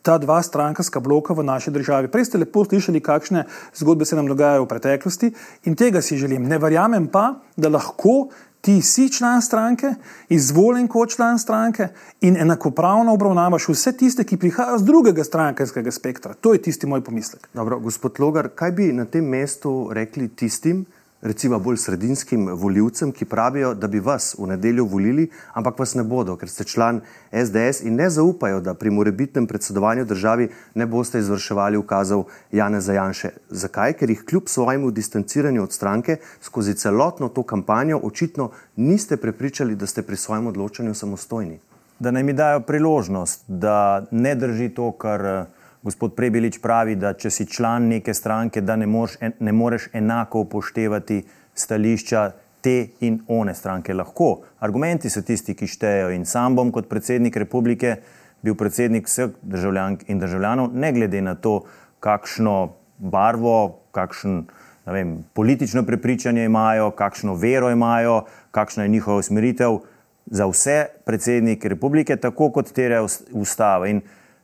ta 0.08 0.16
dva 0.18 0.40
strankarska 0.44 1.00
bloka 1.04 1.36
v 1.36 1.44
naši 1.44 1.72
državi. 1.72 2.08
Prej 2.08 2.30
ste 2.30 2.40
lepo 2.40 2.64
slišali, 2.64 3.04
kakšne 3.04 3.44
zgodbe 3.76 4.08
se 4.08 4.16
nam 4.16 4.30
dogajajo 4.32 4.64
v 4.64 4.70
preteklosti 4.72 5.32
in 5.68 5.76
tega 5.76 6.02
si 6.02 6.16
želim. 6.16 6.48
Ne 6.48 6.60
verjamem 6.64 7.10
pa, 7.12 7.42
da 7.60 7.72
lahko 7.72 8.30
ti 8.62 8.82
si 8.82 9.10
član 9.12 9.42
stranke, 9.42 9.94
izvoljen 10.30 10.88
kot 10.88 11.12
član 11.16 11.40
stranke 11.40 11.90
in 12.22 12.38
enakopravno 12.40 13.14
obravnavaš 13.14 13.68
vse 13.70 13.94
tiste, 14.00 14.24
ki 14.24 14.40
prihajajo 14.40 14.80
z 14.80 14.88
drugega 14.88 15.24
strankarskega 15.24 15.92
spektra. 15.92 16.34
To 16.34 16.54
je 16.56 16.62
tisti 16.62 16.88
moj 16.88 17.04
pomislek. 17.04 17.50
Dobro, 17.54 17.80
gospod 17.80 18.20
Logar, 18.20 18.50
kaj 18.56 18.72
bi 18.72 18.92
na 18.94 19.06
tem 19.06 19.28
mestu 19.28 19.90
rekli 19.92 20.28
tistim, 20.28 20.86
recimo 21.22 21.60
bolj 21.60 21.78
sredinskim 21.78 22.48
voljivcem, 22.54 23.12
ki 23.12 23.26
pravijo, 23.26 23.74
da 23.74 23.88
bi 23.88 24.00
vas 24.00 24.36
v 24.40 24.48
nedeljo 24.48 24.86
volili, 24.86 25.30
ampak 25.54 25.80
vas 25.80 25.96
ne 25.96 26.04
bodo, 26.04 26.36
ker 26.38 26.50
ste 26.50 26.64
član 26.64 27.02
SDS 27.32 27.82
in 27.84 27.96
ne 27.96 28.10
zaupajo, 28.10 28.62
da 28.62 28.74
pri 28.74 28.90
morebitnem 28.90 29.48
predsedovanju 29.48 30.06
državi 30.06 30.50
ne 30.76 30.86
boste 30.86 31.20
izvrševali 31.20 31.78
ukazov 31.78 32.26
Jana 32.52 32.82
Zajanše. 32.82 33.30
Zakaj? 33.50 33.94
Ker 33.94 34.10
jih 34.10 34.24
kljub 34.26 34.48
svojemu 34.48 34.92
distanciranju 34.92 35.64
od 35.64 35.74
stranke 35.74 36.18
skozi 36.42 36.74
celotno 36.74 37.30
to 37.30 37.44
kampanjo 37.44 38.00
očitno 38.04 38.52
niste 38.76 39.18
prepričali, 39.18 39.76
da 39.76 39.88
ste 39.88 40.02
pri 40.02 40.16
svojem 40.16 40.48
odločanju 40.48 40.94
samostojni. 40.94 41.60
Da 42.00 42.12
naj 42.12 42.24
mi 42.24 42.34
dajo 42.34 42.60
priložnost, 42.60 43.44
da 43.48 44.06
ne 44.12 44.36
drži 44.36 44.70
to, 44.70 44.92
kar 44.92 45.46
gospod 45.84 46.16
Prebelič 46.16 46.60
pravi, 46.62 46.96
da 46.96 47.14
če 47.14 47.32
si 47.32 47.46
član 47.46 47.88
neke 47.92 48.14
stranke, 48.14 48.62
da 48.62 48.76
ne, 48.76 48.88
mož, 48.88 49.18
ne 49.22 49.54
moreš 49.54 49.90
enako 49.94 50.46
upoštevati 50.48 51.22
stališča 51.56 52.32
te 52.62 52.78
in 53.06 53.20
one 53.28 53.54
stranke. 53.56 53.94
Lahko. 53.94 54.42
Argumenti 54.60 55.10
so 55.10 55.22
tisti, 55.22 55.56
ki 55.56 55.70
štejejo 55.70 56.12
in 56.16 56.26
sam 56.26 56.56
bom 56.58 56.72
kot 56.76 56.90
predsednik 56.90 57.38
republike 57.38 57.98
bil 58.44 58.56
predsednik 58.58 59.08
vseh 59.10 59.34
državljank 59.42 60.08
in 60.12 60.20
državljanov, 60.20 60.74
ne 60.74 60.92
glede 60.94 61.22
na 61.22 61.36
to, 61.36 61.62
kakšno 62.00 62.74
barvo, 62.98 63.80
kakšen 63.92 64.44
vem, 64.86 65.18
politično 65.34 65.84
prepričanje 65.84 66.46
imajo, 66.46 66.92
kakšno 66.92 67.36
vero 67.36 67.72
imajo, 67.72 68.22
kakšna 68.52 68.84
je 68.84 68.90
njihova 68.90 69.18
usmeritev. 69.18 69.80
Za 70.28 70.46
vse 70.46 70.86
predsednike 71.06 71.70
republike, 71.70 72.16
tako 72.20 72.50
kot 72.52 72.74
tere 72.76 73.00
ustava. 73.32 73.88
In 73.88 74.02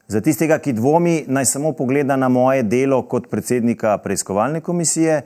Za 0.07 0.21
tistega, 0.21 0.59
ki 0.59 0.73
dvomi, 0.73 1.23
naj 1.27 1.45
samo 1.45 1.71
pogleda 1.71 2.15
na 2.19 2.29
moje 2.29 2.63
delo 2.63 3.01
kot 3.07 3.29
predsednika 3.31 3.97
preiskovalne 4.03 4.61
komisije, 4.61 5.21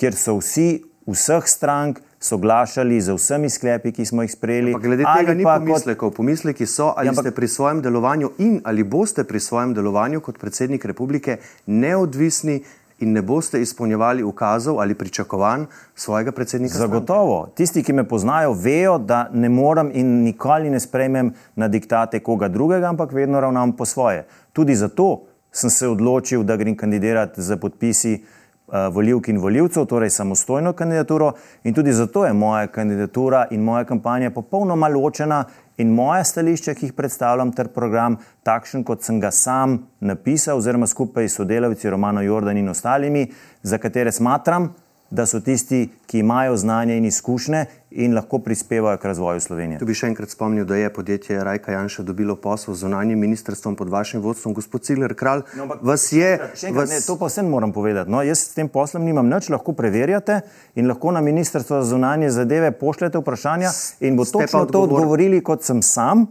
kjer 0.00 0.16
so 0.16 0.38
vsi, 0.40 0.82
vseh 1.06 1.44
strank, 1.46 2.00
soglašali 2.24 3.00
z 3.00 3.12
vsemi 3.12 3.50
sklepi, 3.50 3.92
ki 3.92 4.06
smo 4.08 4.24
jih 4.24 4.32
sprejeli. 4.32 4.72
Ja, 4.72 4.78
glede 4.80 5.04
tega 5.04 5.34
ni 5.34 5.44
pomislekov. 5.44 6.10
Kot... 6.10 6.16
Pomisleki 6.16 6.66
so, 6.66 6.94
ali 6.96 7.12
ja, 7.12 7.14
ste 7.20 7.34
pri 7.36 7.48
svojem 7.48 7.82
delovanju 7.84 8.30
in 8.38 8.60
ali 8.64 8.84
boste 8.84 9.26
pri 9.28 9.40
svojem 9.40 9.74
delovanju 9.74 10.22
kot 10.24 10.38
predsednik 10.40 10.84
republike 10.84 11.36
neodvisni 11.66 12.62
in 13.04 13.12
ne 13.12 13.22
boste 13.22 13.60
izpolnjevali 13.62 14.22
ukazov 14.24 14.80
ali 14.80 14.96
pričakovanj 14.98 15.66
svojega 15.94 16.32
predsednika? 16.32 16.78
Zagotovo. 16.78 17.52
Tisti, 17.54 17.82
ki 17.84 17.92
me 17.92 18.08
poznajo, 18.08 18.52
vejo, 18.52 18.98
da 18.98 19.28
ne 19.32 19.48
morem 19.48 19.90
in 19.94 20.22
nikoli 20.24 20.70
ne 20.70 20.80
sprejmem 20.80 21.34
na 21.54 21.68
diktate 21.68 22.20
koga 22.20 22.48
drugega, 22.48 22.88
ampak 22.88 23.12
vedno 23.12 23.40
ravnam 23.40 23.76
po 23.76 23.84
svoje. 23.84 24.26
Tudi 24.52 24.74
zato 24.74 25.26
sem 25.52 25.70
se 25.70 25.88
odločil, 25.88 26.42
da 26.42 26.56
grem 26.56 26.76
kandidirati 26.76 27.42
za 27.42 27.56
podpisi 27.56 28.14
uh, 28.14 28.43
voljivk 28.68 29.28
in 29.28 29.38
voljivcev, 29.38 29.84
torej 29.86 30.10
samostojno 30.10 30.72
kandidaturo. 30.72 31.32
In 31.64 31.74
tudi 31.74 31.92
zato 31.92 32.26
je 32.26 32.32
moja 32.32 32.66
kandidatura 32.66 33.46
in 33.50 33.60
moja 33.60 33.84
kampanja 33.84 34.30
popolnoma 34.30 34.88
ločena 34.88 35.44
in 35.76 35.92
moja 35.94 36.24
stališča, 36.24 36.74
ki 36.74 36.86
jih 36.86 36.92
predstavljam, 36.92 37.52
ter 37.52 37.68
program, 37.68 38.16
takšen 38.42 38.84
kot 38.84 39.02
sem 39.02 39.20
ga 39.20 39.30
sam 39.30 39.78
napisal, 40.00 40.58
oziroma 40.58 40.86
skupaj 40.86 41.28
s 41.28 41.40
sodelavci 41.40 41.90
Romano 41.90 42.22
Jordan 42.22 42.56
in 42.56 42.68
ostalimi, 42.68 43.26
za 43.62 43.78
katere 43.78 44.12
smatram, 44.12 44.72
da 45.10 45.26
so 45.26 45.40
tisti, 45.40 45.88
ki 46.06 46.18
imajo 46.18 46.56
znanje 46.56 46.96
in 46.96 47.04
izkušnje 47.04 47.64
in 47.94 48.14
lahko 48.14 48.38
prispevajo 48.38 48.98
k 48.98 49.04
razvoju 49.04 49.40
Slovenije. 49.40 49.78
Tu 49.78 49.86
bi 49.86 49.94
še 49.94 50.08
enkrat 50.10 50.32
spomnil, 50.34 50.66
da 50.66 50.76
je 50.76 50.90
podjetje 50.92 51.38
Rajka 51.44 51.72
Janša 51.72 52.02
dobilo 52.02 52.36
posel 52.36 52.74
z 52.74 52.84
zunanjim 52.86 53.18
ministrstvom 53.18 53.76
pod 53.76 53.88
vašim 53.88 54.22
vodstvom, 54.22 54.54
gospod 54.54 54.82
Cigler 54.82 55.14
Kralj. 55.14 55.44
No, 55.56 55.68
vas 55.82 56.08
je. 56.12 56.32
Enkrat, 56.34 56.74
vas... 56.74 56.90
Ne, 56.90 57.00
to 57.06 57.18
pa 57.18 57.30
vsem 57.30 57.50
moram 57.50 57.72
povedati. 57.72 58.10
No, 58.10 58.22
jaz 58.26 58.48
s 58.48 58.54
tem 58.58 58.68
poslom 58.68 59.06
nimam 59.06 59.30
nič, 59.30 59.48
lahko 59.54 59.76
preverjate 59.78 60.40
in 60.74 60.90
lahko 60.90 61.14
na 61.14 61.22
ministrstvo 61.22 61.82
za 61.82 61.94
zunanje 61.94 62.30
zadeve 62.34 62.72
pošljete 62.78 63.22
vprašanja 63.22 63.70
in 64.00 64.16
bo 64.16 64.24
točno 64.24 64.66
odgovor... 64.66 64.72
to 64.72 64.82
odgovorili, 64.82 65.42
kot 65.44 65.62
sem 65.62 65.82
sam 65.82 66.26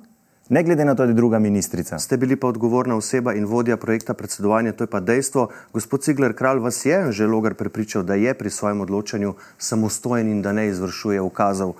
ne 0.54 0.64
glede 0.64 0.86
na 0.86 0.96
to, 0.96 1.04
da 1.04 1.10
je 1.10 1.18
druga 1.18 1.40
ministrica. 1.40 2.00
Ste 2.00 2.18
bili 2.18 2.36
pa 2.36 2.48
odgovorna 2.48 2.96
oseba 2.96 3.34
in 3.34 3.46
vodja 3.46 3.78
projekta 3.78 4.14
predsedovanja, 4.14 4.72
to 4.72 4.84
je 4.84 4.88
pa 4.88 5.00
dejstvo. 5.00 5.48
Gospod 5.74 6.04
Cigler 6.04 6.36
Kralj 6.38 6.60
vas 6.60 6.86
je 6.86 7.12
že 7.12 7.28
logar 7.28 7.54
prepričal, 7.54 8.04
da 8.04 8.14
je 8.14 8.34
pri 8.34 8.50
svojem 8.50 8.82
odločanju 8.82 9.34
samostojen 9.58 10.30
in 10.30 10.42
da 10.42 10.52
ne 10.52 10.68
izvršuje 10.68 11.22
ukazov 11.22 11.70
uh, 11.70 11.76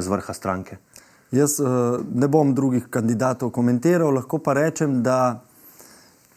z 0.00 0.08
vrha 0.08 0.34
stranke. 0.34 0.76
Jaz 1.32 1.60
uh, 1.60 2.00
ne 2.14 2.28
bom 2.28 2.54
drugih 2.54 2.86
kandidatov 2.90 3.50
komentiral, 3.50 4.12
lahko 4.14 4.38
pa 4.38 4.52
rečem, 4.52 5.02
da 5.02 5.40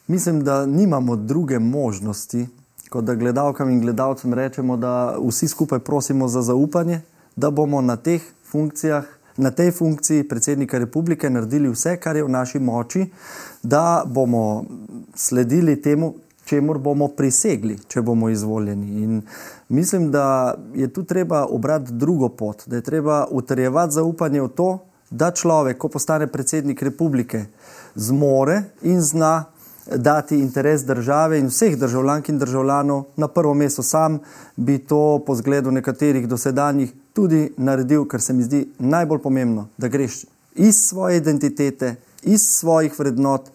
mislim, 0.06 0.44
da 0.44 0.66
nimamo 0.66 1.16
druge 1.16 1.58
možnosti, 1.58 2.46
kot 2.90 3.04
da 3.04 3.14
gledalkam 3.14 3.68
in 3.68 3.80
gledalcem 3.80 4.34
rečemo, 4.34 4.76
da 4.76 5.16
vsi 5.28 5.48
skupaj 5.48 5.78
prosimo 5.78 6.28
za 6.28 6.42
zaupanje, 6.42 7.00
da 7.36 7.50
bomo 7.50 7.80
na 7.80 7.96
teh 7.96 8.22
funkcijah 8.44 9.04
na 9.36 9.50
tej 9.50 9.70
funkciji 9.70 10.28
predsednika 10.28 10.78
republike 10.78 11.30
naredili 11.30 11.70
vse, 11.70 11.96
kar 11.96 12.16
je 12.16 12.24
v 12.24 12.28
naši 12.28 12.58
moči, 12.58 13.06
da 13.62 14.02
bomo 14.06 14.64
sledili 15.14 15.82
temu, 15.82 16.14
čemu 16.44 16.78
bomo 16.78 17.08
prisegli, 17.08 17.78
če 17.88 18.02
bomo 18.02 18.28
izvoljeni. 18.28 19.02
In 19.02 19.22
mislim, 19.68 20.10
da 20.10 20.54
je 20.74 20.88
tu 20.92 21.04
treba 21.04 21.46
obrati 21.46 21.92
drugo 21.92 22.28
pot, 22.28 22.62
da 22.66 22.76
je 22.76 22.82
treba 22.82 23.26
utrjevati 23.30 23.92
zaupanje 23.92 24.42
v 24.42 24.48
to, 24.48 24.78
da 25.10 25.30
človek, 25.30 25.78
ko 25.78 25.88
postane 25.88 26.26
predsednik 26.26 26.82
republike, 26.82 27.44
zmore 27.94 28.62
in 28.82 29.00
zna 29.00 29.44
dati 29.96 30.38
interes 30.38 30.84
države 30.86 31.38
in 31.38 31.46
vseh 31.46 31.76
državljank 31.78 32.28
in 32.28 32.38
državljanov 32.38 33.04
na 33.16 33.28
prvo 33.28 33.54
mesto 33.54 33.82
sam, 33.82 34.18
bi 34.56 34.78
to 34.78 35.22
po 35.26 35.34
zgledu 35.34 35.70
nekaterih 35.70 36.28
dosedanjih 36.28 36.92
tudi 37.12 37.52
naredil, 37.56 38.04
kar 38.04 38.20
se 38.20 38.32
mi 38.32 38.42
zdi 38.42 38.66
najbolj 38.78 39.18
pomembno, 39.18 39.68
da 39.78 39.88
greš 39.88 40.24
iz 40.54 40.76
svoje 40.76 41.16
identitete, 41.16 41.94
iz 42.22 42.42
svojih 42.42 42.98
vrednot 42.98 43.50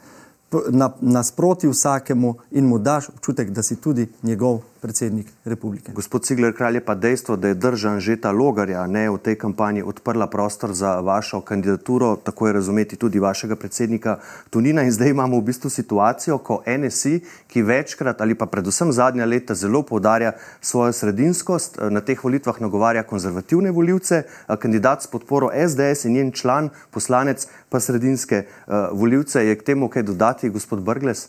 nasproti 1.01 1.67
vsakemu 1.67 2.35
in 2.51 2.65
mu 2.65 2.79
daš 2.79 3.09
občutek, 3.09 3.49
da 3.49 3.63
si 3.63 3.75
tudi 3.75 4.07
njegov 4.23 4.59
predsednik 4.87 5.27
republike. 5.43 5.91
Gospod 5.91 6.23
Cigler 6.23 6.53
Kralj 6.55 6.79
je 6.79 6.85
pa 6.85 6.95
dejstvo, 6.95 7.35
da 7.35 7.51
je 7.51 7.59
držan 7.59 7.99
že 7.99 8.15
ta 8.15 8.31
logarja, 8.31 8.85
ne 8.87 9.09
v 9.11 9.17
tej 9.19 9.35
kampanji 9.35 9.83
odprla 9.83 10.29
prostor 10.31 10.71
za 10.73 10.99
vašo 11.03 11.41
kandidaturo, 11.41 12.15
tako 12.15 12.47
je 12.47 12.53
razumeti 12.53 12.95
tudi 12.95 13.19
vašega 13.19 13.55
predsednika 13.59 14.17
Tunina. 14.49 14.85
In 14.87 14.91
zdaj 14.91 15.11
imamo 15.11 15.39
v 15.39 15.47
bistvu 15.51 15.69
situacijo, 15.69 16.37
ko 16.37 16.61
NSI, 16.63 17.19
ki 17.51 17.65
večkrat 17.67 18.21
ali 18.23 18.35
pa 18.35 18.47
predvsem 18.47 18.91
zadnja 18.95 19.25
leta 19.25 19.55
zelo 19.55 19.83
poudarja 19.83 20.31
svojo 20.61 20.93
sredinskost, 20.93 21.81
na 21.91 22.01
teh 22.01 22.23
volitvah 22.23 22.61
nagovarja 22.63 23.03
konzervativne 23.03 23.71
voljivce, 23.71 24.23
kandidat 24.59 25.03
s 25.03 25.11
podporo 25.11 25.51
SDS 25.51 26.07
in 26.07 26.15
njen 26.15 26.31
član, 26.31 26.69
poslanec 26.91 27.47
pa 27.69 27.79
sredinske 27.83 28.45
uh, 28.47 28.87
voljivce. 28.95 29.43
Je 29.47 29.59
k 29.59 29.67
temu 29.73 29.89
kaj 29.91 30.07
dodati, 30.07 30.49
gospod 30.49 30.81
Brgles? 30.87 31.27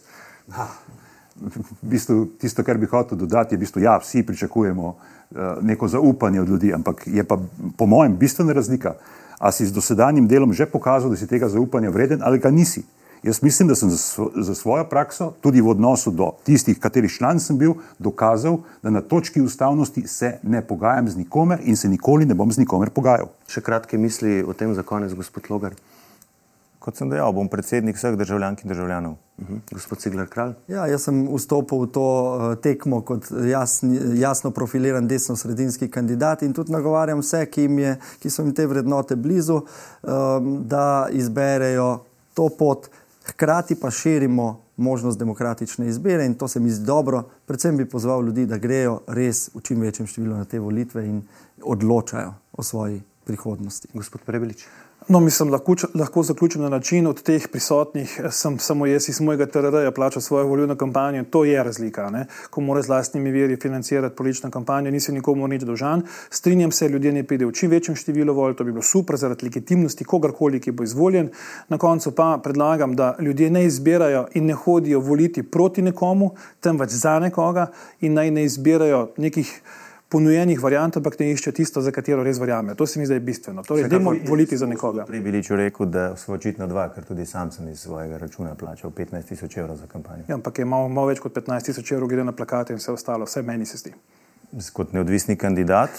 Ha 0.54 0.68
v 1.41 1.89
bistvu, 1.91 2.26
tisto, 2.41 2.64
kar 2.64 2.78
bi 2.78 2.86
hotel 2.86 3.18
dodati, 3.18 3.55
je, 3.55 3.66
da 3.74 3.80
ja, 3.80 3.99
vsi 3.99 4.22
pričakujemo 4.26 4.89
uh, 4.89 5.39
neko 5.62 5.89
zaupanje 5.89 6.41
od 6.41 6.49
ljudi, 6.49 6.74
ampak 6.74 7.07
je 7.07 7.24
pa 7.24 7.39
po 7.76 7.86
mojem 7.86 8.16
bistvena 8.16 8.53
razlika. 8.53 8.95
A 9.39 9.53
si 9.53 9.66
z 9.66 9.72
dosedanjim 9.72 10.26
delom 10.28 10.53
že 10.53 10.66
pokazal, 10.66 11.11
da 11.11 11.16
si 11.16 11.26
tega 11.26 11.49
zaupanja 11.49 11.91
vreden 11.91 12.20
ali 12.22 12.39
ga 12.39 12.51
nisi? 12.51 12.82
Jaz 13.22 13.43
mislim, 13.43 13.68
da 13.68 13.74
sem 13.74 13.91
za 14.36 14.55
svojo 14.55 14.84
prakso, 14.84 15.32
tudi 15.41 15.61
v 15.61 15.68
odnosu 15.68 16.11
do 16.11 16.30
tistih, 16.45 16.78
katerih 16.78 17.11
član 17.11 17.41
sem 17.41 17.59
bil, 17.59 17.74
dokazal, 17.99 18.61
da 18.82 18.91
na 18.91 19.01
točki 19.01 19.43
ustavnosti 19.43 20.07
se 20.07 20.39
ne 20.43 20.62
pogajam 20.62 21.09
z 21.09 21.16
nikomer 21.16 21.59
in 21.62 21.76
se 21.76 21.89
nikoli 21.89 22.26
ne 22.26 22.34
bom 22.34 22.53
z 22.53 22.62
nikomer 22.62 22.91
pogajal. 22.91 23.32
Še 23.51 23.61
kratke 23.61 23.99
misli 23.99 24.43
o 24.43 24.55
tem 24.55 24.74
za 24.74 24.82
konec, 24.82 25.14
gospod 25.18 25.51
Logar. 25.51 25.74
Kot 26.89 26.97
sem 26.97 27.11
dejal, 27.12 27.34
bom 27.36 27.51
predsednik 27.53 27.99
vseh 27.99 28.14
državljank 28.16 28.62
in 28.64 28.70
državljanov. 28.70 29.12
Uh 29.12 29.45
mhm. 29.45 29.55
-huh. 29.55 29.74
Gospod 29.74 29.99
Cigler 29.99 30.26
Kralj. 30.26 30.55
Ja, 30.68 30.86
jaz 30.86 31.03
sem 31.03 31.28
vstopil 31.34 31.78
v 31.78 31.86
to 31.93 32.05
uh, 32.05 32.55
tekmo 32.57 33.01
kot 33.01 33.26
jasni, 33.51 34.20
jasno 34.20 34.51
profiliran 34.51 35.09
desno-sredinski 35.09 35.91
kandidat 35.91 36.43
in 36.43 36.53
tudi 36.53 36.72
nagovarjam 36.72 37.18
vse, 37.18 37.47
ki, 37.47 37.62
je, 37.62 37.99
ki 38.18 38.30
so 38.30 38.43
jim 38.43 38.55
te 38.55 38.66
vrednote 38.66 39.16
blizu, 39.16 39.55
um, 39.55 40.64
da 40.68 41.09
izberejo 41.12 42.01
to 42.34 42.49
pot, 42.59 42.89
hkrati 43.26 43.74
pa 43.74 43.91
širimo 43.91 44.61
možnost 44.76 45.18
demokratične 45.18 45.89
izbire 45.89 46.26
in 46.26 46.34
to 46.34 46.49
se 46.49 46.61
mi 46.61 46.70
zdi 46.70 46.86
dobro. 46.86 47.22
Predvsem 47.47 47.76
bi 47.76 47.84
pozval 47.84 48.24
ljudi, 48.24 48.47
da 48.47 48.57
grejo 48.57 49.01
res 49.07 49.51
v 49.55 49.61
čim 49.61 49.80
večjem 49.80 50.07
številu 50.07 50.36
na 50.36 50.45
te 50.45 50.59
volitve 50.59 51.07
in 51.07 51.22
odločajo 51.62 52.34
o 52.53 52.62
svoji 52.62 53.03
prihodnosti. 53.24 53.89
Gospod 53.95 54.20
Prebelič. 54.24 54.66
No, 55.07 55.20
mislim, 55.20 55.50
lahko, 55.50 55.75
lahko 55.95 56.22
zaključim 56.22 56.62
na 56.62 56.68
način, 56.68 57.07
od 57.07 57.22
teh 57.22 57.49
prisotnih 57.53 58.20
sem 58.30 58.58
samo 58.58 58.87
jaz 58.87 59.08
iz 59.08 59.20
mojega 59.20 59.46
TRD-ja 59.46 59.91
plačal 59.91 60.22
svojo 60.22 60.46
volilno 60.46 60.76
kampanjo. 60.76 61.25
To 61.30 61.45
je 61.45 61.62
razlika, 61.64 62.11
ne? 62.11 62.26
ko 62.50 62.61
mora 62.61 62.83
z 62.83 62.88
vlastnimi 62.88 63.30
veri 63.30 63.57
financirati 63.57 64.16
politično 64.16 64.50
kampanjo, 64.50 64.91
nisi 64.91 65.12
nikomu 65.12 65.49
nič 65.49 65.62
dolžan. 65.62 66.03
Strinjam 66.30 66.72
se, 66.72 66.88
ljudje 66.88 67.12
ne 67.12 67.22
pridejo 67.22 67.49
v 67.49 67.53
čim 67.54 67.70
večjem 67.70 67.96
številu 67.96 68.34
volj, 68.34 68.57
to 68.58 68.64
bi 68.64 68.72
bilo 68.72 68.83
super 68.83 69.16
zaradi 69.16 69.46
legitimnosti 69.46 70.04
kogarkoli, 70.04 70.61
ki 70.61 70.72
bo 70.72 70.84
izvoljen. 70.84 71.30
Na 71.68 71.79
koncu 71.79 72.12
pa 72.12 72.41
predlagam, 72.45 72.96
da 72.96 73.14
ljudje 73.20 73.50
ne 73.50 73.64
izbirajo 73.64 74.26
in 74.34 74.46
ne 74.46 74.54
hodijo 74.54 75.00
voliti 75.00 75.42
proti 75.42 75.83
nekomu, 75.83 76.34
temveč 76.61 76.91
za 76.91 77.18
nekoga 77.18 77.70
in 78.00 78.18
naj 78.18 78.30
ne 78.30 78.45
izbirajo 78.45 79.08
nekih 79.16 79.61
ponujenih 80.09 80.61
variant, 80.63 80.97
ampak 80.97 81.18
ne 81.21 81.30
išče 81.33 81.53
tisto, 81.53 81.80
za 81.85 81.93
katero 81.93 82.22
res 82.25 82.41
verjame. 82.41 82.75
To 82.75 82.87
se 82.87 83.01
mi 83.01 83.07
zdi 83.07 83.21
bistveno. 83.21 83.63
Torej, 83.63 83.89
dajmo 83.93 84.14
voliti 84.29 84.57
za 84.57 84.67
nekoga. 84.67 85.05
Prej 85.09 85.21
bi 85.21 85.33
ličil 85.37 85.57
rekel, 85.61 85.87
da 85.87 86.11
so 86.17 86.33
očitno 86.33 86.67
dva, 86.67 86.89
ker 86.95 87.05
tudi 87.05 87.26
sam 87.26 87.53
sem 87.53 87.68
iz 87.68 87.85
svojega 87.85 88.18
računa 88.18 88.55
plačal 88.55 88.91
15 88.91 89.29
tisoč 89.29 89.57
evrov 89.57 89.76
za 89.76 89.87
kampanjo. 89.87 90.25
Ja, 90.29 90.35
ampak 90.41 90.59
je 90.59 90.64
malo, 90.64 90.89
malo 90.89 91.13
več 91.13 91.21
kot 91.21 91.37
15 91.37 91.71
tisoč 91.71 91.93
evrov, 91.93 92.09
glede 92.09 92.25
na 92.25 92.33
plakate 92.33 92.72
in 92.72 92.80
vse 92.80 92.93
ostalo, 92.93 93.29
vse 93.29 93.43
meni 93.43 93.67
se 93.67 93.79
zdi. 93.79 93.93
Kot 94.72 94.97
neodvisni 94.97 95.37
kandidat 95.37 95.91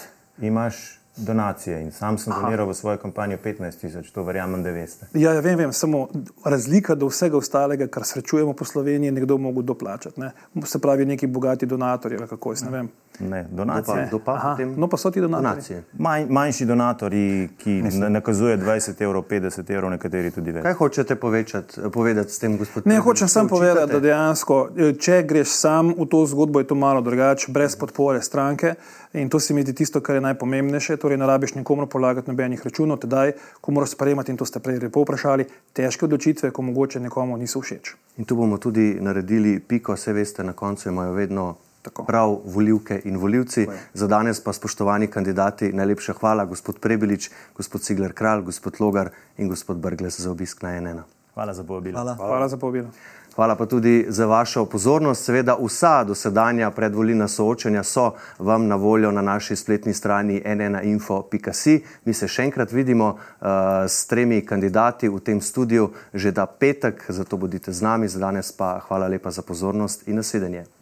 imaš 0.41 0.98
donacije 1.19 1.81
in 1.81 1.91
sam 1.91 2.17
sem 2.17 2.33
doniral 2.33 2.69
v 2.69 2.73
svojo 2.73 2.97
kampanjo 2.97 3.37
15 3.37 3.79
tisoč, 3.81 4.11
to 4.11 4.23
verjamem, 4.23 4.63
da 4.63 4.71
veste. 4.71 5.05
Ja, 5.13 5.33
ja 5.33 5.39
vem, 5.39 5.57
vem, 5.57 5.73
samo 5.73 6.07
razlika 6.45 6.95
do 6.95 7.07
vsega 7.07 7.37
ostalega, 7.37 7.87
kar 7.87 8.03
srečujemo 8.03 8.53
po 8.53 8.65
Sloveniji, 8.65 9.07
je 9.07 9.11
nekdo 9.11 9.37
mogel 9.37 9.61
doplačati. 9.63 10.19
Ne? 10.19 10.31
Se 10.65 10.79
pravi, 10.79 11.05
neki 11.05 11.27
bogati 11.27 11.65
donatorji, 11.65 12.17
ali 12.17 12.27
kako 12.27 12.51
jaz 12.51 12.63
ne 12.63 12.69
vem. 12.69 12.89
Ne, 13.19 13.47
donacije. 13.51 14.05
Kdo 14.07 14.19
pa 14.19 14.33
Aha, 14.33 14.51
potem? 14.51 14.75
no 14.77 14.87
pa 14.87 14.97
so 14.97 15.11
ti 15.11 15.21
donatorji. 15.21 15.49
Donacije. 15.49 15.83
Manj, 15.93 16.25
manjši 16.29 16.65
donatorji, 16.65 17.49
ki 17.57 17.81
na- 17.81 18.09
nakazuje 18.09 18.57
20 18.57 19.01
evrov, 19.01 19.23
50 19.23 19.69
evrov, 19.69 19.91
nekateri 19.91 20.31
tudi 20.31 20.51
več. 20.51 20.63
Kaj 20.63 20.73
hočete 20.73 21.15
povečati, 21.15 21.81
povedati 21.91 22.31
s 22.31 22.39
tem, 22.39 22.57
gospod 22.57 22.87
Ne, 22.87 22.99
hočem 22.99 23.27
samo 23.27 23.49
povedati, 23.49 23.91
da 23.91 23.99
dejansko, 23.99 24.69
eh, 24.77 24.93
če 24.93 25.23
greš 25.23 25.47
sam 25.49 25.89
v 25.89 26.05
to 26.05 26.25
zgodbo, 26.25 26.59
je 26.59 26.67
to 26.67 26.75
malo 26.75 27.01
drugače, 27.01 27.51
brez 27.51 27.75
podpore 27.75 28.21
stranke. 28.21 28.75
In 29.14 29.30
to 29.30 29.40
se 29.40 29.53
mi 29.53 29.61
zdi 29.61 29.73
tisto, 29.73 30.02
kar 30.02 30.15
je 30.15 30.22
najpomembnejše. 30.22 30.98
Torej, 30.98 31.18
ne 31.18 31.26
rabiš 31.26 31.56
nikomu 31.56 31.88
polagati 31.88 32.30
nobenih 32.30 32.61
računov, 32.65 32.99
tedaj, 33.02 33.31
ko 33.61 33.72
moraš 33.72 33.95
sprejemati, 33.98 34.31
in 34.31 34.38
to 34.38 34.45
ste 34.45 34.60
prej 34.61 34.77
lepo 34.84 35.02
vprašali, 35.02 35.48
težke 35.73 36.06
odločitve, 36.06 36.52
ko 36.53 36.61
mogoče 36.61 36.99
nekomu 36.99 37.38
niso 37.38 37.61
všeč. 37.61 37.95
In 38.22 38.30
tu 38.30 38.38
bomo 38.38 38.57
tudi 38.61 38.99
naredili 39.02 39.57
piko, 39.60 39.98
vse 39.98 40.14
veste, 40.14 40.44
na 40.44 40.53
koncu 40.53 40.90
imajo 40.90 41.14
vedno 41.18 41.56
Tako. 41.81 42.06
prav 42.06 42.38
volivke 42.45 43.02
in 43.06 43.18
volivci. 43.18 43.65
Za 43.94 44.07
danes 44.07 44.44
pa, 44.44 44.53
spoštovani 44.53 45.07
kandidati, 45.07 45.73
najlepša 45.73 46.14
hvala, 46.22 46.45
gospod 46.45 46.80
Prebelič, 46.80 47.31
gospod 47.57 47.81
Cigler 47.81 48.14
Kralj, 48.14 48.45
gospod 48.45 48.77
Logar 48.80 49.10
in 49.38 49.49
gospod 49.49 49.77
Brgles 49.77 50.19
za 50.19 50.31
obisk 50.31 50.61
na 50.61 50.80
NN. 50.80 51.02
Hvala 51.34 51.53
za 51.53 51.64
povabilo. 51.64 51.98
Hvala. 51.98 52.15
Hvala 52.15 52.48
za 52.48 52.57
povabilo. 52.57 52.90
Hvala 53.39 53.55
pa 53.55 53.65
tudi 53.65 54.05
za 54.09 54.25
vašo 54.25 54.65
pozornost. 54.65 55.23
Seveda, 55.25 55.55
vsa 55.63 56.03
dosedanja 56.03 56.71
predvolilna 56.71 57.27
soočenja 57.27 57.83
so 57.83 58.11
vam 58.39 58.67
na 58.67 58.75
voljo 58.75 59.11
na 59.11 59.21
naši 59.21 59.55
spletni 59.55 59.93
strani 59.93 60.41
nnainfo.si. 60.45 61.83
Mi 62.05 62.13
se 62.13 62.27
še 62.27 62.43
enkrat 62.43 62.71
vidimo 62.71 63.07
uh, 63.07 63.47
s 63.87 64.07
tremi 64.11 64.41
kandidati 64.45 65.07
v 65.09 65.21
tem 65.23 65.39
studiu 65.41 65.87
že 66.13 66.31
da 66.31 66.45
petek, 66.45 67.05
zato 67.09 67.37
bodite 67.37 67.71
z 67.71 67.81
nami. 67.81 68.07
Za 68.07 68.19
danes 68.19 68.51
pa 68.51 68.81
hvala 68.89 69.07
lepa 69.07 69.31
za 69.31 69.41
pozornost 69.41 70.07
in 70.07 70.19
nasvidenje. 70.19 70.78